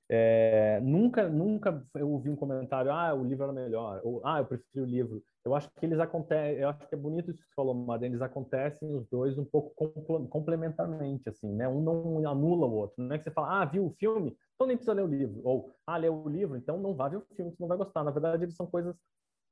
é, 0.10 0.80
nunca, 0.82 1.28
nunca 1.28 1.86
eu 1.96 2.10
ouvi 2.10 2.30
um 2.30 2.36
comentário, 2.36 2.92
ah, 2.92 3.14
o 3.14 3.26
livro 3.26 3.44
era 3.44 3.54
melhor, 3.54 4.00
ou 4.04 4.22
ah, 4.26 4.40
eu 4.40 4.46
prefiro 4.46 4.86
o 4.86 4.90
livro. 4.90 5.24
Eu 5.44 5.54
acho 5.54 5.70
que 5.70 5.86
eles 5.86 6.00
acontecem, 6.00 6.62
eu 6.62 6.70
acho 6.70 6.88
que 6.88 6.96
é 6.96 6.98
bonito 6.98 7.30
isso 7.30 7.42
que 7.42 7.48
você 7.48 7.56
falou, 7.56 7.74
Madden, 7.74 8.10
eles 8.10 8.22
acontecem 8.22 8.94
os 8.94 9.06
dois 9.08 9.38
um 9.38 9.46
pouco 9.46 9.74
complementarmente, 10.30 11.30
assim, 11.30 11.54
né? 11.54 11.68
Um 11.68 11.82
não 11.82 12.30
anula 12.30 12.68
o 12.68 12.74
outro. 12.74 13.02
Não 13.02 13.16
é 13.16 13.18
que 13.18 13.24
você 13.24 13.32
fala, 13.32 13.62
ah, 13.62 13.66
viu 13.66 13.86
o 13.86 13.92
filme? 13.92 14.36
Então 14.56 14.68
nem 14.68 14.76
precisa 14.76 14.94
ler 14.94 15.04
o 15.04 15.08
livro. 15.08 15.42
Ou, 15.44 15.72
ah, 15.86 15.98
leu 15.98 16.22
o 16.22 16.30
livro, 16.30 16.58
então 16.58 16.78
não 16.78 16.94
vá 16.94 17.08
ver 17.08 17.18
o 17.18 17.26
filme, 17.36 17.52
você 17.52 17.58
não 17.62 17.68
vai 17.68 17.78
gostar. 17.78 18.04
Na 18.04 18.12
verdade, 18.12 18.44
eles 18.44 18.56
são 18.56 18.66
coisas, 18.66 18.96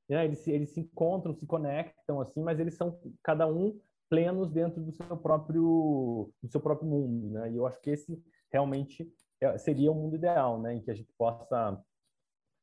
né? 0.10 0.26
Eles, 0.26 0.46
eles 0.48 0.70
se 0.70 0.82
encontram, 0.82 1.34
se 1.34 1.46
conectam, 1.46 2.20
assim, 2.22 2.42
mas 2.42 2.60
eles 2.60 2.76
são 2.76 2.98
cada 3.24 3.48
um 3.48 3.78
plenos 4.10 4.52
dentro 4.52 4.82
do 4.82 4.92
seu 4.92 5.18
próprio, 5.18 6.30
do 6.42 6.50
seu 6.50 6.62
próprio 6.62 6.90
mundo, 6.90 7.32
né? 7.32 7.52
E 7.52 7.56
eu 7.56 7.66
acho 7.66 7.82
que 7.82 7.90
esse 7.90 8.22
realmente 8.52 9.12
seria 9.58 9.92
o 9.92 9.96
mundo 9.96 10.16
ideal, 10.16 10.62
né? 10.62 10.76
Em 10.76 10.82
que 10.82 10.92
a 10.92 10.96
gente 10.96 11.12
possa 11.18 11.82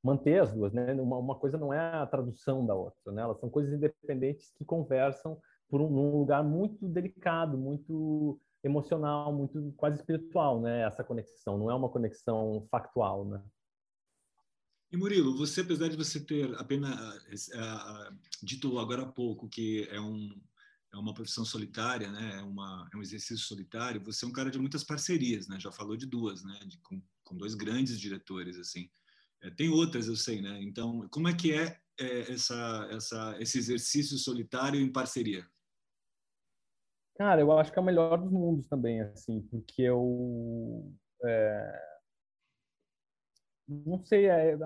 manter 0.02 0.40
as 0.40 0.52
duas, 0.52 0.72
né? 0.72 0.92
Uma, 0.94 1.18
uma 1.18 1.38
coisa 1.38 1.56
não 1.56 1.72
é 1.72 1.78
a 1.78 2.06
tradução 2.06 2.66
da 2.66 2.74
outra, 2.74 3.12
né? 3.12 3.22
Elas 3.22 3.38
são 3.38 3.48
coisas 3.48 3.72
independentes 3.72 4.50
que 4.56 4.64
conversam 4.64 5.40
por 5.68 5.80
um, 5.80 5.86
um 5.86 6.18
lugar 6.18 6.42
muito 6.44 6.88
delicado, 6.88 7.56
muito 7.56 8.40
emocional, 8.64 9.32
muito 9.32 9.72
quase 9.76 9.98
espiritual, 9.98 10.60
né? 10.60 10.82
Essa 10.82 11.02
conexão 11.02 11.58
não 11.58 11.70
é 11.70 11.74
uma 11.74 11.88
conexão 11.88 12.66
factual, 12.70 13.24
né? 13.24 13.42
E 14.90 14.96
Murilo, 14.96 15.36
você 15.36 15.62
apesar 15.62 15.88
de 15.88 15.96
você 15.96 16.20
ter 16.20 16.54
apenas 16.60 17.48
uh, 17.48 18.12
uh, 18.12 18.16
dito 18.42 18.78
agora 18.78 19.02
há 19.02 19.06
pouco 19.06 19.48
que 19.48 19.88
é 19.90 19.98
um 19.98 20.28
é 20.92 20.96
uma 20.96 21.14
profissão 21.14 21.44
solitária, 21.44 22.10
né? 22.10 22.38
É, 22.38 22.42
uma, 22.42 22.88
é 22.92 22.96
um 22.96 23.02
exercício 23.02 23.38
solitário. 23.38 24.02
Você 24.04 24.24
é 24.24 24.28
um 24.28 24.32
cara 24.32 24.50
de 24.50 24.58
muitas 24.58 24.84
parcerias, 24.84 25.48
né? 25.48 25.58
Já 25.58 25.72
falou 25.72 25.96
de 25.96 26.06
duas, 26.06 26.44
né? 26.44 26.58
De, 26.66 26.78
com, 26.78 27.00
com 27.24 27.36
dois 27.36 27.54
grandes 27.54 27.98
diretores, 27.98 28.58
assim. 28.58 28.90
É, 29.40 29.50
tem 29.50 29.70
outras, 29.70 30.06
eu 30.06 30.16
sei, 30.16 30.42
né? 30.42 30.62
Então, 30.62 31.08
como 31.10 31.28
é 31.28 31.34
que 31.34 31.52
é, 31.52 31.78
é 31.98 32.32
essa, 32.32 32.88
essa, 32.90 33.36
esse 33.40 33.58
exercício 33.58 34.18
solitário 34.18 34.80
em 34.80 34.92
parceria? 34.92 35.46
Cara, 37.16 37.40
eu 37.40 37.50
acho 37.58 37.72
que 37.72 37.78
é 37.78 37.82
o 37.82 37.84
melhor 37.84 38.18
dos 38.18 38.30
mundos 38.30 38.66
também, 38.66 39.00
assim, 39.00 39.40
porque 39.50 39.82
eu 39.82 40.92
é, 41.24 41.91
não 43.86 44.04
sei, 44.04 44.26
é, 44.26 44.56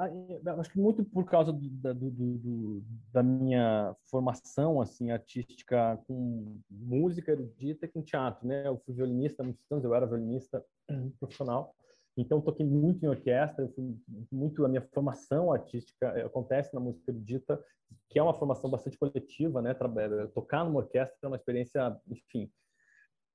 acho 0.59 0.71
que 0.71 0.79
muito 0.79 1.05
por 1.05 1.25
causa 1.25 1.53
do, 1.53 1.95
do, 1.95 2.11
do, 2.11 2.83
da 3.13 3.23
minha 3.23 3.95
formação 4.11 4.81
assim 4.81 5.11
artística 5.11 5.99
com 6.07 6.59
música 6.71 7.33
erudita 7.33 7.89
com 7.89 8.03
teatro, 8.03 8.47
né? 8.47 8.67
Eu 8.67 8.79
fui 8.85 8.95
violinista 8.95 9.43
muitos 9.43 9.65
anos, 9.71 9.85
eu 9.85 9.95
era 9.95 10.07
violinista 10.07 10.65
profissional, 11.19 11.75
então 12.17 12.41
toquei 12.41 12.65
muito 12.65 13.05
em 13.05 13.09
orquestra, 13.09 13.69
fui 13.69 13.95
muito 14.33 14.65
a 14.65 14.69
minha 14.69 14.83
formação 14.93 15.53
artística 15.53 16.07
eh, 16.17 16.23
acontece 16.23 16.73
na 16.73 16.81
música 16.81 17.11
erudita, 17.11 17.63
que 18.09 18.19
é 18.19 18.23
uma 18.23 18.35
formação 18.35 18.71
bastante 18.71 18.99
coletiva, 18.99 19.61
né? 19.61 19.75
Tocar 20.35 20.65
numa 20.65 20.81
orquestra 20.81 21.17
é 21.23 21.27
uma 21.27 21.37
experiência, 21.37 22.01
enfim, 22.09 22.51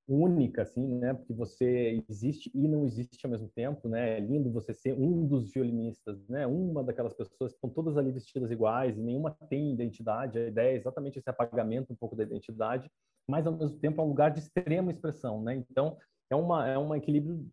única, 0.08 0.64
assim, 0.64 0.88
né? 0.98 1.14
Porque 1.14 1.34
você 1.34 2.04
existe 2.10 2.52
e 2.54 2.68
não 2.68 2.86
existe 2.86 3.26
ao 3.26 3.32
mesmo 3.32 3.48
tempo, 3.50 3.88
né? 3.88 4.18
É 4.18 4.20
lindo 4.20 4.52
você 4.52 4.74
ser 4.74 4.94
um 4.94 5.26
dos 5.26 5.52
violinistas, 5.52 6.28
né? 6.28 6.46
Uma 6.48 6.84
daquelas 6.84 7.14
pessoas 7.14 7.52
que 7.52 7.58
estão 7.58 7.70
todas 7.70 7.98
ali 7.98 8.12
vestidas 8.12 8.52
iguais 8.52 8.98
e 8.98 9.02
nenhuma 9.02 9.32
tem 9.50 9.74
identidade. 9.74 10.38
A 10.38 10.48
ideia 10.48 10.74
é 10.74 10.78
exatamente 10.78 11.20
esse 11.20 11.30
apagamento 11.30 11.94
um 11.94 11.96
pouco 11.96 12.16
da 12.16 12.24
identidade, 12.24 12.90
mas 13.28 13.48
ao 13.48 13.56
mesmo 13.56 13.80
tempo 13.80 14.02
é 14.02 14.04
um 14.04 14.10
lugar 14.10 14.32
de 14.32 14.40
extrema 14.40 14.92
expressão, 14.92 15.42
né? 15.42 15.56
Então 15.56 15.98
é 16.30 16.36
uma 16.36 16.68
é 16.68 16.78
um 16.78 16.94
equilíbrio 16.96 17.48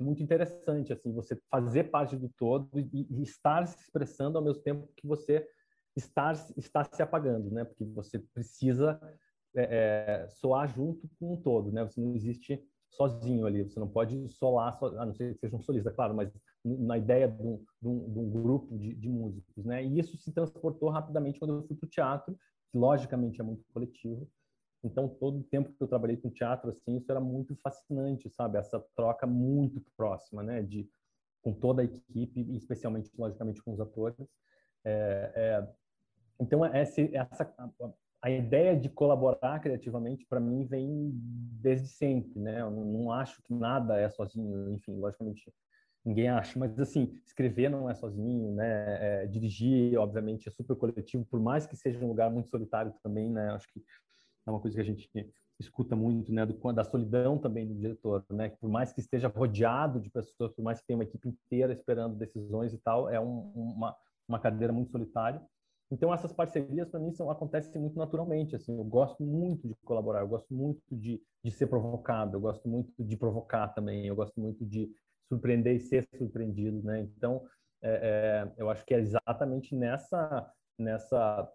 muito 0.00 0.22
interessante, 0.22 0.92
assim, 0.92 1.12
você 1.12 1.36
fazer 1.50 1.84
parte 1.84 2.16
do 2.16 2.28
todo 2.28 2.68
e, 2.78 3.06
e 3.10 3.22
estar 3.22 3.66
se 3.66 3.82
expressando 3.82 4.38
ao 4.38 4.44
mesmo 4.44 4.62
tempo 4.62 4.88
que 4.96 5.06
você 5.06 5.46
estar 5.96 6.34
está 6.56 6.84
se 6.84 7.02
apagando, 7.02 7.50
né? 7.50 7.64
Porque 7.64 7.84
você 7.84 8.18
precisa 8.18 9.00
é, 9.58 10.22
é, 10.24 10.28
soar 10.28 10.68
junto 10.68 11.08
com 11.18 11.32
um 11.32 11.36
todo, 11.36 11.72
né? 11.72 11.84
Você 11.84 12.00
não 12.00 12.14
existe 12.14 12.62
sozinho 12.90 13.44
ali, 13.44 13.64
você 13.64 13.78
não 13.78 13.88
pode 13.88 14.28
solar, 14.28 14.72
so, 14.72 14.86
a 14.86 15.04
não 15.04 15.12
ser 15.12 15.34
que 15.34 15.40
seja 15.40 15.56
um 15.56 15.60
solista, 15.60 15.90
claro, 15.90 16.14
mas 16.14 16.32
na 16.64 16.96
ideia 16.96 17.28
de 17.28 17.42
um, 17.42 17.64
de 17.80 17.88
um, 17.88 18.12
de 18.12 18.18
um 18.18 18.30
grupo 18.30 18.78
de, 18.78 18.94
de, 18.94 19.08
músicos, 19.08 19.64
né? 19.64 19.84
E 19.84 19.98
isso 19.98 20.16
se 20.16 20.32
transportou 20.32 20.88
rapidamente 20.88 21.38
quando 21.38 21.54
eu 21.54 21.62
fui 21.66 21.76
para 21.76 21.86
o 21.86 21.90
teatro, 21.90 22.38
que 22.70 22.78
logicamente 22.78 23.40
é 23.40 23.44
muito 23.44 23.64
coletivo. 23.72 24.28
Então, 24.82 25.08
todo 25.08 25.40
o 25.40 25.44
tempo 25.44 25.72
que 25.72 25.82
eu 25.82 25.88
trabalhei 25.88 26.16
com 26.16 26.30
teatro, 26.30 26.70
assim, 26.70 26.96
isso 26.96 27.10
era 27.10 27.20
muito 27.20 27.56
fascinante, 27.56 28.30
sabe? 28.30 28.58
Essa 28.58 28.78
troca 28.94 29.26
muito 29.26 29.82
próxima, 29.96 30.42
né? 30.42 30.62
De, 30.62 30.88
com 31.42 31.52
toda 31.52 31.82
a 31.82 31.84
equipe, 31.84 32.40
especialmente, 32.56 33.10
logicamente, 33.18 33.62
com 33.62 33.72
os 33.72 33.80
atores. 33.80 34.16
É, 34.84 35.32
é, 35.34 35.68
então, 36.40 36.64
essa, 36.64 37.00
essa 37.00 37.44
a 38.20 38.30
ideia 38.30 38.76
de 38.76 38.88
colaborar 38.88 39.60
criativamente 39.60 40.26
para 40.26 40.40
mim 40.40 40.64
vem 40.64 41.10
desde 41.60 41.88
sempre, 41.88 42.38
né? 42.40 42.60
Eu 42.60 42.70
não 42.70 43.12
acho 43.12 43.42
que 43.42 43.54
nada 43.54 43.98
é 43.98 44.08
sozinho, 44.08 44.72
enfim, 44.72 44.96
logicamente 44.96 45.52
ninguém 46.04 46.28
acha, 46.28 46.58
mas 46.58 46.78
assim 46.78 47.20
escrever 47.26 47.68
não 47.68 47.88
é 47.88 47.94
sozinho, 47.94 48.54
né? 48.54 49.22
É, 49.22 49.26
dirigir, 49.26 49.98
obviamente, 49.98 50.48
é 50.48 50.52
super 50.52 50.76
coletivo, 50.76 51.24
por 51.26 51.40
mais 51.40 51.66
que 51.66 51.76
seja 51.76 51.98
um 52.04 52.08
lugar 52.08 52.30
muito 52.30 52.48
solitário 52.48 52.92
também, 53.02 53.30
né? 53.30 53.50
Acho 53.50 53.68
que 53.72 53.82
é 54.46 54.50
uma 54.50 54.60
coisa 54.60 54.76
que 54.76 54.80
a 54.80 54.84
gente 54.84 55.10
escuta 55.60 55.94
muito, 55.94 56.32
né? 56.32 56.44
Do, 56.44 56.72
da 56.72 56.84
solidão 56.84 57.38
também 57.38 57.66
do 57.66 57.74
diretor, 57.74 58.24
né? 58.30 58.50
Por 58.60 58.68
mais 58.68 58.92
que 58.92 59.00
esteja 59.00 59.28
rodeado 59.28 60.00
de 60.00 60.10
pessoas, 60.10 60.52
por 60.52 60.62
mais 60.62 60.80
que 60.80 60.86
tenha 60.86 60.96
uma 60.96 61.04
equipe 61.04 61.28
inteira 61.28 61.72
esperando 61.72 62.16
decisões 62.16 62.72
e 62.72 62.78
tal, 62.78 63.08
é 63.08 63.20
um, 63.20 63.52
uma 63.54 63.96
uma 64.28 64.38
cadeira 64.38 64.72
muito 64.72 64.92
solitária. 64.92 65.40
Então 65.90 66.12
essas 66.12 66.32
parcerias 66.32 66.88
para 66.88 67.00
mim 67.00 67.12
são 67.12 67.30
acontecem 67.30 67.80
muito 67.80 67.96
naturalmente, 67.98 68.54
assim, 68.54 68.76
eu 68.76 68.84
gosto 68.84 69.22
muito 69.22 69.66
de 69.68 69.74
colaborar, 69.84 70.20
eu 70.20 70.28
gosto 70.28 70.52
muito 70.52 70.82
de, 70.92 71.22
de 71.42 71.50
ser 71.50 71.66
provocado, 71.66 72.36
eu 72.36 72.40
gosto 72.40 72.68
muito 72.68 72.92
de 73.02 73.16
provocar 73.16 73.68
também, 73.68 74.06
eu 74.06 74.14
gosto 74.16 74.38
muito 74.40 74.64
de 74.66 74.90
surpreender 75.28 75.76
e 75.76 75.80
ser 75.80 76.06
surpreendido, 76.16 76.82
né? 76.82 77.00
Então 77.00 77.42
é, 77.82 78.46
é, 78.56 78.62
eu 78.62 78.68
acho 78.70 78.84
que 78.84 78.94
é 78.94 78.98
exatamente 78.98 79.74
nessa 79.74 80.52
nessa 80.78 81.50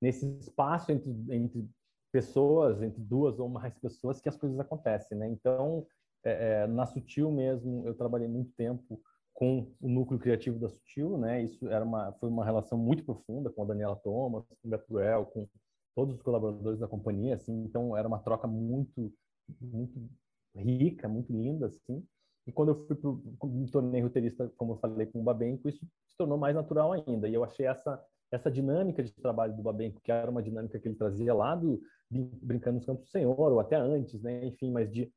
nesse 0.00 0.26
espaço 0.38 0.92
entre, 0.92 1.10
entre 1.30 1.68
pessoas, 2.12 2.82
entre 2.82 3.02
duas 3.02 3.38
ou 3.38 3.48
mais 3.48 3.76
pessoas 3.78 4.20
que 4.20 4.28
as 4.28 4.36
coisas 4.36 4.58
acontecem, 4.60 5.18
né? 5.18 5.28
Então 5.28 5.86
É, 6.24 6.62
é, 6.64 6.66
na 6.66 6.84
Sutil 6.84 7.30
mesmo, 7.30 7.86
eu 7.86 7.94
trabalhei 7.94 8.26
muito 8.28 8.50
tempo 8.56 9.00
com 9.38 9.70
o 9.80 9.88
núcleo 9.88 10.18
criativo 10.18 10.58
da 10.58 10.68
Sutil, 10.68 11.16
né? 11.16 11.44
Isso 11.44 11.68
era 11.68 11.84
uma 11.84 12.12
foi 12.14 12.28
uma 12.28 12.44
relação 12.44 12.76
muito 12.76 13.04
profunda 13.04 13.48
com 13.48 13.62
a 13.62 13.66
Daniela 13.66 13.94
Thomas, 13.94 14.44
com 14.48 14.68
o 14.68 14.80
Ruel, 14.90 15.26
com 15.26 15.48
todos 15.94 16.16
os 16.16 16.22
colaboradores 16.22 16.80
da 16.80 16.88
companhia, 16.88 17.36
assim. 17.36 17.52
Então 17.62 17.96
era 17.96 18.08
uma 18.08 18.18
troca 18.18 18.48
muito 18.48 19.12
muito 19.60 20.10
rica, 20.56 21.08
muito 21.08 21.32
linda, 21.32 21.66
assim. 21.66 22.04
E 22.48 22.52
quando 22.52 22.70
eu 22.70 22.86
fui 22.88 22.96
pro, 22.96 23.22
me 23.44 23.70
tornei 23.70 24.02
roteirista, 24.02 24.52
como 24.56 24.72
eu 24.72 24.78
falei 24.78 25.06
com 25.06 25.20
o 25.20 25.22
Babenco, 25.22 25.68
isso 25.68 25.86
se 26.08 26.16
tornou 26.16 26.36
mais 26.36 26.56
natural 26.56 26.92
ainda. 26.92 27.28
E 27.28 27.34
eu 27.34 27.44
achei 27.44 27.64
essa 27.64 28.04
essa 28.32 28.50
dinâmica 28.50 29.04
de 29.04 29.12
trabalho 29.12 29.54
do 29.54 29.62
Babenco, 29.62 30.00
que 30.02 30.10
era 30.10 30.28
uma 30.28 30.42
dinâmica 30.42 30.80
que 30.80 30.88
ele 30.88 30.96
trazia 30.96 31.32
lá 31.32 31.54
do 31.54 31.80
brincando 32.10 32.78
nos 32.78 32.86
Campos 32.86 33.04
do 33.04 33.10
Senhor 33.10 33.38
ou 33.38 33.60
até 33.60 33.76
antes, 33.76 34.20
né? 34.20 34.46
Enfim, 34.46 34.72
mas 34.72 34.90
de 34.90 35.08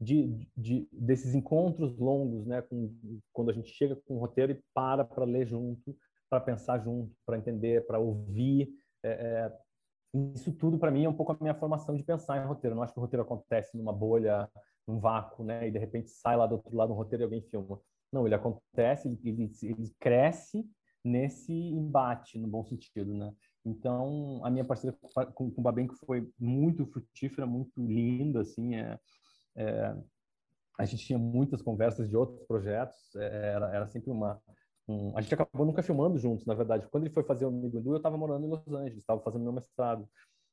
de, 0.00 0.46
de, 0.56 0.88
desses 0.92 1.34
encontros 1.34 1.98
longos, 1.98 2.46
né, 2.46 2.62
com, 2.62 2.94
quando 3.32 3.50
a 3.50 3.54
gente 3.54 3.70
chega 3.70 3.96
com 3.96 4.14
o 4.16 4.18
roteiro 4.18 4.52
e 4.52 4.62
para 4.72 5.04
para 5.04 5.24
ler 5.24 5.46
junto, 5.46 5.96
para 6.30 6.40
pensar 6.40 6.78
junto, 6.78 7.12
para 7.26 7.38
entender, 7.38 7.86
para 7.86 7.98
ouvir. 7.98 8.70
É, 9.02 9.10
é, 9.10 9.58
isso 10.34 10.52
tudo 10.52 10.78
para 10.78 10.90
mim 10.90 11.04
é 11.04 11.08
um 11.08 11.14
pouco 11.14 11.32
a 11.32 11.38
minha 11.40 11.54
formação 11.54 11.96
de 11.96 12.04
pensar 12.04 12.42
em 12.42 12.46
roteiro. 12.46 12.74
Eu 12.74 12.76
não 12.76 12.82
acho 12.82 12.92
que 12.92 12.98
o 12.98 13.02
roteiro 13.02 13.22
acontece 13.22 13.76
numa 13.76 13.92
bolha, 13.92 14.48
num 14.86 15.00
vácuo, 15.00 15.44
né, 15.44 15.66
e 15.66 15.70
de 15.70 15.78
repente 15.78 16.10
sai 16.10 16.36
lá 16.36 16.46
do 16.46 16.56
outro 16.56 16.76
lado 16.76 16.92
um 16.92 16.96
roteiro 16.96 17.24
e 17.24 17.24
alguém 17.24 17.42
filma. 17.42 17.80
Não, 18.12 18.24
ele 18.24 18.34
acontece, 18.34 19.08
ele, 19.22 19.50
ele, 19.62 19.92
cresce 20.00 20.64
nesse 21.04 21.52
embate, 21.52 22.38
no 22.38 22.48
bom 22.48 22.64
sentido, 22.64 23.12
né? 23.14 23.32
Então, 23.64 24.40
a 24.42 24.50
minha 24.50 24.64
parceria 24.64 24.96
com, 25.34 25.50
com 25.50 25.60
o 25.60 25.62
Babenco 25.62 25.94
foi 26.06 26.30
muito 26.38 26.86
frutífera, 26.86 27.46
muito 27.46 27.72
linda, 27.76 28.40
assim, 28.40 28.76
é, 28.76 28.98
é, 29.58 29.96
a 30.78 30.84
gente 30.84 31.04
tinha 31.04 31.18
muitas 31.18 31.60
conversas 31.60 32.08
de 32.08 32.16
outros 32.16 32.40
projetos, 32.46 32.96
é, 33.16 33.52
era, 33.54 33.74
era 33.74 33.86
sempre 33.86 34.10
uma. 34.10 34.40
Um, 34.88 35.16
a 35.18 35.20
gente 35.20 35.34
acabou 35.34 35.66
nunca 35.66 35.82
filmando 35.82 36.16
juntos, 36.16 36.46
na 36.46 36.54
verdade. 36.54 36.86
Quando 36.88 37.04
ele 37.04 37.12
foi 37.12 37.24
fazer 37.24 37.44
o 37.44 37.48
Amigo 37.48 37.78
Edu, 37.78 37.92
eu 37.92 37.96
estava 37.96 38.16
morando 38.16 38.46
em 38.46 38.48
Los 38.48 38.66
Angeles, 38.68 38.98
estava 38.98 39.20
fazendo 39.20 39.42
meu 39.42 39.52
mestrado. 39.52 40.08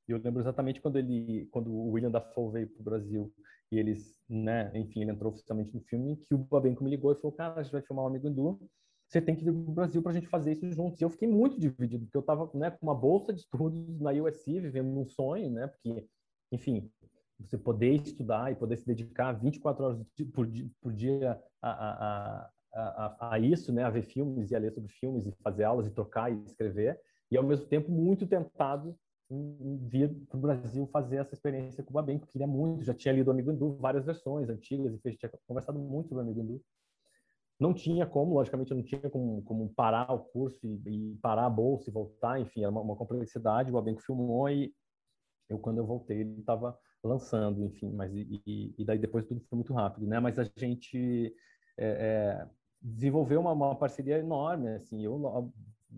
E 0.07 0.11
eu 0.11 0.17
lembro 0.17 0.41
exatamente 0.41 0.81
quando 0.81 0.97
ele, 0.97 1.47
quando 1.51 1.71
o 1.71 1.91
William 1.91 2.11
Dafoe 2.11 2.51
veio 2.51 2.67
para 2.67 2.81
o 2.81 2.83
Brasil 2.83 3.33
e 3.71 3.79
eles, 3.79 4.15
né, 4.29 4.71
enfim, 4.75 5.01
ele 5.01 5.11
entrou 5.11 5.31
oficialmente 5.31 5.73
no 5.73 5.81
filme, 5.81 6.17
que 6.17 6.35
o 6.35 6.37
Babenco 6.37 6.83
me 6.83 6.89
ligou 6.89 7.11
e 7.11 7.15
falou, 7.15 7.31
cara, 7.31 7.59
a 7.59 7.63
gente 7.63 7.71
vai 7.71 7.81
filmar 7.81 8.05
o 8.05 8.07
Amigo 8.07 8.27
Edu, 8.27 8.59
você 9.07 9.21
tem 9.21 9.35
que 9.35 9.43
vir 9.43 9.53
para 9.53 9.71
o 9.71 9.73
Brasil 9.73 10.01
para 10.01 10.11
a 10.11 10.15
gente 10.15 10.27
fazer 10.27 10.51
isso 10.51 10.69
juntos. 10.71 10.99
E 10.99 11.03
eu 11.03 11.09
fiquei 11.09 11.27
muito 11.27 11.59
dividido, 11.59 12.05
porque 12.05 12.17
eu 12.17 12.21
estava 12.21 12.49
né, 12.53 12.71
com 12.71 12.85
uma 12.85 12.95
bolsa 12.95 13.33
de 13.33 13.39
estudos 13.39 13.99
na 13.99 14.11
USC, 14.11 14.59
vivendo 14.59 14.99
um 14.99 15.05
sonho, 15.05 15.49
né, 15.49 15.67
porque, 15.67 16.07
enfim, 16.51 16.91
você 17.39 17.57
poder 17.57 17.95
estudar 17.95 18.51
e 18.51 18.55
poder 18.55 18.77
se 18.77 18.85
dedicar 18.85 19.33
24 19.33 19.83
horas 19.83 19.99
por 20.33 20.47
dia, 20.47 20.69
por 20.81 20.93
dia 20.93 21.41
a, 21.61 21.69
a, 21.69 22.51
a, 22.73 23.31
a, 23.31 23.39
isso, 23.39 23.73
né, 23.73 23.83
a 23.83 23.89
ver 23.89 24.03
filmes 24.03 24.51
e 24.51 24.55
a 24.55 24.59
ler 24.59 24.71
sobre 24.71 24.91
filmes 24.91 25.25
e 25.25 25.31
fazer 25.43 25.63
aulas 25.63 25.87
e 25.87 25.91
tocar 25.91 26.31
e 26.31 26.43
escrever, 26.43 26.99
e 27.29 27.37
ao 27.37 27.43
mesmo 27.43 27.65
tempo 27.65 27.91
muito 27.91 28.25
tentado 28.27 28.97
vir 29.29 30.13
para 30.29 30.37
o 30.37 30.41
Brasil 30.41 30.87
fazer 30.87 31.17
essa 31.17 31.33
experiência 31.33 31.83
com 31.83 31.89
o 31.89 31.93
Babem, 31.93 32.19
que 32.19 32.27
queria 32.27 32.47
muito, 32.47 32.83
já 32.83 32.93
tinha 32.93 33.13
lido 33.13 33.27
o 33.27 33.31
Amigo 33.31 33.51
Hindu, 33.51 33.75
várias 33.79 34.05
versões 34.05 34.49
antigas, 34.49 34.93
e 34.93 34.99
fez, 34.99 35.17
tinha 35.17 35.31
conversado 35.47 35.79
muito 35.79 36.09
sobre 36.09 36.23
Amigo 36.23 36.41
Hindu. 36.41 36.61
Não 37.59 37.73
tinha 37.73 38.05
como, 38.05 38.33
logicamente, 38.33 38.73
não 38.73 38.83
tinha 38.83 39.09
como, 39.09 39.41
como 39.43 39.69
parar 39.73 40.11
o 40.11 40.19
curso 40.19 40.59
e, 40.63 41.13
e, 41.13 41.15
parar 41.21 41.45
a 41.45 41.49
bolsa 41.49 41.89
e 41.89 41.93
voltar, 41.93 42.39
enfim, 42.39 42.61
era 42.61 42.69
uma, 42.69 42.81
uma 42.81 42.95
complexidade. 42.95 43.71
O 43.71 43.73
Babenco 43.73 44.01
filmou 44.01 44.49
e 44.49 44.73
eu, 45.49 45.57
quando 45.57 45.77
eu 45.77 45.85
voltei, 45.85 46.19
ele 46.19 46.39
estava 46.39 46.77
lançando, 47.03 47.63
enfim, 47.63 47.91
mas 47.91 48.13
e, 48.13 48.73
e, 48.77 48.85
daí 48.85 48.97
depois 48.97 49.25
tudo 49.25 49.41
foi 49.49 49.57
muito 49.57 49.73
rápido, 49.73 50.07
né? 50.07 50.19
Mas 50.19 50.39
a 50.39 50.43
gente 50.57 51.33
é, 51.77 51.87
é, 51.87 52.49
desenvolveu 52.81 53.39
uma, 53.39 53.51
uma, 53.51 53.75
parceria 53.75 54.17
enorme, 54.17 54.69
assim, 54.69 55.03
eu 55.03 55.51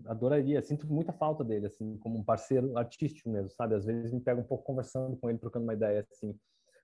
adoraria, 0.06 0.62
sinto 0.62 0.86
muita 0.86 1.12
falta 1.12 1.42
dele, 1.42 1.66
assim, 1.66 1.96
como 1.98 2.18
um 2.18 2.24
parceiro 2.24 2.76
artístico 2.76 3.30
mesmo, 3.30 3.50
sabe? 3.50 3.74
Às 3.74 3.84
vezes 3.84 4.12
me 4.12 4.20
pega 4.20 4.40
um 4.40 4.44
pouco 4.44 4.64
conversando 4.64 5.16
com 5.16 5.28
ele, 5.28 5.38
trocando 5.38 5.64
uma 5.64 5.74
ideia, 5.74 6.06
assim, 6.10 6.38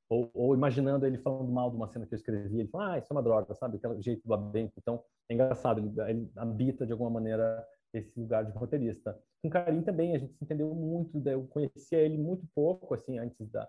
ou, 0.09 0.31
ou 0.35 0.55
imaginando 0.55 1.07
ele 1.07 1.19
falando 1.19 1.51
mal 1.51 1.71
de 1.71 1.77
uma 1.77 1.89
cena 1.89 2.07
que 2.07 2.15
eu 2.15 2.17
escrevi, 2.17 2.61
ele 2.61 2.69
fala, 2.69 2.95
ah, 2.95 2.99
isso 2.99 3.09
é 3.11 3.15
uma 3.15 3.23
droga, 3.23 3.55
sabe? 3.55 3.77
Aquele 3.77 4.03
jeito 4.03 4.27
do 4.27 4.35
Abenco. 4.35 4.75
Então, 4.79 5.03
é 5.29 5.35
engraçado, 5.35 5.81
ele, 5.81 6.11
ele 6.11 6.31
habita 6.37 6.87
de 6.87 6.93
alguma 6.93 7.11
maneira 7.11 7.67
esse 7.93 8.19
lugar 8.19 8.45
de 8.45 8.53
roteirista. 8.53 9.19
Com 9.43 9.49
Karim 9.49 9.83
também, 9.83 10.15
a 10.15 10.19
gente 10.19 10.35
se 10.35 10.45
entendeu 10.45 10.75
muito, 10.75 11.17
eu 11.29 11.47
conhecia 11.47 11.99
ele 11.99 12.19
muito 12.19 12.47
pouco, 12.55 12.95
assim, 12.95 13.19
antes 13.19 13.49
da, 13.51 13.69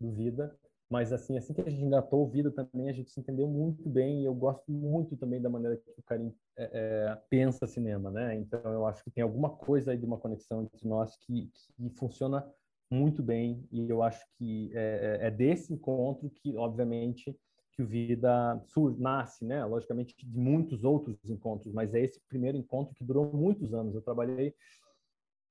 do 0.00 0.10
Vida. 0.12 0.56
Mas 0.88 1.12
assim, 1.12 1.36
assim 1.36 1.52
que 1.52 1.60
a 1.60 1.68
gente 1.68 1.82
engatou 1.82 2.22
o 2.22 2.28
Vida 2.28 2.50
também, 2.50 2.88
a 2.88 2.92
gente 2.92 3.10
se 3.10 3.18
entendeu 3.18 3.48
muito 3.48 3.88
bem. 3.88 4.22
E 4.22 4.24
eu 4.24 4.34
gosto 4.34 4.70
muito 4.70 5.16
também 5.16 5.40
da 5.40 5.50
maneira 5.50 5.76
que 5.76 5.90
o 5.98 6.02
Karim 6.02 6.32
é, 6.56 6.70
é, 6.72 7.22
pensa 7.28 7.66
cinema, 7.66 8.10
né? 8.10 8.36
Então 8.36 8.60
eu 8.72 8.86
acho 8.86 9.02
que 9.02 9.10
tem 9.10 9.22
alguma 9.22 9.50
coisa 9.50 9.90
aí 9.90 9.98
de 9.98 10.06
uma 10.06 10.18
conexão 10.18 10.62
entre 10.62 10.86
nós 10.86 11.16
que, 11.16 11.50
que 11.52 11.90
funciona 11.90 12.48
muito 12.88 13.20
bem. 13.20 13.66
E 13.72 13.90
eu 13.90 14.02
acho 14.02 14.24
que 14.38 14.70
é, 14.74 15.18
é, 15.22 15.26
é 15.26 15.30
desse 15.30 15.72
encontro 15.72 16.30
que, 16.30 16.56
obviamente, 16.56 17.36
que 17.72 17.82
o 17.82 17.86
Vida 17.86 18.62
sur 18.66 18.96
nasce, 18.96 19.44
né? 19.44 19.64
Logicamente 19.64 20.14
de 20.16 20.38
muitos 20.38 20.84
outros 20.84 21.18
encontros, 21.28 21.74
mas 21.74 21.94
é 21.94 22.00
esse 22.00 22.20
primeiro 22.28 22.56
encontro 22.56 22.94
que 22.94 23.04
durou 23.04 23.32
muitos 23.32 23.74
anos. 23.74 23.92
Eu 23.92 24.02
trabalhei 24.02 24.54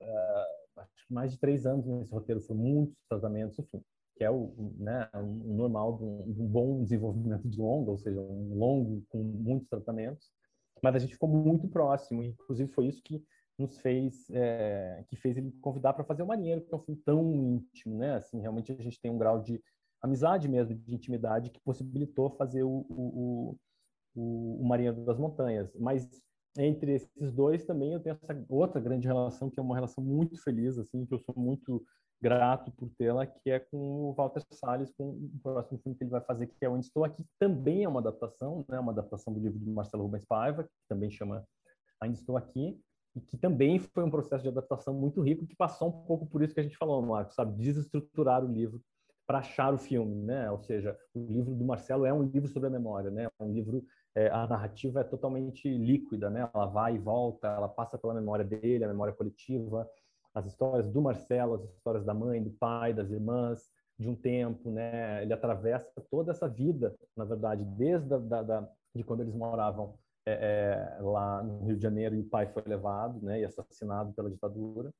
uh, 0.02 0.82
acho 0.82 1.08
que 1.08 1.14
mais 1.14 1.34
de 1.34 1.40
três 1.40 1.66
anos 1.66 1.86
nesse 1.86 2.12
roteiro, 2.12 2.40
foram 2.40 2.62
muitos 2.62 2.96
tratamentos, 3.10 3.60
enfim 3.60 3.84
que 4.16 4.24
é 4.24 4.32
o, 4.32 4.54
né, 4.78 5.10
o 5.14 5.54
normal 5.54 5.98
de 5.98 6.04
um, 6.04 6.34
de 6.34 6.42
um, 6.42 6.48
bom 6.48 6.84
desenvolvimento 6.84 7.48
de 7.48 7.60
longa, 7.60 7.92
ou 7.92 7.98
seja, 7.98 8.20
um 8.20 8.56
longo 8.58 9.04
com 9.10 9.22
muitos 9.22 9.68
tratamentos. 9.68 10.32
Mas 10.82 10.96
a 10.96 11.00
gente 11.00 11.14
ficou 11.14 11.30
muito 11.30 11.68
próximo, 11.68 12.24
inclusive 12.24 12.72
foi 12.72 12.88
isso 12.88 13.04
que 13.04 13.24
nos 13.58 13.78
fez, 13.80 14.30
é, 14.32 15.04
que 15.08 15.16
fez 15.16 15.38
ele 15.38 15.52
convidar 15.62 15.94
para 15.94 16.04
fazer 16.04 16.24
o 16.24 16.28
Marinheiro, 16.28 16.62
que 16.62 16.74
é 16.74 16.78
um 16.78 16.82
filme 16.82 17.02
tão 17.06 17.34
íntimo, 17.34 17.98
né? 17.98 18.16
Assim, 18.16 18.40
realmente 18.40 18.72
a 18.72 18.82
gente 18.82 19.00
tem 19.00 19.12
um 19.12 19.18
grau 19.18 19.42
de 19.42 19.62
amizade 20.02 20.48
mesmo, 20.48 20.76
de 20.76 20.94
intimidade, 20.94 21.50
que 21.50 21.60
possibilitou 21.62 22.30
fazer 22.30 22.64
o, 22.64 22.86
o, 22.90 23.58
o, 24.16 24.62
o 24.62 24.68
Marinheiro 24.68 25.04
das 25.04 25.18
Montanhas. 25.18 25.74
Mas 25.76 26.08
entre 26.58 26.94
esses 26.94 27.32
dois 27.34 27.66
também 27.66 27.94
eu 27.94 28.00
tenho 28.00 28.14
essa 28.14 28.46
outra 28.48 28.80
grande 28.80 29.08
relação, 29.08 29.50
que 29.50 29.60
é 29.60 29.64
uma 29.64 29.76
relação 29.76 30.04
muito 30.04 30.42
feliz, 30.42 30.78
assim, 30.78 31.06
que 31.06 31.14
eu 31.14 31.20
sou 31.20 31.36
muito 31.38 31.86
grato 32.26 32.72
por 32.72 32.90
tê-la, 32.98 33.28
que 33.28 33.52
é 33.52 33.60
com 33.60 33.78
o 33.78 34.14
Walter 34.14 34.42
Salles, 34.50 34.92
com 34.98 35.10
o 35.10 35.40
próximo 35.44 35.78
filme 35.78 35.96
que 35.96 36.04
ele 36.04 36.10
vai 36.10 36.22
fazer, 36.22 36.48
que 36.48 36.66
é 36.66 36.68
Onde 36.68 36.88
Estou 36.88 37.04
Aqui, 37.06 37.24
também 37.38 37.84
é 37.84 37.88
uma 37.88 38.00
adaptação, 38.00 38.66
né, 38.68 38.80
uma 38.80 38.92
adaptação 38.92 39.32
do 39.32 39.40
livro 39.40 39.60
do 39.60 39.70
Marcelo 39.70 40.02
Rubens 40.02 40.26
Paiva, 40.26 40.64
que 40.64 40.70
também 40.90 41.12
chama 41.12 41.46
Ainda 42.02 42.18
Estou 42.18 42.36
Aqui, 42.36 42.82
e 43.16 43.22
que 43.22 43.38
também 43.38 43.78
foi 43.78 44.04
um 44.04 44.10
processo 44.10 44.42
de 44.42 44.50
adaptação 44.50 44.92
muito 44.92 45.22
rico, 45.22 45.46
que 45.46 45.56
passou 45.56 45.90
um 45.90 46.06
pouco 46.08 46.26
por 46.26 46.42
isso 46.42 46.52
que 46.52 46.60
a 46.60 46.64
gente 46.64 46.76
falou, 46.76 47.00
Marcos, 47.00 47.36
sabe, 47.36 47.62
desestruturar 47.62 48.44
o 48.44 48.52
livro 48.52 48.82
para 49.28 49.38
achar 49.38 49.72
o 49.72 49.78
filme, 49.78 50.16
né? 50.24 50.50
Ou 50.50 50.60
seja, 50.60 50.98
o 51.14 51.32
livro 51.32 51.54
do 51.54 51.64
Marcelo 51.64 52.08
é 52.08 52.14
um 52.14 52.24
livro 52.24 52.48
sobre 52.48 52.68
a 52.68 52.72
memória, 52.72 53.12
né? 53.12 53.26
É 53.26 53.44
um 53.44 53.52
livro 53.52 53.86
é, 54.16 54.30
a 54.30 54.48
narrativa 54.48 55.02
é 55.02 55.04
totalmente 55.04 55.70
líquida, 55.70 56.30
né? 56.30 56.50
Ela 56.54 56.66
vai 56.66 56.96
e 56.96 57.00
volta, 57.00 57.48
ela 57.48 57.68
passa 57.68 57.98
pela 57.98 58.14
memória 58.14 58.46
dele, 58.46 58.84
a 58.84 58.88
memória 58.88 59.14
coletiva, 59.14 59.88
as 60.36 60.46
histórias 60.46 60.90
do 60.90 61.02
Marcelo, 61.02 61.56
as 61.56 61.64
histórias 61.64 62.04
da 62.04 62.14
mãe, 62.14 62.44
do 62.44 62.50
pai, 62.52 62.94
das 62.94 63.10
irmãs, 63.10 63.72
de 63.98 64.10
um 64.10 64.16
tempo, 64.16 64.70
né? 64.70 65.24
Ele 65.24 65.32
atravessa 65.32 65.90
toda 66.12 66.32
essa 66.32 66.48
vida, 66.48 66.94
na 67.16 67.24
verdade, 67.24 67.64
desde 67.64 68.20
da, 68.20 68.44
da, 68.44 68.70
de 68.94 69.04
quando 69.04 69.22
eles 69.22 69.34
moravam 69.34 69.98
é, 70.26 70.98
é, 71.00 71.02
lá 71.02 71.42
no 71.42 71.66
Rio 71.66 71.78
de 71.78 71.82
Janeiro 71.82 72.16
e 72.16 72.20
o 72.20 72.30
pai 72.30 72.48
foi 72.48 72.64
levado, 72.68 73.22
né? 73.22 73.40
E 73.40 73.46
assassinado 73.46 74.12
pela 74.14 74.30
ditadura, 74.30 74.92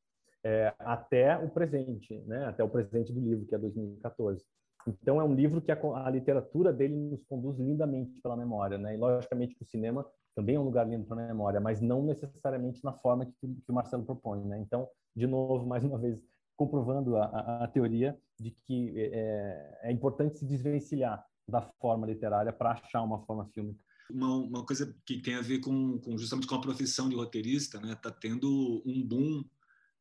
é, 0.42 0.74
até 0.80 1.38
o 1.38 1.50
presente, 1.50 2.18
né? 2.22 2.46
Até 2.46 2.64
o 2.64 2.70
presente 2.70 3.12
do 3.12 3.20
livro, 3.20 3.46
que 3.46 3.54
é 3.54 3.58
2014. 3.58 4.42
Então 4.88 5.20
é 5.20 5.24
um 5.24 5.34
livro 5.34 5.62
que 5.62 5.72
a, 5.72 5.78
a 6.06 6.10
literatura 6.10 6.72
dele 6.72 6.96
nos 6.96 7.24
conduz 7.26 7.58
lindamente 7.58 8.22
pela 8.22 8.38
memória, 8.38 8.78
né? 8.78 8.96
E 8.96 8.98
logicamente 8.98 9.54
que 9.54 9.64
o 9.64 9.68
cinema 9.68 10.06
também 10.34 10.56
é 10.56 10.60
um 10.60 10.64
lugar 10.64 10.88
lindo 10.88 11.06
para 11.06 11.22
a 11.22 11.28
memória, 11.28 11.60
mas 11.60 11.82
não 11.82 12.04
necessariamente 12.04 12.82
na 12.86 12.94
forma 12.94 13.26
que, 13.26 13.34
que 13.42 13.72
o 13.72 13.74
Marcelo 13.74 14.06
propõe, 14.06 14.46
né? 14.46 14.60
Então 14.60 14.88
de 15.16 15.28
novo, 15.28 15.66
mais 15.66 15.84
uma 15.84 15.98
vez, 15.98 16.20
comprovando 16.56 17.16
a, 17.18 17.26
a, 17.26 17.64
a 17.64 17.68
teoria 17.68 18.18
de 18.40 18.52
que 18.52 18.94
é, 18.98 19.80
é, 19.84 19.92
importante 19.92 20.40
se 20.40 20.46
desvencilhar 20.46 21.26
da 21.48 21.62
forma 21.80 22.08
literária 22.08 22.52
para 22.52 22.72
achar 22.72 23.02
uma 23.04 23.24
forma 23.26 23.46
fílmica. 23.54 23.80
Uma, 24.10 24.36
uma, 24.36 24.66
coisa 24.66 24.96
que 25.06 25.22
tem 25.22 25.36
a 25.36 25.42
ver 25.42 25.60
com, 25.60 26.00
com, 26.00 26.18
justamente 26.18 26.48
com 26.48 26.56
a 26.56 26.62
profissão 26.62 27.10
de 27.10 27.16
roteirista, 27.16 27.80
né? 27.80 27.94
Está 27.94 28.12
tendo 28.12 28.84
um 28.86 29.04
boom 29.04 29.44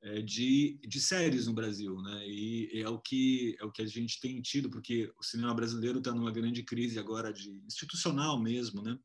é, 0.02 0.20
de, 0.20 0.78
de 0.86 1.00
séries 1.00 1.46
no 1.46 1.54
Brasil, 1.54 2.00
né? 2.02 2.26
E 2.26 2.82
é 2.82 2.88
o 2.88 2.98
que 2.98 3.56
é 3.58 3.64
o 3.64 3.72
que 3.72 3.82
a 3.82 3.86
gente 3.86 4.20
tem 4.20 4.42
tido, 4.42 4.68
porque 4.68 5.10
o 5.18 5.22
cinema 5.22 5.54
brasileiro 5.54 5.98
está 5.98 6.12
numa 6.12 6.30
grande 6.30 6.62
crise 6.62 6.98
agora 6.98 7.32
de 7.32 7.50
institucional 7.66 8.38
mesmo, 8.38 8.82
né? 8.82 8.98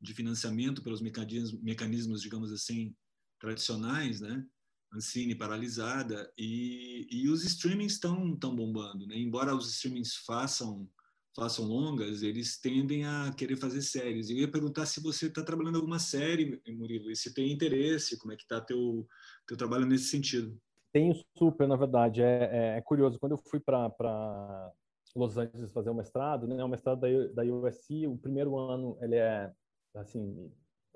De 0.00 0.14
financiamento 0.14 0.82
pelos 0.82 1.00
mecanismos, 1.00 1.60
mecanismos 1.60 2.22
digamos 2.22 2.52
assim, 2.52 2.94
tradicionais, 3.40 4.20
né? 4.20 4.46
Ancine 4.96 5.34
paralisada 5.34 6.32
e, 6.38 7.06
e 7.10 7.28
os 7.28 7.44
streamings 7.44 7.92
estão 7.92 8.34
tão 8.36 8.56
bombando, 8.56 9.06
né? 9.06 9.16
Embora 9.16 9.54
os 9.54 9.68
streamings 9.70 10.16
façam 10.16 10.88
façam 11.34 11.66
longas, 11.66 12.22
eles 12.22 12.58
tendem 12.58 13.04
a 13.04 13.30
querer 13.36 13.56
fazer 13.56 13.82
séries. 13.82 14.30
Eu 14.30 14.38
ia 14.38 14.50
perguntar 14.50 14.86
se 14.86 15.02
você 15.02 15.26
está 15.26 15.42
trabalhando 15.42 15.76
alguma 15.76 15.98
série, 15.98 16.62
Murilo, 16.66 17.10
e 17.10 17.16
se 17.16 17.34
tem 17.34 17.52
interesse, 17.52 18.18
como 18.18 18.32
é 18.32 18.36
que 18.36 18.42
está 18.42 18.58
teu 18.58 19.06
teu 19.46 19.54
trabalho 19.54 19.84
nesse 19.84 20.04
sentido? 20.04 20.58
Tenho 20.90 21.14
super, 21.36 21.68
na 21.68 21.76
verdade. 21.76 22.22
É, 22.22 22.48
é, 22.50 22.78
é 22.78 22.80
curioso. 22.80 23.18
Quando 23.18 23.32
eu 23.32 23.38
fui 23.50 23.60
para 23.60 24.72
Los 25.14 25.36
Angeles 25.36 25.70
fazer 25.72 25.90
o 25.90 25.94
mestrado, 25.94 26.46
né, 26.46 26.64
o 26.64 26.68
mestrado 26.68 27.00
da, 27.00 27.08
da 27.34 27.42
USC, 27.42 28.06
o 28.06 28.16
primeiro 28.16 28.56
ano 28.58 28.96
ele 29.02 29.16
é 29.16 29.52
assim 29.94 30.50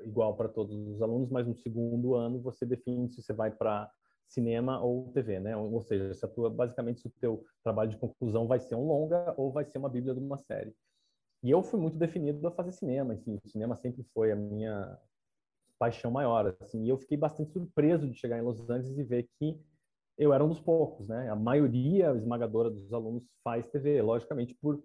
igual 0.05 0.37
para 0.37 0.49
todos 0.49 0.77
os 0.89 1.03
alunos, 1.03 1.31
mas 1.31 1.47
no 1.47 1.55
segundo 1.57 2.15
ano 2.15 2.41
você 2.41 2.65
define 2.65 3.09
se 3.09 3.23
você 3.23 3.33
vai 3.33 3.51
para 3.51 3.91
cinema 4.29 4.81
ou 4.81 5.11
TV, 5.13 5.41
né? 5.41 5.57
Ou 5.57 5.81
seja, 5.83 6.15
se 6.15 6.25
a 6.25 6.29
tua, 6.29 6.49
basicamente 6.49 7.01
se 7.01 7.09
o 7.09 7.13
teu 7.21 7.45
trabalho 7.63 7.91
de 7.91 7.99
conclusão 7.99 8.47
vai 8.47 8.61
ser 8.61 8.77
um 8.77 8.87
longa 8.87 9.35
ou 9.37 9.51
vai 9.53 9.65
ser 9.65 9.79
uma 9.79 9.89
bíblia 9.89 10.15
de 10.15 10.21
uma 10.21 10.39
série. 10.39 10.75
E 11.43 11.51
eu 11.51 11.63
fui 11.63 11.81
muito 11.81 11.99
definido 11.99 12.47
a 12.47 12.51
fazer 12.51 12.73
cinema, 12.73 13.15
enfim, 13.15 13.39
o 13.43 13.49
cinema 13.49 13.75
sempre 13.75 14.05
foi 14.15 14.31
a 14.31 14.37
minha 14.37 14.99
paixão 15.79 16.11
maior, 16.11 16.55
assim. 16.61 16.85
E 16.85 16.89
eu 16.89 16.99
fiquei 16.99 17.17
bastante 17.17 17.53
surpreso 17.53 18.09
de 18.09 18.15
chegar 18.15 18.39
em 18.39 18.43
Los 18.43 18.69
Angeles 18.69 18.99
e 18.99 19.03
ver 19.03 19.29
que 19.39 19.59
eu 20.19 20.35
era 20.35 20.45
um 20.45 20.49
dos 20.49 20.61
poucos, 20.61 21.09
né? 21.09 21.31
A 21.31 21.35
maioria 21.35 22.15
esmagadora 22.15 22.69
dos 22.71 22.93
alunos 22.93 23.25
faz 23.43 23.67
TV, 23.69 24.03
logicamente 24.03 24.55
por 24.55 24.83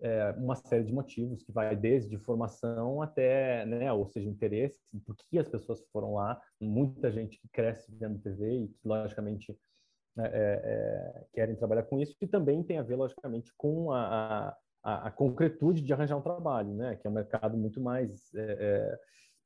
é, 0.00 0.30
uma 0.36 0.56
série 0.56 0.84
de 0.84 0.92
motivos 0.92 1.42
que 1.42 1.52
vai 1.52 1.76
desde 1.76 2.18
formação 2.18 3.00
até, 3.00 3.64
né, 3.66 3.92
ou 3.92 4.06
seja, 4.06 4.28
interesse, 4.28 4.80
por 5.06 5.16
que 5.16 5.38
as 5.38 5.48
pessoas 5.48 5.80
foram 5.92 6.14
lá, 6.14 6.40
muita 6.60 7.10
gente 7.10 7.38
que 7.38 7.48
cresce 7.48 7.94
vendo 7.94 8.18
TV 8.18 8.64
e 8.64 8.68
que, 8.68 8.88
logicamente, 8.88 9.56
é, 10.18 10.22
é, 10.24 11.24
querem 11.32 11.56
trabalhar 11.56 11.84
com 11.84 12.00
isso, 12.00 12.16
e 12.20 12.26
também 12.26 12.62
tem 12.62 12.78
a 12.78 12.82
ver, 12.82 12.96
logicamente, 12.96 13.52
com 13.56 13.92
a, 13.92 14.56
a, 14.82 15.06
a 15.06 15.10
concretude 15.10 15.82
de 15.82 15.92
arranjar 15.92 16.16
um 16.16 16.22
trabalho, 16.22 16.74
né, 16.74 16.96
que 16.96 17.06
é 17.06 17.10
um 17.10 17.14
mercado 17.14 17.56
muito 17.56 17.80
mais... 17.80 18.32
É, 18.34 18.56
é, 18.60 18.98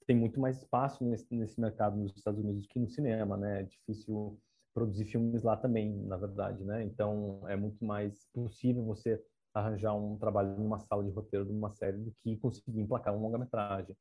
tem 0.07 0.17
muito 0.17 0.39
mais 0.39 0.59
espaço 0.59 1.05
nesse, 1.05 1.27
nesse 1.35 1.61
mercado 1.61 1.97
nos 1.97 2.17
Estados 2.17 2.39
Unidos 2.39 2.67
que 2.69 2.79
no 2.79 2.89
cinema, 2.89 3.37
né, 3.37 3.61
é 3.61 3.63
difícil 3.65 4.39
produzir 4.73 5.05
filmes 5.07 5.43
lá 5.43 5.57
também, 5.57 5.93
na 6.05 6.17
verdade, 6.17 6.65
né, 6.65 6.85
então 6.85 7.41
é 7.49 7.57
muito 7.57 7.85
mais 7.85 8.27
possível 8.33 8.85
você 8.85 9.21
arranjar 9.57 9.95
um 9.95 10.19
trabalho 10.19 10.57
numa 10.59 10.79
sala 10.79 11.03
de 11.03 11.11
roteiro 11.11 11.47
de 11.47 11.53
uma 11.53 11.71
série 11.71 11.97
do 11.97 12.13
que 12.23 12.37
conseguir 12.37 12.81
emplacar 12.81 13.15
um 13.15 13.21
longa-metragem. 13.21 13.97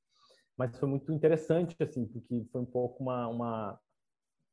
Mas 0.57 0.77
foi 0.77 0.87
muito 0.87 1.11
interessante, 1.11 1.75
assim, 1.81 2.05
porque 2.05 2.45
foi 2.51 2.61
um 2.61 2.65
pouco 2.65 3.01
uma, 3.01 3.27
uma, 3.27 3.79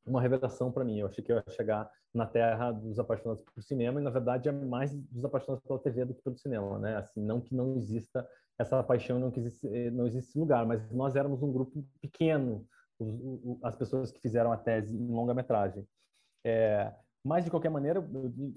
uma 0.05 0.21
revelação 0.21 0.71
para 0.71 0.83
mim. 0.83 0.99
Eu 0.99 1.07
achei 1.07 1.23
que 1.23 1.31
eu 1.31 1.37
ia 1.37 1.43
chegar 1.49 1.89
na 2.13 2.25
terra 2.25 2.71
dos 2.71 2.99
apaixonados 2.99 3.43
por 3.43 3.61
cinema 3.61 3.99
e, 3.99 4.03
na 4.03 4.09
verdade, 4.09 4.47
é 4.47 4.51
mais 4.51 4.93
dos 4.93 5.25
apaixonados 5.25 5.65
pela 5.65 5.79
TV 5.79 6.05
do 6.05 6.13
que 6.13 6.21
pelo 6.21 6.37
cinema, 6.37 6.79
né? 6.79 6.97
Assim, 6.97 7.21
não 7.21 7.41
que 7.41 7.55
não 7.55 7.75
exista 7.75 8.27
essa 8.57 8.81
paixão, 8.83 9.19
não 9.19 9.31
que 9.31 9.39
existe, 9.39 9.67
não 9.91 10.05
existe 10.05 10.29
esse 10.29 10.39
lugar, 10.39 10.65
mas 10.65 10.89
nós 10.91 11.15
éramos 11.15 11.41
um 11.41 11.51
grupo 11.51 11.83
pequeno, 12.01 12.67
os, 12.99 13.59
as 13.63 13.75
pessoas 13.75 14.11
que 14.11 14.21
fizeram 14.21 14.51
a 14.51 14.57
tese 14.57 14.95
em 14.95 15.07
longa-metragem. 15.07 15.87
É, 16.45 16.93
mas, 17.23 17.45
de 17.45 17.49
qualquer 17.49 17.69
maneira, 17.69 17.99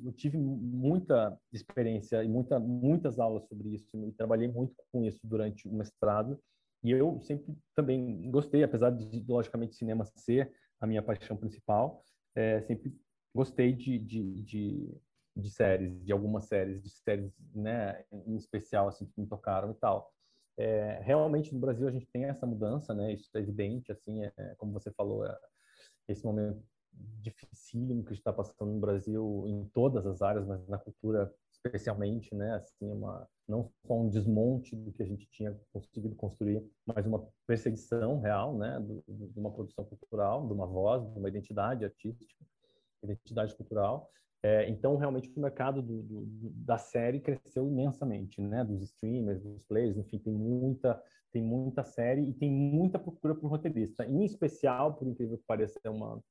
eu, 0.05 0.13
tive 0.13 0.37
muita 0.37 1.39
experiência 1.53 2.25
e 2.25 2.29
muita, 2.29 2.59
muitas 2.59 3.19
aulas 3.21 3.47
sobre 3.47 3.69
isso, 3.69 3.97
e 4.05 4.13
trabalhei 4.13 4.49
muito 4.49 4.75
com 4.91 5.05
isso 5.05 5.21
durante 5.23 5.69
o 5.69 5.73
mestrado. 5.73 6.37
E 6.83 6.91
eu 6.91 7.21
sempre 7.21 7.57
também 7.77 8.29
gostei, 8.29 8.65
apesar 8.65 8.91
de, 8.91 9.25
logicamente, 9.29 9.77
cinema 9.77 10.05
ser 10.05 10.53
a 10.81 10.87
minha 10.87 11.01
paixão 11.01 11.37
principal, 11.37 12.03
é, 12.35 12.61
sempre 12.63 12.93
gostei 13.33 13.73
de, 13.73 13.99
de, 14.01 14.43
de, 14.43 15.01
de, 15.37 15.51
séries, 15.51 16.05
de 16.05 16.13
algumas 16.13 16.47
séries, 16.47 16.83
de 16.83 16.91
séries 16.91 17.33
né, 17.55 18.05
em 18.11 18.35
especial, 18.37 18.89
assim, 18.89 19.07
que 19.07 19.21
me 19.21 19.29
tocaram 19.29 19.71
e 19.71 19.75
tal. 19.75 20.13
É, 20.59 21.01
realmente, 21.05 21.55
no 21.55 21.61
Brasil, 21.61 21.87
a 21.87 21.93
gente 21.93 22.09
tem 22.13 22.25
essa 22.25 22.47
mudança, 22.47 22.93
né? 22.93 23.13
Isso 23.13 23.31
é 23.37 23.41
evidente, 23.41 23.93
assim, 23.93 24.25
é, 24.25 24.55
como 24.57 24.73
você 24.73 24.91
falou, 24.91 25.25
é, 25.25 25.39
esse 26.09 26.25
momento 26.25 26.65
dificílimo 27.21 28.05
que 28.05 28.13
está 28.13 28.33
passando 28.33 28.73
no 28.73 28.81
Brasil 28.81 29.45
em 29.47 29.65
todas 29.75 30.07
as 30.07 30.23
áreas, 30.23 30.47
mas 30.47 30.67
na 30.69 30.79
cultura 30.79 31.33
especialmente, 31.53 32.35
né? 32.35 32.55
Assim, 32.55 32.91
uma 32.91 33.29
não 33.49 33.71
só 33.87 33.95
um 33.95 34.09
desmonte 34.09 34.75
do 34.75 34.93
que 34.93 35.03
a 35.03 35.07
gente 35.07 35.29
tinha 35.31 35.57
conseguido 35.73 36.15
construir, 36.17 36.65
mas 36.85 37.07
uma 37.07 37.29
perseguição 37.47 38.21
real, 38.21 38.57
né? 38.57 38.79
Do, 38.81 39.05
de 39.09 39.39
uma 39.39 39.51
produção 39.51 39.85
cultural, 39.85 40.47
de 40.47 40.53
uma 40.53 40.67
voz, 40.67 41.11
de 41.13 41.19
uma 41.19 41.29
identidade 41.29 41.85
artística, 41.85 42.45
identidade 43.03 43.55
cultural. 43.55 44.11
É, 44.43 44.69
então, 44.69 44.97
realmente, 44.97 45.33
o 45.35 45.41
mercado 45.41 45.83
do, 45.83 46.03
do, 46.03 46.27
da 46.51 46.79
série 46.79 47.21
cresceu 47.21 47.67
imensamente, 47.67 48.41
né? 48.41 48.65
Dos 48.65 48.83
streamers, 48.83 49.43
dos 49.43 49.63
players, 49.65 49.97
enfim, 49.97 50.19
tem 50.19 50.33
muita 50.33 51.03
tem 51.33 51.43
muita 51.43 51.85
série 51.85 52.23
e 52.23 52.33
tem 52.33 52.51
muita 52.51 52.99
procura 52.99 53.35
por 53.35 53.51
roteirista. 53.51 54.07
Em 54.07 54.25
especial, 54.25 54.95
por 54.95 55.07
incrível 55.07 55.37
que 55.37 55.45
pareça, 55.45 55.79
é 55.85 55.91
uma 55.91 56.23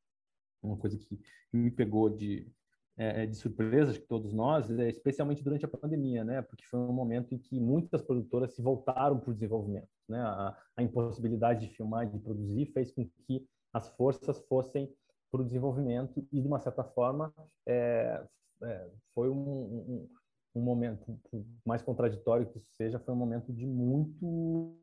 uma 0.62 0.78
coisa 0.78 0.98
que 0.98 1.20
me 1.54 1.72
pegou 1.72 2.10
de, 2.10 2.52
é, 2.98 3.24
é, 3.24 3.26
de 3.26 3.36
surpresa, 3.36 3.92
acho 3.92 4.00
que 4.00 4.08
todos 4.08 4.34
nós, 4.34 4.70
é, 4.72 4.88
especialmente 4.88 5.44
durante 5.44 5.66
a 5.66 5.68
pandemia, 5.68 6.24
né? 6.24 6.42
Porque 6.42 6.66
foi 6.66 6.80
um 6.80 6.94
momento 6.94 7.34
em 7.34 7.38
que 7.38 7.60
muitas 7.60 8.02
produtoras 8.02 8.54
se 8.54 8.62
voltaram 8.62 9.20
para 9.20 9.32
o 9.32 9.34
desenvolvimento, 9.34 9.90
né? 10.08 10.20
A, 10.20 10.58
a, 10.78 10.84
impossibilidade 10.84 11.68
de 11.68 11.76
filmar, 11.76 12.10
de 12.10 12.18
produzir, 12.20 12.68
fez 12.68 12.92
com 12.94 13.06
que 13.28 13.46
as 13.74 13.90
forças 13.90 14.40
fossem 14.48 14.90
para 15.30 15.42
o 15.42 15.44
desenvolvimento 15.44 16.26
e, 16.32 16.42
de 16.42 16.48
uma 16.48 16.60
certa 16.60 16.86
forma, 16.86 17.34
é, 17.68 18.24
é 18.64 18.90
foi 19.14 19.30
um, 19.30 19.36
um, 19.36 20.10
um, 20.56 20.62
momento, 20.62 21.20
mais 21.66 21.82
contraditório 21.82 22.48
que 22.48 22.58
isso 22.58 22.72
seja, 22.78 23.00
foi 23.00 23.14
um 23.14 23.18
momento 23.18 23.52
de 23.52 23.66
muito 23.66 24.80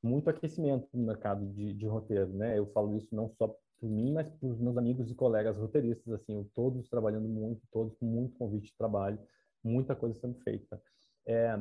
muito 0.00 0.28
aquecimento 0.28 0.88
no 0.92 1.06
mercado 1.06 1.46
de, 1.46 1.72
de 1.72 1.86
roteiro, 1.86 2.32
né? 2.32 2.58
Eu 2.58 2.66
falo 2.66 2.96
isso 2.96 3.14
não 3.14 3.28
só 3.30 3.54
por 3.82 3.90
mim, 3.90 4.12
mas 4.12 4.30
por 4.30 4.56
meus 4.60 4.78
amigos 4.78 5.10
e 5.10 5.14
colegas 5.14 5.58
roteiristas, 5.58 6.14
assim, 6.14 6.48
todos 6.54 6.88
trabalhando 6.88 7.28
muito, 7.28 7.62
todos 7.72 7.92
com 7.96 8.06
muito 8.06 8.38
convite 8.38 8.66
de 8.68 8.76
trabalho, 8.76 9.18
muita 9.62 9.96
coisa 9.96 10.14
sendo 10.20 10.38
feita. 10.38 10.80
É, 11.26 11.60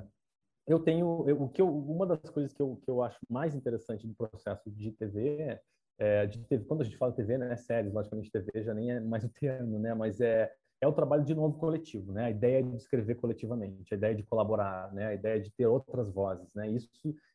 eu 0.68 0.80
tenho, 0.80 1.26
eu, 1.28 1.42
o 1.42 1.50
que 1.50 1.60
eu, 1.60 1.68
uma 1.68 2.06
das 2.06 2.30
coisas 2.30 2.54
que 2.54 2.62
eu, 2.62 2.76
que 2.76 2.92
eu 2.92 3.02
acho 3.02 3.18
mais 3.28 3.56
interessante 3.56 4.06
do 4.06 4.14
processo 4.14 4.70
de 4.70 4.92
TV, 4.92 5.60
é, 5.98 6.28
de 6.28 6.38
TV, 6.46 6.64
quando 6.66 6.82
a 6.82 6.84
gente 6.84 6.96
fala 6.98 7.12
TV, 7.12 7.40
né, 7.40 7.56
séries, 7.56 7.92
logicamente 7.92 8.32
TV 8.32 8.64
já 8.64 8.74
nem 8.76 8.92
é 8.92 9.00
mais 9.00 9.24
o 9.26 9.30
termo, 9.30 9.80
né, 9.80 9.96
mas 9.96 10.22
é 10.22 10.54
é 10.84 10.88
o 10.88 10.94
trabalho 10.94 11.24
de 11.24 11.36
novo 11.36 11.60
coletivo, 11.60 12.12
né? 12.12 12.26
A 12.26 12.32
ideia 12.32 12.64
de 12.64 12.76
escrever 12.76 13.14
coletivamente, 13.14 13.94
a 13.94 13.98
ideia 13.98 14.16
de 14.16 14.24
colaborar, 14.24 14.92
né? 14.92 15.10
A 15.10 15.14
ideia 15.14 15.40
de 15.40 15.52
ter 15.52 15.68
outras 15.68 16.10
vozes, 16.12 16.52
né? 16.56 16.68
Isso 16.68 16.90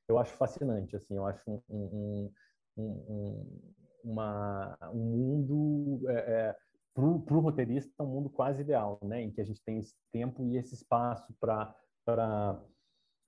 eu 0.08 0.18
acho 0.18 0.32
fascinante, 0.32 0.96
assim, 0.96 1.14
eu 1.14 1.24
acho 1.24 1.48
um, 1.48 1.62
um, 1.70 2.32
um, 2.76 3.74
uma, 4.06 4.76
um 4.92 4.98
mundo 4.98 6.10
é, 6.10 6.14
é, 6.14 6.56
para 6.94 7.04
o 7.04 7.40
roteirista 7.40 8.02
um 8.02 8.06
mundo 8.06 8.30
quase 8.30 8.62
ideal, 8.62 8.98
né? 9.02 9.22
Em 9.22 9.30
que 9.30 9.40
a 9.40 9.44
gente 9.44 9.62
tem 9.62 9.78
esse 9.78 9.94
tempo 10.12 10.44
e 10.44 10.56
esse 10.56 10.74
espaço 10.74 11.34
para 11.40 11.74
para 12.04 12.62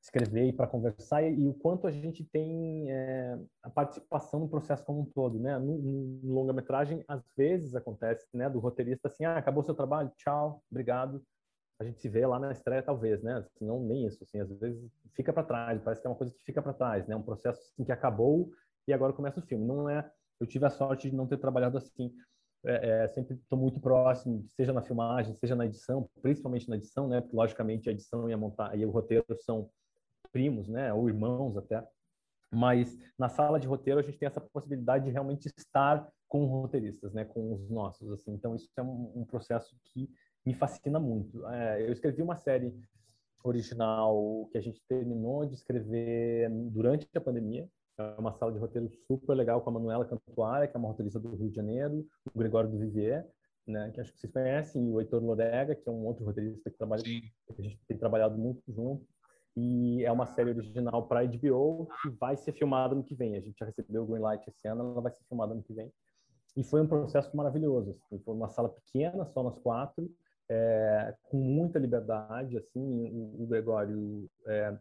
escrever 0.00 0.46
e 0.46 0.52
para 0.52 0.68
conversar 0.68 1.22
e, 1.22 1.34
e, 1.34 1.48
o 1.48 1.52
quanto 1.52 1.88
a 1.88 1.90
gente 1.90 2.24
tem 2.24 2.88
é, 2.88 3.36
a 3.60 3.68
participação 3.68 4.38
no 4.38 4.48
processo 4.48 4.84
como 4.84 5.00
um 5.00 5.04
todo, 5.04 5.40
né? 5.40 5.58
No, 5.58 5.76
no 5.78 6.32
longa-metragem, 6.32 7.04
às 7.08 7.22
vezes 7.36 7.74
acontece, 7.74 8.24
né? 8.32 8.48
Do 8.48 8.60
roteirista 8.60 9.08
assim, 9.08 9.24
ah, 9.24 9.36
acabou 9.36 9.64
seu 9.64 9.74
trabalho, 9.74 10.12
tchau, 10.16 10.62
obrigado, 10.70 11.20
a 11.80 11.84
gente 11.84 12.00
se 12.00 12.08
vê 12.08 12.26
lá 12.26 12.38
na 12.38 12.50
estreia 12.50 12.82
talvez, 12.82 13.22
né? 13.22 13.44
Não 13.60 13.80
nem 13.80 14.06
isso, 14.06 14.22
assim, 14.22 14.40
às 14.40 14.50
vezes 14.50 14.90
fica 15.14 15.32
para 15.32 15.44
trás, 15.44 15.80
parece 15.82 16.00
que 16.00 16.06
é 16.06 16.10
uma 16.10 16.16
coisa 16.16 16.34
que 16.34 16.44
fica 16.44 16.60
para 16.60 16.72
trás, 16.72 17.06
né? 17.06 17.14
Um 17.14 17.22
processo 17.22 17.60
assim, 17.60 17.84
que 17.84 17.92
acabou 17.92 18.50
e 18.86 18.92
agora 18.92 19.12
começa 19.12 19.38
o 19.38 19.42
filme. 19.42 19.64
Não 19.64 19.88
é 19.88 20.10
eu 20.40 20.46
tive 20.46 20.66
a 20.66 20.70
sorte 20.70 21.10
de 21.10 21.16
não 21.16 21.26
ter 21.26 21.38
trabalhado 21.38 21.78
assim. 21.78 22.12
É, 22.64 23.04
é, 23.04 23.08
sempre 23.08 23.34
estou 23.34 23.58
muito 23.58 23.80
próximo, 23.80 24.44
seja 24.48 24.72
na 24.72 24.82
filmagem, 24.82 25.34
seja 25.34 25.54
na 25.54 25.64
edição, 25.64 26.08
principalmente 26.20 26.68
na 26.68 26.76
edição, 26.76 27.08
né? 27.08 27.20
Porque, 27.20 27.36
logicamente, 27.36 27.88
a 27.88 27.92
edição 27.92 28.28
e, 28.28 28.32
a 28.32 28.36
montar, 28.36 28.76
e 28.76 28.84
o 28.84 28.90
roteiro 28.90 29.24
são 29.44 29.70
primos, 30.32 30.68
né? 30.68 30.92
Ou 30.92 31.08
irmãos 31.08 31.56
até. 31.56 31.86
Mas 32.50 32.98
na 33.18 33.28
sala 33.28 33.60
de 33.60 33.66
roteiro 33.66 34.00
a 34.00 34.02
gente 34.02 34.18
tem 34.18 34.26
essa 34.26 34.40
possibilidade 34.40 35.04
de 35.04 35.10
realmente 35.10 35.46
estar 35.56 36.08
com 36.26 36.46
roteiristas, 36.46 37.12
né? 37.12 37.24
Com 37.24 37.54
os 37.54 37.70
nossos, 37.70 38.10
assim. 38.10 38.32
Então 38.32 38.54
isso 38.54 38.68
é 38.76 38.82
um, 38.82 39.12
um 39.16 39.24
processo 39.24 39.76
que 39.84 40.10
me 40.44 40.54
fascina 40.54 40.98
muito. 40.98 41.46
É, 41.46 41.82
eu 41.82 41.92
escrevi 41.92 42.22
uma 42.22 42.36
série 42.36 42.74
original 43.44 44.48
que 44.50 44.58
a 44.58 44.60
gente 44.60 44.82
terminou 44.88 45.46
de 45.46 45.54
escrever 45.54 46.50
durante 46.70 47.06
a 47.14 47.20
pandemia, 47.20 47.68
é 47.98 48.14
uma 48.18 48.32
sala 48.32 48.52
de 48.52 48.58
roteiro 48.58 48.88
super 49.06 49.34
legal 49.34 49.60
com 49.60 49.70
a 49.70 49.72
Manuela 49.72 50.04
Cantuária, 50.04 50.68
que 50.68 50.76
é 50.76 50.78
uma 50.78 50.88
roteirista 50.88 51.18
do 51.18 51.34
Rio 51.34 51.50
de 51.50 51.56
Janeiro, 51.56 52.06
o 52.32 52.38
Gregório 52.38 52.70
do 52.70 52.78
Vivier, 52.78 53.28
né, 53.66 53.90
que 53.92 54.00
acho 54.00 54.12
que 54.12 54.20
vocês 54.20 54.32
conhecem, 54.32 54.86
e 54.86 54.90
o 54.90 55.00
Heitor 55.00 55.22
Lorega, 55.22 55.74
que 55.74 55.88
é 55.88 55.92
um 55.92 56.06
outro 56.06 56.24
roteirista 56.24 56.70
que, 56.70 56.78
trabalha, 56.78 57.02
que 57.02 57.32
a 57.58 57.62
gente 57.62 57.78
tem 57.86 57.98
trabalhado 57.98 58.38
muito 58.38 58.62
junto. 58.68 59.04
E 59.56 60.04
é 60.04 60.12
uma 60.12 60.26
série 60.26 60.50
original 60.50 61.08
para 61.08 61.26
HBO 61.26 61.88
que 62.00 62.08
vai 62.10 62.36
ser 62.36 62.52
filmada 62.52 62.94
no 62.94 63.02
que 63.02 63.14
vem. 63.14 63.36
A 63.36 63.40
gente 63.40 63.58
já 63.58 63.66
recebeu 63.66 64.04
o 64.04 64.06
Greenlight 64.06 64.48
esse 64.48 64.68
ano, 64.68 64.92
ela 64.92 65.00
vai 65.00 65.10
ser 65.10 65.24
filmada 65.24 65.52
no 65.52 65.62
que 65.62 65.74
vem. 65.74 65.92
E 66.56 66.62
foi 66.62 66.80
um 66.80 66.86
processo 66.86 67.36
maravilhoso. 67.36 67.90
Assim. 67.90 68.20
Foi 68.20 68.34
uma 68.34 68.48
sala 68.48 68.68
pequena, 68.68 69.26
só 69.26 69.42
nós 69.42 69.58
quatro, 69.58 70.08
é, 70.48 71.14
com 71.24 71.36
muita 71.36 71.78
liberdade, 71.78 72.56
assim, 72.56 72.80
o, 72.80 73.42
o 73.42 73.46
Gregório 73.46 74.30
é, 74.46 74.78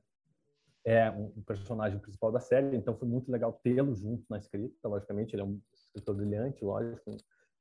é 0.87 1.11
um 1.11 1.41
personagem 1.45 1.99
principal 1.99 2.31
da 2.31 2.39
série, 2.39 2.77
então 2.77 2.95
foi 2.95 3.09
muito 3.09 3.29
legal 3.29 3.51
tê-lo 3.61 3.93
junto 3.93 4.23
na 4.29 4.37
escrita, 4.37 4.87
logicamente, 4.87 5.35
ele 5.35 5.41
é 5.41 5.45
um 5.45 5.59
escritor 5.73 6.15
brilhante, 6.15 6.63
lógico, 6.63 7.11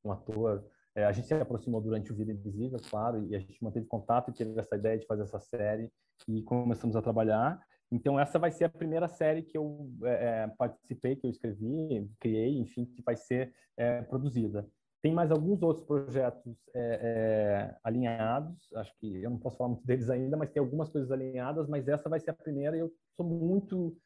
um 0.04 0.12
ator. 0.12 0.64
É, 0.94 1.04
a 1.04 1.10
gente 1.10 1.26
se 1.26 1.34
aproximou 1.34 1.80
durante 1.80 2.12
o 2.12 2.14
Vida 2.14 2.30
Invisível, 2.30 2.78
claro, 2.88 3.26
e 3.26 3.34
a 3.34 3.40
gente 3.40 3.62
manteve 3.64 3.84
contato 3.86 4.30
e 4.30 4.32
teve 4.32 4.56
essa 4.60 4.76
ideia 4.76 4.96
de 4.96 5.06
fazer 5.06 5.24
essa 5.24 5.40
série 5.40 5.90
e 6.28 6.40
começamos 6.42 6.94
a 6.94 7.02
trabalhar. 7.02 7.60
Então 7.90 8.18
essa 8.18 8.38
vai 8.38 8.52
ser 8.52 8.64
a 8.64 8.68
primeira 8.68 9.08
série 9.08 9.42
que 9.42 9.58
eu 9.58 9.90
é, 10.04 10.44
é 10.44 10.48
participei, 10.56 11.16
que 11.16 11.26
eu 11.26 11.30
escrevi, 11.30 12.08
criei, 12.20 12.56
enfim, 12.56 12.84
que 12.84 13.02
vai 13.02 13.16
ser 13.16 13.52
é, 13.76 14.02
produzida. 14.02 14.64
Tem 15.06 15.14
mais 15.14 15.30
alguns 15.30 15.62
outros 15.62 15.86
projetos 15.86 16.56
é, 16.74 16.80
é, 16.80 17.76
alinhados, 17.84 18.56
acho 18.74 18.92
que 18.98 19.22
eu 19.22 19.30
não 19.30 19.38
posso 19.38 19.56
falar 19.56 19.70
muito 19.70 19.86
deles 19.86 20.10
ainda, 20.10 20.36
mas 20.36 20.50
tem 20.50 20.60
algumas 20.60 20.88
coisas 20.88 21.12
alinhadas, 21.12 21.68
mas 21.68 21.86
essa 21.86 22.08
vai 22.08 22.18
ser 22.18 22.30
a 22.30 22.34
primeira 22.34 22.76
e 22.76 22.80
eu 22.80 22.92
sou 23.16 23.24
muito 23.24 23.96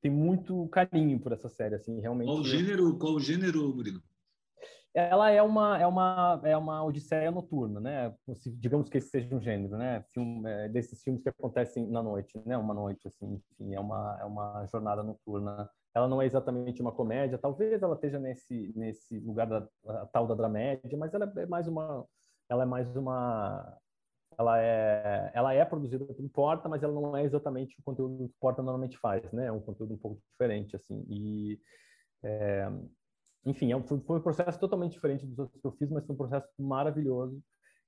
tenho 0.00 0.14
muito 0.14 0.68
carinho 0.68 1.18
por 1.18 1.32
essa 1.32 1.48
série, 1.48 1.74
assim, 1.74 2.00
realmente. 2.00 2.28
Qual 2.28 2.38
o 2.38 2.44
gênero, 2.44 2.96
qual 2.96 3.18
gênero, 3.18 3.74
Murilo? 3.74 4.00
Ela 4.94 5.32
é 5.32 5.42
uma 5.42 5.78
é 5.80 5.86
uma 5.88 6.40
é 6.44 6.56
uma 6.56 6.84
odisseia 6.84 7.32
noturna, 7.32 7.80
né? 7.80 8.14
Digamos 8.56 8.88
que 8.88 8.98
esse 8.98 9.08
seja 9.08 9.34
um 9.34 9.40
gênero, 9.40 9.76
né? 9.76 10.04
Filme, 10.14 10.48
é, 10.48 10.68
desses 10.68 11.02
filmes 11.02 11.24
que 11.24 11.28
acontecem 11.28 11.88
na 11.88 12.04
noite, 12.04 12.40
né? 12.46 12.56
Uma 12.56 12.72
noite 12.72 13.08
assim, 13.08 13.34
enfim, 13.34 13.74
é 13.74 13.80
uma 13.80 14.16
é 14.20 14.24
uma 14.24 14.64
jornada 14.66 15.02
noturna 15.02 15.68
ela 15.96 16.06
não 16.06 16.20
é 16.20 16.26
exatamente 16.26 16.82
uma 16.82 16.92
comédia, 16.92 17.38
talvez 17.38 17.82
ela 17.82 17.94
esteja 17.94 18.18
nesse 18.18 18.70
nesse 18.76 19.18
lugar 19.20 19.46
da 19.46 19.66
tal 20.12 20.26
da 20.26 20.34
dramédia, 20.34 20.94
mas 20.98 21.14
ela 21.14 21.32
é 21.38 21.46
mais 21.46 21.66
uma 21.66 22.04
ela 22.50 22.64
é 22.64 22.66
mais 22.66 22.94
uma 22.96 23.78
ela 24.38 24.60
é 24.60 25.30
ela 25.32 25.54
é 25.54 25.64
produzida 25.64 26.04
pelo 26.04 26.28
Porta, 26.28 26.68
mas 26.68 26.82
ela 26.82 26.92
não 26.92 27.16
é 27.16 27.24
exatamente 27.24 27.80
o 27.80 27.82
conteúdo 27.82 28.28
que 28.28 28.34
Porta 28.38 28.62
normalmente 28.62 28.98
faz, 28.98 29.32
né? 29.32 29.46
É 29.46 29.52
um 29.52 29.60
conteúdo 29.60 29.94
um 29.94 29.96
pouco 29.96 30.20
diferente 30.32 30.76
assim. 30.76 31.02
E 31.08 31.58
é, 32.22 32.68
enfim, 33.46 33.72
é 33.72 33.82
foi, 33.82 33.98
foi 34.00 34.18
um 34.18 34.22
processo 34.22 34.60
totalmente 34.60 34.92
diferente 34.92 35.24
dos 35.24 35.38
outros 35.38 35.58
que 35.58 35.66
eu 35.66 35.72
fiz, 35.72 35.90
mas 35.90 36.04
foi 36.04 36.14
um 36.14 36.18
processo 36.18 36.46
maravilhoso 36.58 37.42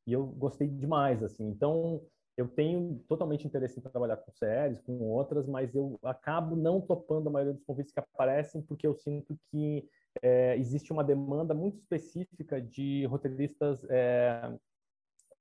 e 0.06 0.14
eu 0.14 0.26
gostei 0.26 0.66
demais 0.66 1.22
assim. 1.22 1.46
Então, 1.46 2.00
eu 2.38 2.46
tenho 2.46 3.04
totalmente 3.08 3.44
interesse 3.44 3.80
em 3.80 3.82
trabalhar 3.82 4.16
com 4.16 4.30
séries, 4.30 4.80
com 4.82 4.92
outras, 5.00 5.44
mas 5.48 5.74
eu 5.74 5.98
acabo 6.04 6.54
não 6.54 6.80
topando 6.80 7.26
a 7.26 7.32
maioria 7.32 7.52
dos 7.52 7.64
convites 7.64 7.92
que 7.92 7.98
aparecem 7.98 8.62
porque 8.62 8.86
eu 8.86 8.94
sinto 8.94 9.36
que 9.50 9.84
é, 10.22 10.56
existe 10.56 10.92
uma 10.92 11.02
demanda 11.02 11.52
muito 11.52 11.78
específica 11.78 12.60
de 12.60 13.04
roteiristas 13.06 13.84
é, 13.90 14.56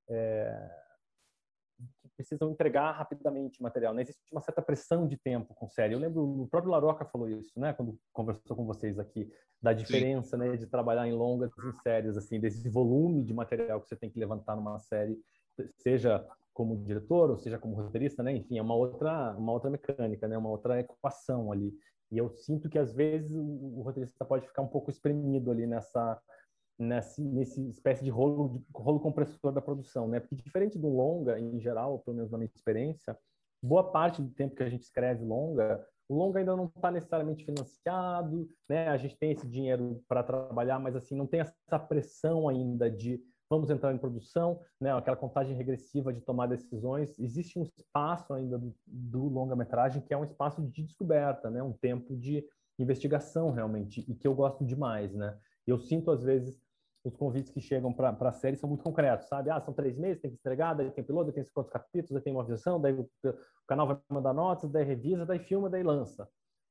é, 0.10 0.72
que 2.02 2.10
precisam 2.16 2.50
entregar 2.50 2.94
rapidamente 2.94 3.62
material. 3.62 3.94
Né? 3.94 4.02
Existe 4.02 4.32
uma 4.32 4.42
certa 4.42 4.64
pressão 4.64 5.08
de 5.08 5.18
tempo 5.18 5.54
com 5.54 5.70
série. 5.70 5.94
Eu 5.94 6.00
lembro, 6.00 6.24
o 6.24 6.48
próprio 6.48 6.72
Laroca 6.72 7.06
falou 7.06 7.30
isso, 7.30 7.60
né? 7.60 7.74
Quando 7.74 7.96
conversou 8.12 8.58
com 8.58 8.66
vocês 8.66 8.98
aqui, 8.98 9.32
da 9.62 9.72
diferença, 9.72 10.36
né, 10.36 10.56
de 10.56 10.66
trabalhar 10.66 11.08
em 11.08 11.14
longas 11.14 11.52
e 11.58 11.68
em 11.68 11.74
séries, 11.82 12.18
assim, 12.18 12.40
desse 12.40 12.68
volume 12.70 13.24
de 13.24 13.34
material 13.34 13.82
que 13.82 13.88
você 13.88 13.96
tem 13.96 14.10
que 14.10 14.20
levantar 14.20 14.56
numa 14.56 14.80
série, 14.80 15.20
seja 15.78 16.24
como 16.58 16.76
diretor, 16.76 17.30
ou 17.30 17.38
seja, 17.38 17.60
como 17.60 17.76
roteirista, 17.76 18.24
né? 18.24 18.36
Enfim, 18.36 18.58
é 18.58 18.62
uma 18.64 18.74
outra, 18.74 19.36
uma 19.38 19.52
outra 19.52 19.70
mecânica, 19.70 20.28
né? 20.28 20.36
Uma 20.36 20.50
outra 20.50 20.80
equação 20.80 21.52
ali. 21.52 21.72
E 22.12 22.18
eu 22.18 22.32
sinto 22.32 22.68
que 22.68 22.80
às 22.80 22.92
vezes 22.92 23.32
o, 23.32 23.44
o 23.44 23.82
roteirista 23.84 24.26
pode 24.26 24.48
ficar 24.48 24.64
um 24.64 24.68
pouco 24.68 24.90
espremido 24.90 25.52
ali 25.52 25.68
nessa 25.68 26.20
nesse, 26.80 27.22
nesse 27.22 27.70
espécie 27.70 28.04
de 28.04 28.10
rolo, 28.10 28.58
de 28.58 28.66
rolo 28.74 29.00
compressor 29.00 29.52
da 29.52 29.62
produção, 29.62 30.08
né? 30.08 30.20
Porque 30.20 30.36
diferente 30.36 30.80
do 30.80 30.88
longa, 30.88 31.40
em 31.40 31.60
geral, 31.60 32.00
pelo 32.00 32.18
menos 32.18 32.32
na 32.32 32.40
minha 32.40 32.50
experiência, 32.56 33.16
boa 33.62 33.92
parte 33.92 34.20
do 34.20 34.32
tempo 34.32 34.56
que 34.56 34.64
a 34.64 34.70
gente 34.70 34.82
escreve 34.82 35.24
longa, 35.24 35.86
o 36.10 36.16
longa 36.16 36.40
ainda 36.40 36.56
não 36.56 36.66
está 36.66 36.90
necessariamente 36.90 37.46
financiado, 37.46 38.50
né? 38.68 38.88
A 38.88 38.98
gente 38.98 39.16
tem 39.16 39.32
esse 39.32 39.48
dinheiro 39.48 40.04
para 40.08 40.24
trabalhar, 40.24 40.80
mas 40.80 40.96
assim 40.96 41.16
não 41.16 41.28
tem 41.28 41.42
essa 41.42 41.78
pressão 41.78 42.50
ainda 42.50 42.90
de 42.90 43.22
vamos 43.50 43.70
entrar 43.70 43.94
em 43.94 43.98
produção, 43.98 44.60
né, 44.80 44.92
aquela 44.92 45.16
contagem 45.16 45.56
regressiva 45.56 46.14
de 46.14 46.22
tomar 46.22 46.48
decisões, 46.48 47.18
existe 47.20 47.58
um 47.58 47.64
espaço 47.64 48.34
ainda 48.34 48.58
do, 48.58 48.76
do 48.86 49.28
longa-metragem 49.28 50.02
que 50.02 50.14
é 50.14 50.18
um 50.18 50.26
espaço 50.26 50.62
de 50.62 50.84
descoberta, 50.84 51.50
né, 51.50 51.64
um 51.64 51.74
tempo 51.74 52.16
de 52.16 52.46
investigação 52.80 53.52
realmente, 53.52 54.06
e 54.08 54.14
que 54.14 54.28
eu 54.28 54.36
gosto 54.36 54.64
demais, 54.64 55.14
né? 55.14 55.38
Eu 55.66 55.80
sinto 55.80 56.12
às 56.12 56.24
vezes 56.24 56.62
os 57.04 57.16
convites 57.16 57.52
que 57.52 57.62
chegam 57.62 57.94
para 57.94 58.10
a 58.10 58.32
série 58.32 58.58
são 58.58 58.70
muito 58.70 58.84
concretos, 58.84 59.28
sabe? 59.28 59.50
Ah, 59.50 59.62
são 59.62 59.74
três 59.74 59.98
meses, 59.98 60.22
tem 60.22 60.32
que 60.32 60.38
entregar, 60.38 60.74
daí 60.74 60.92
tem 60.92 61.04
piloto, 61.04 61.32
daí 61.32 61.44
tem 61.44 61.52
quantos 61.54 61.72
capítulos, 61.72 62.12
daí 62.12 62.22
tem 62.22 62.34
uma 62.34 62.44
visão, 62.44 62.80
daí 62.80 62.94
o, 62.94 63.10
canal 63.68 63.88
vai 63.88 63.98
mandar 64.10 64.34
notas, 64.34 64.70
daí 64.70 64.84
revisa, 64.84 65.26
daí 65.26 65.40
filma, 65.40 65.70
daí 65.70 65.84
lança, 65.84 66.28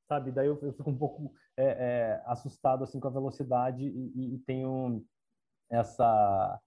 sabe? 0.07 0.31
Daí 0.31 0.47
eu, 0.47 0.57
eu 0.61 0.73
fico 0.73 0.89
um 0.89 0.97
pouco 0.97 1.33
é, 1.57 1.65
é, 1.65 2.23
assustado 2.25 2.83
assim 2.83 2.99
com 2.99 3.07
a 3.07 3.11
velocidade 3.11 3.83
e, 3.83 4.11
e, 4.15 4.35
e 4.35 4.39
tenho 4.39 5.03
essa 5.69 6.59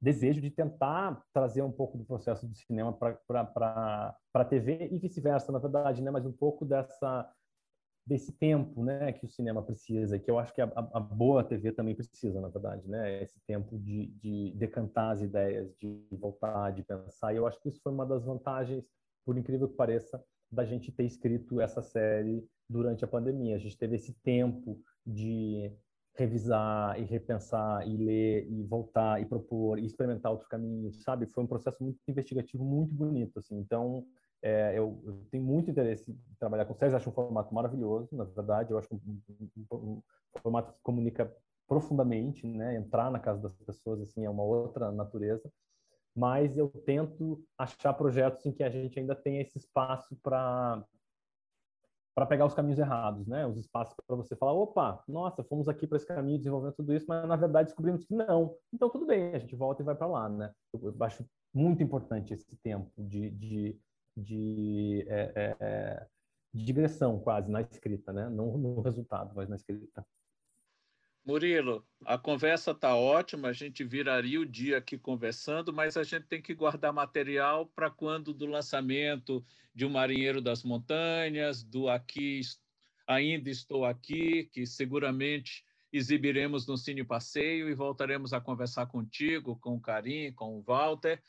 desejo 0.00 0.40
de 0.40 0.50
tentar 0.50 1.22
trazer 1.32 1.62
um 1.62 1.72
pouco 1.72 1.96
do 1.96 2.04
processo 2.04 2.46
do 2.46 2.54
cinema 2.54 2.92
para 2.92 4.16
a 4.34 4.44
TV 4.44 4.88
e 4.90 4.98
vice-versa, 4.98 5.50
na 5.50 5.58
verdade, 5.58 6.02
né? 6.02 6.10
Mas 6.10 6.26
um 6.26 6.32
pouco 6.32 6.64
dessa 6.64 7.30
desse 8.06 8.30
tempo, 8.30 8.84
né, 8.84 9.12
que 9.12 9.26
o 9.26 9.28
cinema 9.28 9.60
precisa, 9.60 10.16
que 10.16 10.30
eu 10.30 10.38
acho 10.38 10.54
que 10.54 10.60
a, 10.60 10.70
a 10.94 11.00
boa 11.00 11.42
TV 11.42 11.72
também 11.72 11.92
precisa, 11.92 12.40
na 12.40 12.48
verdade, 12.48 12.88
né? 12.88 13.20
Esse 13.20 13.40
tempo 13.44 13.76
de, 13.76 14.06
de 14.22 14.54
decantar 14.56 15.10
as 15.10 15.22
ideias, 15.22 15.74
de 15.76 16.06
voltar, 16.12 16.70
de 16.70 16.84
pensar. 16.84 17.32
E 17.32 17.36
eu 17.36 17.46
acho 17.48 17.60
que 17.60 17.68
isso 17.68 17.80
foi 17.82 17.90
uma 17.90 18.06
das 18.06 18.24
vantagens, 18.24 18.84
por 19.24 19.36
incrível 19.36 19.68
que 19.68 19.74
pareça, 19.74 20.22
da 20.50 20.64
gente 20.64 20.92
ter 20.92 21.02
escrito 21.02 21.60
essa 21.60 21.82
série 21.82 22.46
durante 22.70 23.04
a 23.04 23.08
pandemia. 23.08 23.56
A 23.56 23.58
gente 23.58 23.76
teve 23.76 23.96
esse 23.96 24.14
tempo 24.22 24.80
de 25.04 25.72
revisar 26.16 26.98
e 26.98 27.04
repensar 27.04 27.86
e 27.86 27.96
ler 27.96 28.50
e 28.50 28.62
voltar 28.62 29.20
e 29.20 29.26
propor 29.26 29.78
e 29.78 29.84
experimentar 29.84 30.32
outros 30.32 30.48
caminhos, 30.48 31.02
sabe? 31.02 31.26
Foi 31.26 31.44
um 31.44 31.46
processo 31.46 31.82
muito 31.82 31.98
investigativo, 32.08 32.64
muito 32.64 32.94
bonito, 32.94 33.38
assim. 33.38 33.58
Então, 33.58 34.04
é, 34.42 34.78
eu, 34.78 35.00
eu, 35.04 35.26
tenho 35.30 35.44
muito 35.44 35.70
interesse 35.70 36.10
em 36.10 36.18
trabalhar 36.38 36.64
com 36.64 36.74
séries, 36.74 36.94
acho 36.94 37.10
um 37.10 37.12
formato 37.12 37.54
maravilhoso, 37.54 38.14
na 38.16 38.24
verdade, 38.24 38.70
eu 38.70 38.78
acho 38.78 38.94
um, 38.94 39.20
um, 39.28 39.76
um, 39.76 40.02
formato 40.40 40.72
que 40.72 40.80
comunica 40.82 41.32
profundamente, 41.66 42.46
né? 42.46 42.76
Entrar 42.76 43.10
na 43.10 43.18
casa 43.18 43.42
das 43.42 43.54
pessoas, 43.54 44.00
assim, 44.00 44.24
é 44.24 44.30
uma 44.30 44.42
outra 44.42 44.92
natureza. 44.92 45.50
Mas 46.14 46.56
eu 46.56 46.68
tento 46.68 47.44
achar 47.58 47.92
projetos 47.92 48.46
em 48.46 48.52
que 48.52 48.62
a 48.62 48.70
gente 48.70 48.98
ainda 48.98 49.14
tem 49.14 49.38
esse 49.38 49.58
espaço 49.58 50.16
para 50.22 50.82
para 52.16 52.24
pegar 52.24 52.46
os 52.46 52.54
caminhos 52.54 52.78
errados, 52.78 53.26
né? 53.26 53.46
Os 53.46 53.58
espaços 53.58 53.94
para 54.06 54.16
você 54.16 54.34
falar, 54.34 54.54
opa, 54.54 55.04
nossa, 55.06 55.44
fomos 55.44 55.68
aqui 55.68 55.86
para 55.86 55.98
esse 55.98 56.06
caminho 56.06 56.38
desenvolvendo 56.38 56.72
tudo 56.72 56.94
isso, 56.94 57.04
mas 57.06 57.28
na 57.28 57.36
verdade 57.36 57.68
descobrimos 57.68 58.06
que 58.06 58.14
não. 58.14 58.56
Então 58.72 58.88
tudo 58.88 59.04
bem, 59.04 59.34
a 59.34 59.38
gente 59.38 59.54
volta 59.54 59.82
e 59.82 59.84
vai 59.84 59.94
para 59.94 60.06
lá, 60.06 60.26
né? 60.26 60.50
Eu, 60.72 60.80
eu, 60.82 61.04
acho 61.04 61.26
muito 61.52 61.82
importante 61.82 62.32
esse 62.32 62.56
tempo 62.62 62.90
de, 62.96 63.28
de, 63.32 63.78
de, 64.16 65.06
é, 65.08 65.32
é, 65.36 65.56
é, 65.60 66.06
digressão 66.54 67.20
quase 67.20 67.50
na 67.50 67.60
escrita, 67.60 68.14
né? 68.14 68.30
Não 68.30 68.56
no 68.56 68.80
resultado, 68.80 69.32
mas 69.36 69.46
na 69.46 69.56
escrita. 69.56 70.02
Murilo, 71.26 71.84
a 72.04 72.16
conversa 72.16 72.70
está 72.70 72.94
ótima, 72.94 73.48
a 73.48 73.52
gente 73.52 73.82
viraria 73.82 74.40
o 74.40 74.46
dia 74.46 74.78
aqui 74.78 74.96
conversando, 74.96 75.72
mas 75.72 75.96
a 75.96 76.04
gente 76.04 76.24
tem 76.28 76.40
que 76.40 76.54
guardar 76.54 76.92
material 76.92 77.66
para 77.66 77.90
quando 77.90 78.32
do 78.32 78.46
lançamento 78.46 79.44
de 79.74 79.84
O 79.84 79.90
Marinheiro 79.90 80.40
das 80.40 80.62
Montanhas, 80.62 81.64
do 81.64 81.88
Aqui 81.88 82.42
Ainda 83.08 83.50
Estou 83.50 83.84
Aqui, 83.84 84.44
que 84.52 84.64
seguramente 84.64 85.64
exibiremos 85.92 86.64
no 86.64 86.76
Cine 86.76 87.02
Passeio 87.02 87.68
e 87.68 87.74
voltaremos 87.74 88.32
a 88.32 88.40
conversar 88.40 88.86
contigo, 88.86 89.56
com 89.56 89.74
o 89.74 89.80
Karim, 89.80 90.32
com 90.32 90.56
o 90.56 90.62
Walter. 90.62 91.20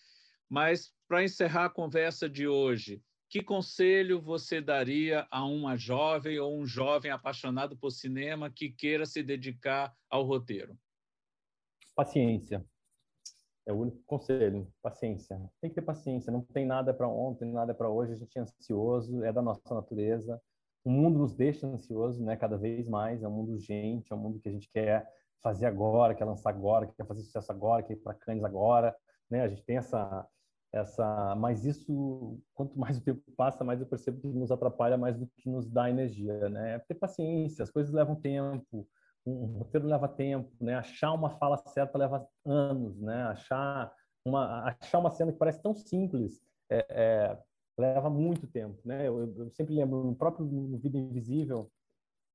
Mas, 0.47 0.93
para 1.07 1.23
encerrar 1.23 1.65
a 1.65 1.69
conversa 1.71 2.29
de 2.29 2.47
hoje, 2.47 3.01
que 3.29 3.43
conselho 3.43 4.21
você 4.21 4.61
daria 4.61 5.27
a 5.29 5.45
uma 5.45 5.75
jovem 5.75 6.39
ou 6.39 6.57
um 6.57 6.65
jovem 6.65 7.11
apaixonado 7.11 7.77
por 7.77 7.91
cinema 7.91 8.49
que 8.49 8.69
queira 8.69 9.05
se 9.05 9.21
dedicar 9.21 9.93
ao 10.09 10.23
roteiro? 10.23 10.77
Paciência. 11.95 12.65
É 13.65 13.73
o 13.73 13.77
único 13.77 14.01
conselho. 14.05 14.71
Paciência. 14.81 15.37
Tem 15.59 15.69
que 15.69 15.75
ter 15.75 15.81
paciência. 15.81 16.31
Não 16.31 16.41
tem 16.41 16.65
nada 16.65 16.93
para 16.93 17.07
ontem, 17.07 17.51
nada 17.51 17.73
para 17.73 17.89
hoje. 17.89 18.13
A 18.13 18.15
gente 18.15 18.37
é 18.37 18.41
ansioso, 18.41 19.23
é 19.23 19.33
da 19.33 19.41
nossa 19.41 19.73
natureza. 19.73 20.41
O 20.85 20.89
mundo 20.89 21.19
nos 21.19 21.35
deixa 21.35 21.67
ansioso, 21.67 22.23
né? 22.23 22.37
Cada 22.37 22.57
vez 22.57 22.87
mais. 22.87 23.23
É 23.23 23.27
um 23.27 23.31
mundo 23.31 23.51
urgente, 23.51 24.13
é 24.13 24.15
um 24.15 24.19
mundo 24.19 24.39
que 24.39 24.47
a 24.47 24.51
gente 24.51 24.69
quer 24.71 25.05
fazer 25.41 25.65
agora, 25.65 26.15
quer 26.15 26.25
lançar 26.25 26.49
agora, 26.49 26.87
quer 26.87 27.05
fazer 27.05 27.21
sucesso 27.23 27.51
agora, 27.51 27.83
quer 27.83 27.93
ir 27.93 27.97
para 27.97 28.13
Cannes 28.13 28.43
agora, 28.43 28.95
né? 29.29 29.41
A 29.41 29.47
gente 29.47 29.63
tem 29.63 29.77
essa 29.77 30.25
essa, 30.73 31.35
mas 31.35 31.65
isso, 31.65 32.39
quanto 32.53 32.77
mais 32.77 32.97
o 32.97 33.01
tempo 33.01 33.21
passa, 33.35 33.63
mais 33.63 33.79
eu 33.79 33.87
percebo 33.87 34.19
que 34.19 34.27
nos 34.27 34.51
atrapalha 34.51 34.97
mais 34.97 35.17
do 35.17 35.27
que 35.27 35.49
nos 35.49 35.67
dá 35.69 35.89
energia, 35.89 36.49
né? 36.49 36.75
É 36.75 36.79
ter 36.79 36.95
paciência, 36.95 37.63
as 37.63 37.71
coisas 37.71 37.93
levam 37.93 38.15
tempo, 38.15 38.87
um 39.25 39.57
roteiro 39.57 39.87
leva 39.87 40.07
tempo, 40.07 40.51
né? 40.59 40.75
Achar 40.75 41.13
uma 41.13 41.29
fala 41.31 41.57
certa 41.57 41.97
leva 41.97 42.27
anos, 42.45 42.99
né? 42.99 43.23
Achar 43.23 43.93
uma, 44.25 44.75
achar 44.81 44.99
uma 44.99 45.11
cena 45.11 45.31
que 45.31 45.37
parece 45.37 45.61
tão 45.61 45.73
simples 45.73 46.41
é, 46.69 46.85
é, 46.89 47.39
leva 47.77 48.09
muito 48.09 48.47
tempo, 48.47 48.79
né? 48.85 49.07
Eu, 49.07 49.33
eu, 49.35 49.49
sempre 49.51 49.73
lembro 49.73 50.03
no 50.03 50.15
próprio 50.15 50.45
no 50.45 50.77
Vida 50.77 50.97
Invisível 50.97 51.71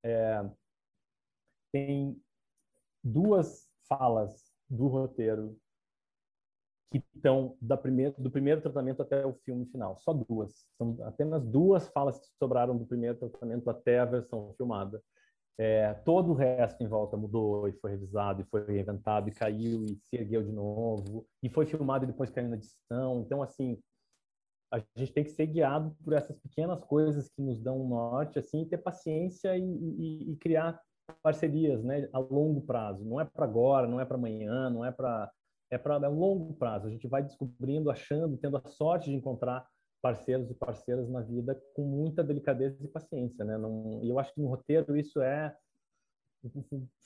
é, 0.04 0.44
tem 1.72 2.20
duas 3.04 3.68
falas 3.88 4.52
do 4.68 4.86
roteiro 4.88 5.58
que 6.92 7.02
estão 7.14 7.56
da 7.60 7.76
primeiro, 7.76 8.14
do 8.18 8.30
primeiro 8.30 8.60
tratamento 8.60 9.00
até 9.00 9.24
o 9.24 9.32
filme 9.44 9.64
final. 9.66 9.98
Só 9.98 10.12
duas. 10.12 10.66
São 10.76 10.98
apenas 11.04 11.42
duas 11.42 11.88
falas 11.88 12.18
que 12.18 12.26
sobraram 12.38 12.76
do 12.76 12.84
primeiro 12.84 13.16
tratamento 13.16 13.70
até 13.70 13.98
a 13.98 14.04
versão 14.04 14.52
filmada. 14.58 15.02
É, 15.58 15.94
todo 16.04 16.32
o 16.32 16.34
resto 16.34 16.82
em 16.82 16.86
volta 16.86 17.16
mudou 17.16 17.68
e 17.68 17.72
foi 17.72 17.92
revisado 17.92 18.42
e 18.42 18.44
foi 18.44 18.64
reinventado 18.66 19.28
e 19.28 19.32
caiu 19.32 19.84
e 19.84 19.96
se 19.96 20.16
ergueu 20.16 20.42
de 20.42 20.52
novo 20.52 21.26
e 21.42 21.48
foi 21.48 21.66
filmado 21.66 22.04
e 22.04 22.08
depois 22.08 22.30
caiu 22.30 22.48
na 22.48 22.56
edição. 22.56 23.22
Então, 23.24 23.42
assim, 23.42 23.78
a 24.70 24.82
gente 24.96 25.12
tem 25.12 25.24
que 25.24 25.30
ser 25.30 25.46
guiado 25.46 25.94
por 26.04 26.12
essas 26.12 26.38
pequenas 26.38 26.82
coisas 26.84 27.28
que 27.28 27.40
nos 27.40 27.58
dão 27.58 27.80
um 27.80 27.88
norte, 27.88 28.38
assim, 28.38 28.64
ter 28.66 28.78
paciência 28.78 29.56
e, 29.56 29.62
e, 29.62 30.32
e 30.32 30.36
criar 30.36 30.80
parcerias, 31.22 31.82
né, 31.82 32.08
a 32.12 32.18
longo 32.18 32.60
prazo. 32.62 33.04
Não 33.04 33.20
é 33.20 33.24
para 33.24 33.44
agora, 33.44 33.86
não 33.86 34.00
é 34.00 34.04
para 34.04 34.16
amanhã, 34.16 34.70
não 34.70 34.84
é 34.84 34.90
para 34.90 35.30
é 35.72 35.78
para 35.78 35.94
é 35.94 36.08
um 36.08 36.18
longo 36.18 36.52
prazo. 36.54 36.86
A 36.86 36.90
gente 36.90 37.08
vai 37.08 37.22
descobrindo, 37.22 37.90
achando, 37.90 38.36
tendo 38.36 38.58
a 38.58 38.68
sorte 38.68 39.10
de 39.10 39.16
encontrar 39.16 39.66
parceiros 40.02 40.50
e 40.50 40.54
parceiras 40.54 41.08
na 41.08 41.22
vida 41.22 41.58
com 41.74 41.82
muita 41.82 42.22
delicadeza 42.22 42.76
e 42.84 42.88
paciência, 42.88 43.42
né? 43.42 43.56
Não, 43.56 44.00
e 44.02 44.10
eu 44.10 44.18
acho 44.18 44.34
que 44.34 44.40
no 44.40 44.48
roteiro 44.48 44.94
isso 44.94 45.22
é 45.22 45.56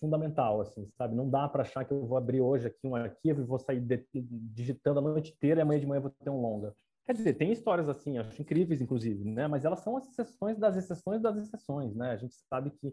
fundamental, 0.00 0.62
assim, 0.62 0.90
sabe? 0.96 1.14
Não 1.14 1.30
dá 1.30 1.48
para 1.48 1.62
achar 1.62 1.84
que 1.84 1.92
eu 1.92 2.04
vou 2.06 2.18
abrir 2.18 2.40
hoje 2.40 2.66
aqui 2.66 2.88
um 2.88 2.96
arquivo 2.96 3.40
e 3.40 3.44
vou 3.44 3.58
sair 3.58 3.80
de, 3.80 4.04
digitando 4.12 4.98
a 4.98 5.02
noite 5.02 5.32
inteira 5.32 5.60
e 5.60 5.62
amanhã 5.62 5.78
de 5.78 5.86
manhã 5.86 6.00
vou 6.00 6.10
ter 6.10 6.30
um 6.30 6.40
longa. 6.40 6.74
Quer 7.04 7.12
dizer, 7.12 7.34
tem 7.34 7.52
histórias 7.52 7.88
assim, 7.88 8.18
acho 8.18 8.42
incríveis, 8.42 8.80
inclusive, 8.80 9.22
né? 9.24 9.46
Mas 9.46 9.64
elas 9.64 9.78
são 9.80 9.96
as 9.96 10.08
exceções 10.08 10.58
das 10.58 10.76
exceções 10.76 11.22
das 11.22 11.36
exceções, 11.36 11.94
né? 11.94 12.10
A 12.10 12.16
gente 12.16 12.34
sabe 12.48 12.70
que 12.70 12.92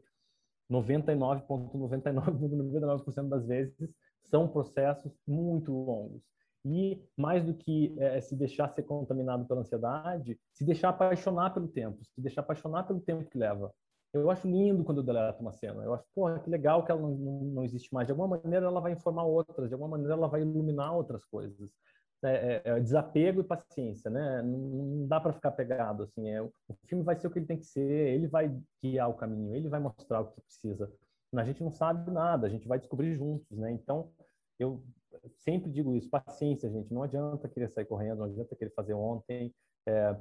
99,99% 0.70 3.26
das 3.28 3.48
vezes 3.48 3.76
são 4.30 4.48
processos 4.48 5.12
muito 5.28 5.72
longos. 5.72 6.22
E 6.66 7.02
mais 7.18 7.44
do 7.44 7.54
que 7.54 7.94
é, 8.00 8.22
se 8.22 8.36
deixar 8.36 8.70
ser 8.70 8.84
contaminado 8.84 9.46
pela 9.46 9.62
ansiedade, 9.62 10.40
se 10.54 10.64
deixar 10.64 10.90
apaixonar 10.90 11.54
pelo 11.54 11.68
tempo, 11.68 12.00
se 12.06 12.22
deixar 12.22 12.42
apaixonar 12.42 12.84
pelo 12.88 13.02
tempo 13.02 13.30
que 13.30 13.38
leva. 13.38 13.74
Eu 14.14 14.30
acho 14.30 14.48
lindo 14.48 14.84
quando 14.84 15.00
eu 15.00 15.04
deleto 15.04 15.42
uma 15.42 15.52
cena. 15.52 15.84
Eu 15.84 15.94
acho, 15.94 16.06
porra, 16.14 16.40
que 16.40 16.50
legal 16.50 16.86
que 16.86 16.92
ela 16.92 17.02
não, 17.02 17.10
não, 17.10 17.40
não 17.46 17.64
existe 17.64 17.92
mais. 17.94 18.08
De 18.08 18.12
alguma 18.12 18.28
maneira 18.38 18.68
ela 18.68 18.80
vai 18.80 18.94
informar 18.94 19.24
outras, 19.24 19.68
de 19.68 19.74
alguma 19.74 19.90
maneira 19.90 20.14
ela 20.14 20.28
vai 20.28 20.42
iluminar 20.42 20.96
outras 20.96 21.26
coisas. 21.26 21.70
É, 22.24 22.62
é, 22.64 22.78
é 22.78 22.80
desapego 22.80 23.42
e 23.42 23.44
paciência, 23.44 24.10
né? 24.10 24.42
Não, 24.44 24.58
não 24.58 25.08
dá 25.08 25.20
para 25.20 25.34
ficar 25.34 25.52
pegado 25.52 26.04
assim. 26.04 26.30
É, 26.30 26.42
o 26.42 26.52
filme 26.88 27.04
vai 27.04 27.16
ser 27.18 27.28
o 27.28 27.32
que 27.32 27.40
ele 27.40 27.46
tem 27.46 27.58
que 27.58 27.66
ser, 27.66 27.82
ele 27.82 28.28
vai 28.28 28.56
guiar 28.82 29.10
o 29.10 29.16
caminho, 29.16 29.56
ele 29.56 29.68
vai 29.68 29.80
mostrar 29.80 30.22
o 30.22 30.28
que 30.28 30.42
precisa. 30.42 30.90
A 31.42 31.46
gente 31.46 31.64
não 31.64 31.72
sabe 31.72 32.10
nada, 32.12 32.48
a 32.48 32.50
gente 32.50 32.68
vai 32.68 32.78
descobrir 32.78 33.14
juntos, 33.14 33.58
né? 33.58 33.72
Então 33.72 34.12
eu 34.60 34.84
sempre 35.38 35.72
digo 35.72 35.96
isso, 35.96 36.10
paciência, 36.10 36.70
gente. 36.70 36.94
Não 36.94 37.04
adianta 37.04 37.48
querer 37.48 37.70
sair 37.70 37.86
correndo, 37.86 38.20
não 38.20 38.26
adianta 38.26 38.56
querer 38.56 38.74
fazer 38.74 38.94
ontem. 38.94 39.54
É, 39.88 40.16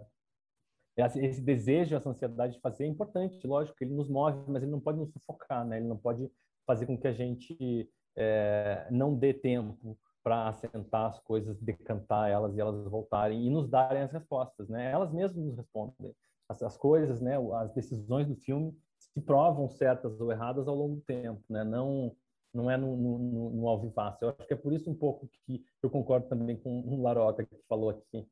esse 0.96 1.40
desejo, 1.40 1.96
essa 1.96 2.10
ansiedade 2.10 2.54
de 2.54 2.60
fazer 2.60 2.84
é 2.84 2.86
importante, 2.86 3.46
lógico, 3.46 3.76
ele 3.80 3.94
nos 3.94 4.08
move, 4.08 4.44
mas 4.50 4.62
ele 4.62 4.72
não 4.72 4.80
pode 4.80 4.98
nos 4.98 5.10
sufocar, 5.12 5.66
né? 5.66 5.78
Ele 5.78 5.88
não 5.88 5.96
pode 5.96 6.30
fazer 6.66 6.86
com 6.86 6.98
que 6.98 7.08
a 7.08 7.12
gente 7.12 7.90
é, 8.16 8.86
não 8.90 9.14
dê 9.14 9.32
tempo 9.32 9.98
para 10.22 10.48
assentar 10.48 11.06
as 11.06 11.18
coisas, 11.20 11.58
decantar 11.60 12.30
elas 12.30 12.54
e 12.56 12.60
elas 12.60 12.84
voltarem 12.84 13.44
e 13.44 13.50
nos 13.50 13.68
darem 13.68 14.02
as 14.02 14.12
respostas, 14.12 14.68
né? 14.68 14.90
Elas 14.90 15.12
mesmas 15.12 15.44
nos 15.44 15.56
respondem. 15.56 16.14
As, 16.48 16.62
as 16.62 16.76
coisas, 16.76 17.20
né? 17.20 17.36
As 17.54 17.72
decisões 17.72 18.28
do 18.28 18.36
filme 18.36 18.76
se 19.14 19.20
provam 19.20 19.68
certas 19.68 20.20
ou 20.20 20.30
erradas 20.30 20.66
ao 20.68 20.74
longo 20.74 20.96
do 20.96 21.00
tempo, 21.02 21.42
né? 21.48 21.64
Não 21.64 22.14
não 22.54 22.70
é 22.70 22.76
no, 22.76 22.94
no, 22.94 23.50
no 23.50 23.68
alvivaço. 23.68 24.22
Eu 24.22 24.28
acho 24.28 24.46
que 24.46 24.52
é 24.52 24.56
por 24.56 24.74
isso 24.74 24.90
um 24.90 24.94
pouco 24.94 25.26
que 25.46 25.64
eu 25.82 25.88
concordo 25.88 26.28
também 26.28 26.54
com 26.54 26.80
o 26.80 27.00
Laroca 27.00 27.46
que 27.46 27.56
falou 27.66 27.88
aqui 27.88 28.28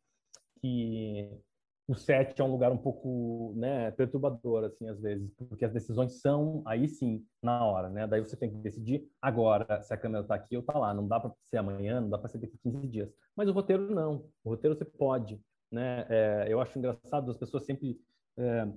que 0.60 1.40
o 1.88 1.94
set 1.94 2.40
é 2.40 2.44
um 2.44 2.52
lugar 2.52 2.70
um 2.70 2.78
pouco 2.78 3.52
né, 3.56 3.90
perturbador, 3.90 4.64
assim, 4.64 4.88
às 4.88 5.00
vezes, 5.00 5.28
porque 5.34 5.64
as 5.64 5.72
decisões 5.72 6.20
são, 6.20 6.62
aí 6.64 6.86
sim, 6.86 7.24
na 7.42 7.64
hora, 7.64 7.88
né? 7.88 8.06
Daí 8.06 8.20
você 8.20 8.36
tem 8.36 8.48
que 8.48 8.56
decidir 8.58 9.10
agora 9.20 9.82
se 9.82 9.92
a 9.92 9.96
câmera 9.96 10.22
está 10.22 10.36
aqui 10.36 10.56
ou 10.56 10.60
está 10.60 10.78
lá. 10.78 10.94
Não 10.94 11.08
dá 11.08 11.18
para 11.18 11.32
ser 11.46 11.56
amanhã, 11.56 12.00
não 12.00 12.08
dá 12.08 12.16
para 12.16 12.28
ser 12.28 12.38
daqui 12.38 12.56
15 12.58 12.86
dias. 12.86 13.12
Mas 13.34 13.48
o 13.48 13.52
roteiro 13.52 13.92
não. 13.92 14.24
O 14.44 14.50
roteiro 14.50 14.76
você 14.76 14.84
pode, 14.84 15.40
né? 15.70 16.06
É, 16.08 16.46
eu 16.48 16.60
acho 16.60 16.78
engraçado, 16.78 17.28
as 17.28 17.36
pessoas 17.36 17.64
sempre 17.64 17.98
é, 18.38 18.68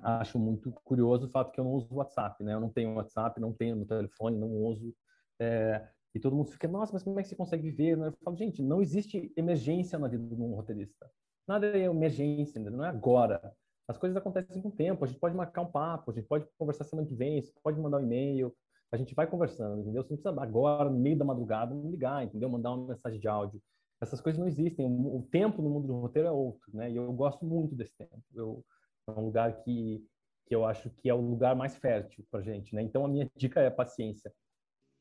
acho 0.00 0.38
muito 0.38 0.70
curioso 0.84 1.26
o 1.26 1.30
fato 1.30 1.52
que 1.52 1.60
eu 1.60 1.64
não 1.64 1.72
uso 1.72 1.94
WhatsApp, 1.94 2.42
né? 2.42 2.54
Eu 2.54 2.60
não 2.60 2.70
tenho 2.70 2.94
WhatsApp, 2.94 3.40
não 3.40 3.52
tenho 3.52 3.76
no 3.76 3.86
telefone, 3.86 4.38
não 4.38 4.50
uso. 4.50 4.94
É, 5.40 5.86
e 6.14 6.20
todo 6.20 6.34
mundo 6.34 6.50
fica, 6.50 6.66
nossa, 6.66 6.92
mas 6.92 7.02
como 7.02 7.18
é 7.18 7.22
que 7.22 7.28
você 7.28 7.36
consegue 7.36 7.70
viver? 7.70 7.98
Eu 7.98 8.12
falo, 8.24 8.36
gente, 8.36 8.62
não 8.62 8.80
existe 8.80 9.32
emergência 9.36 9.98
na 9.98 10.08
vida 10.08 10.34
de 10.34 10.42
um 10.42 10.54
roteirista. 10.54 11.10
Nada 11.46 11.66
é 11.66 11.84
emergência, 11.84 12.60
não 12.60 12.84
é 12.84 12.88
agora. 12.88 13.40
As 13.86 13.96
coisas 13.96 14.16
acontecem 14.16 14.60
com 14.60 14.68
o 14.68 14.72
tempo. 14.72 15.04
A 15.04 15.08
gente 15.08 15.18
pode 15.18 15.34
marcar 15.34 15.62
um 15.62 15.70
papo, 15.70 16.10
a 16.10 16.14
gente 16.14 16.26
pode 16.26 16.46
conversar 16.58 16.84
semana 16.84 17.08
que 17.08 17.14
vem, 17.14 17.40
você 17.40 17.52
pode 17.62 17.80
mandar 17.80 17.98
um 17.98 18.02
e-mail, 18.02 18.54
a 18.92 18.96
gente 18.96 19.14
vai 19.14 19.26
conversando, 19.26 19.80
entendeu? 19.80 20.02
Você 20.02 20.10
não 20.10 20.18
precisa 20.18 20.42
agora, 20.42 20.90
no 20.90 20.98
meio 20.98 21.16
da 21.16 21.24
madrugada, 21.24 21.74
me 21.74 21.90
ligar, 21.90 22.24
entendeu? 22.24 22.48
Mandar 22.48 22.72
uma 22.72 22.88
mensagem 22.88 23.20
de 23.20 23.28
áudio. 23.28 23.62
Essas 24.00 24.20
coisas 24.20 24.38
não 24.38 24.46
existem. 24.46 24.86
O 24.86 25.26
tempo 25.30 25.60
no 25.60 25.70
mundo 25.70 25.86
do 25.86 26.00
roteiro 26.00 26.28
é 26.28 26.30
outro, 26.32 26.70
né? 26.72 26.90
E 26.90 26.96
eu 26.96 27.12
gosto 27.12 27.44
muito 27.44 27.74
desse 27.74 27.96
tempo. 27.96 28.22
Eu, 28.34 28.64
um 29.12 29.26
lugar 29.26 29.62
que, 29.62 30.04
que 30.46 30.54
eu 30.54 30.64
acho 30.64 30.90
que 30.90 31.08
é 31.08 31.14
o 31.14 31.20
lugar 31.20 31.54
mais 31.54 31.76
fértil 31.76 32.24
para 32.30 32.42
gente, 32.42 32.74
né? 32.74 32.82
Então 32.82 33.04
a 33.04 33.08
minha 33.08 33.28
dica 33.36 33.60
é 33.60 33.70
paciência. 33.70 34.32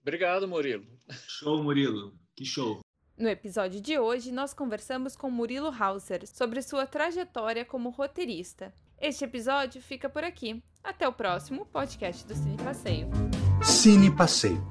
Obrigado, 0.01 0.47
Murilo. 0.47 0.85
Show, 1.09 1.63
Murilo. 1.63 2.17
Que 2.35 2.45
show. 2.45 2.79
No 3.17 3.27
episódio 3.27 3.81
de 3.81 3.97
hoje, 3.97 4.31
nós 4.31 4.53
conversamos 4.53 5.15
com 5.15 5.29
Murilo 5.29 5.73
Hauser 5.73 6.27
sobre 6.27 6.61
sua 6.61 6.85
trajetória 6.85 7.65
como 7.65 7.89
roteirista. 7.89 8.71
Este 9.01 9.25
episódio 9.25 9.81
fica 9.81 10.07
por 10.07 10.23
aqui. 10.23 10.63
Até 10.83 11.07
o 11.07 11.13
próximo 11.13 11.65
podcast 11.65 12.25
do 12.25 12.35
Cine 12.35 12.57
Passeio. 12.57 13.09
Cine 13.63 14.15
Passeio, 14.15 14.65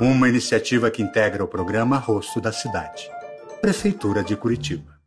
uma 0.00 0.28
iniciativa 0.28 0.90
que 0.90 1.02
integra 1.02 1.44
o 1.44 1.48
programa 1.48 1.98
Rosto 1.98 2.40
da 2.40 2.52
Cidade. 2.52 3.10
Prefeitura 3.60 4.22
de 4.22 4.36
Curitiba. 4.36 4.97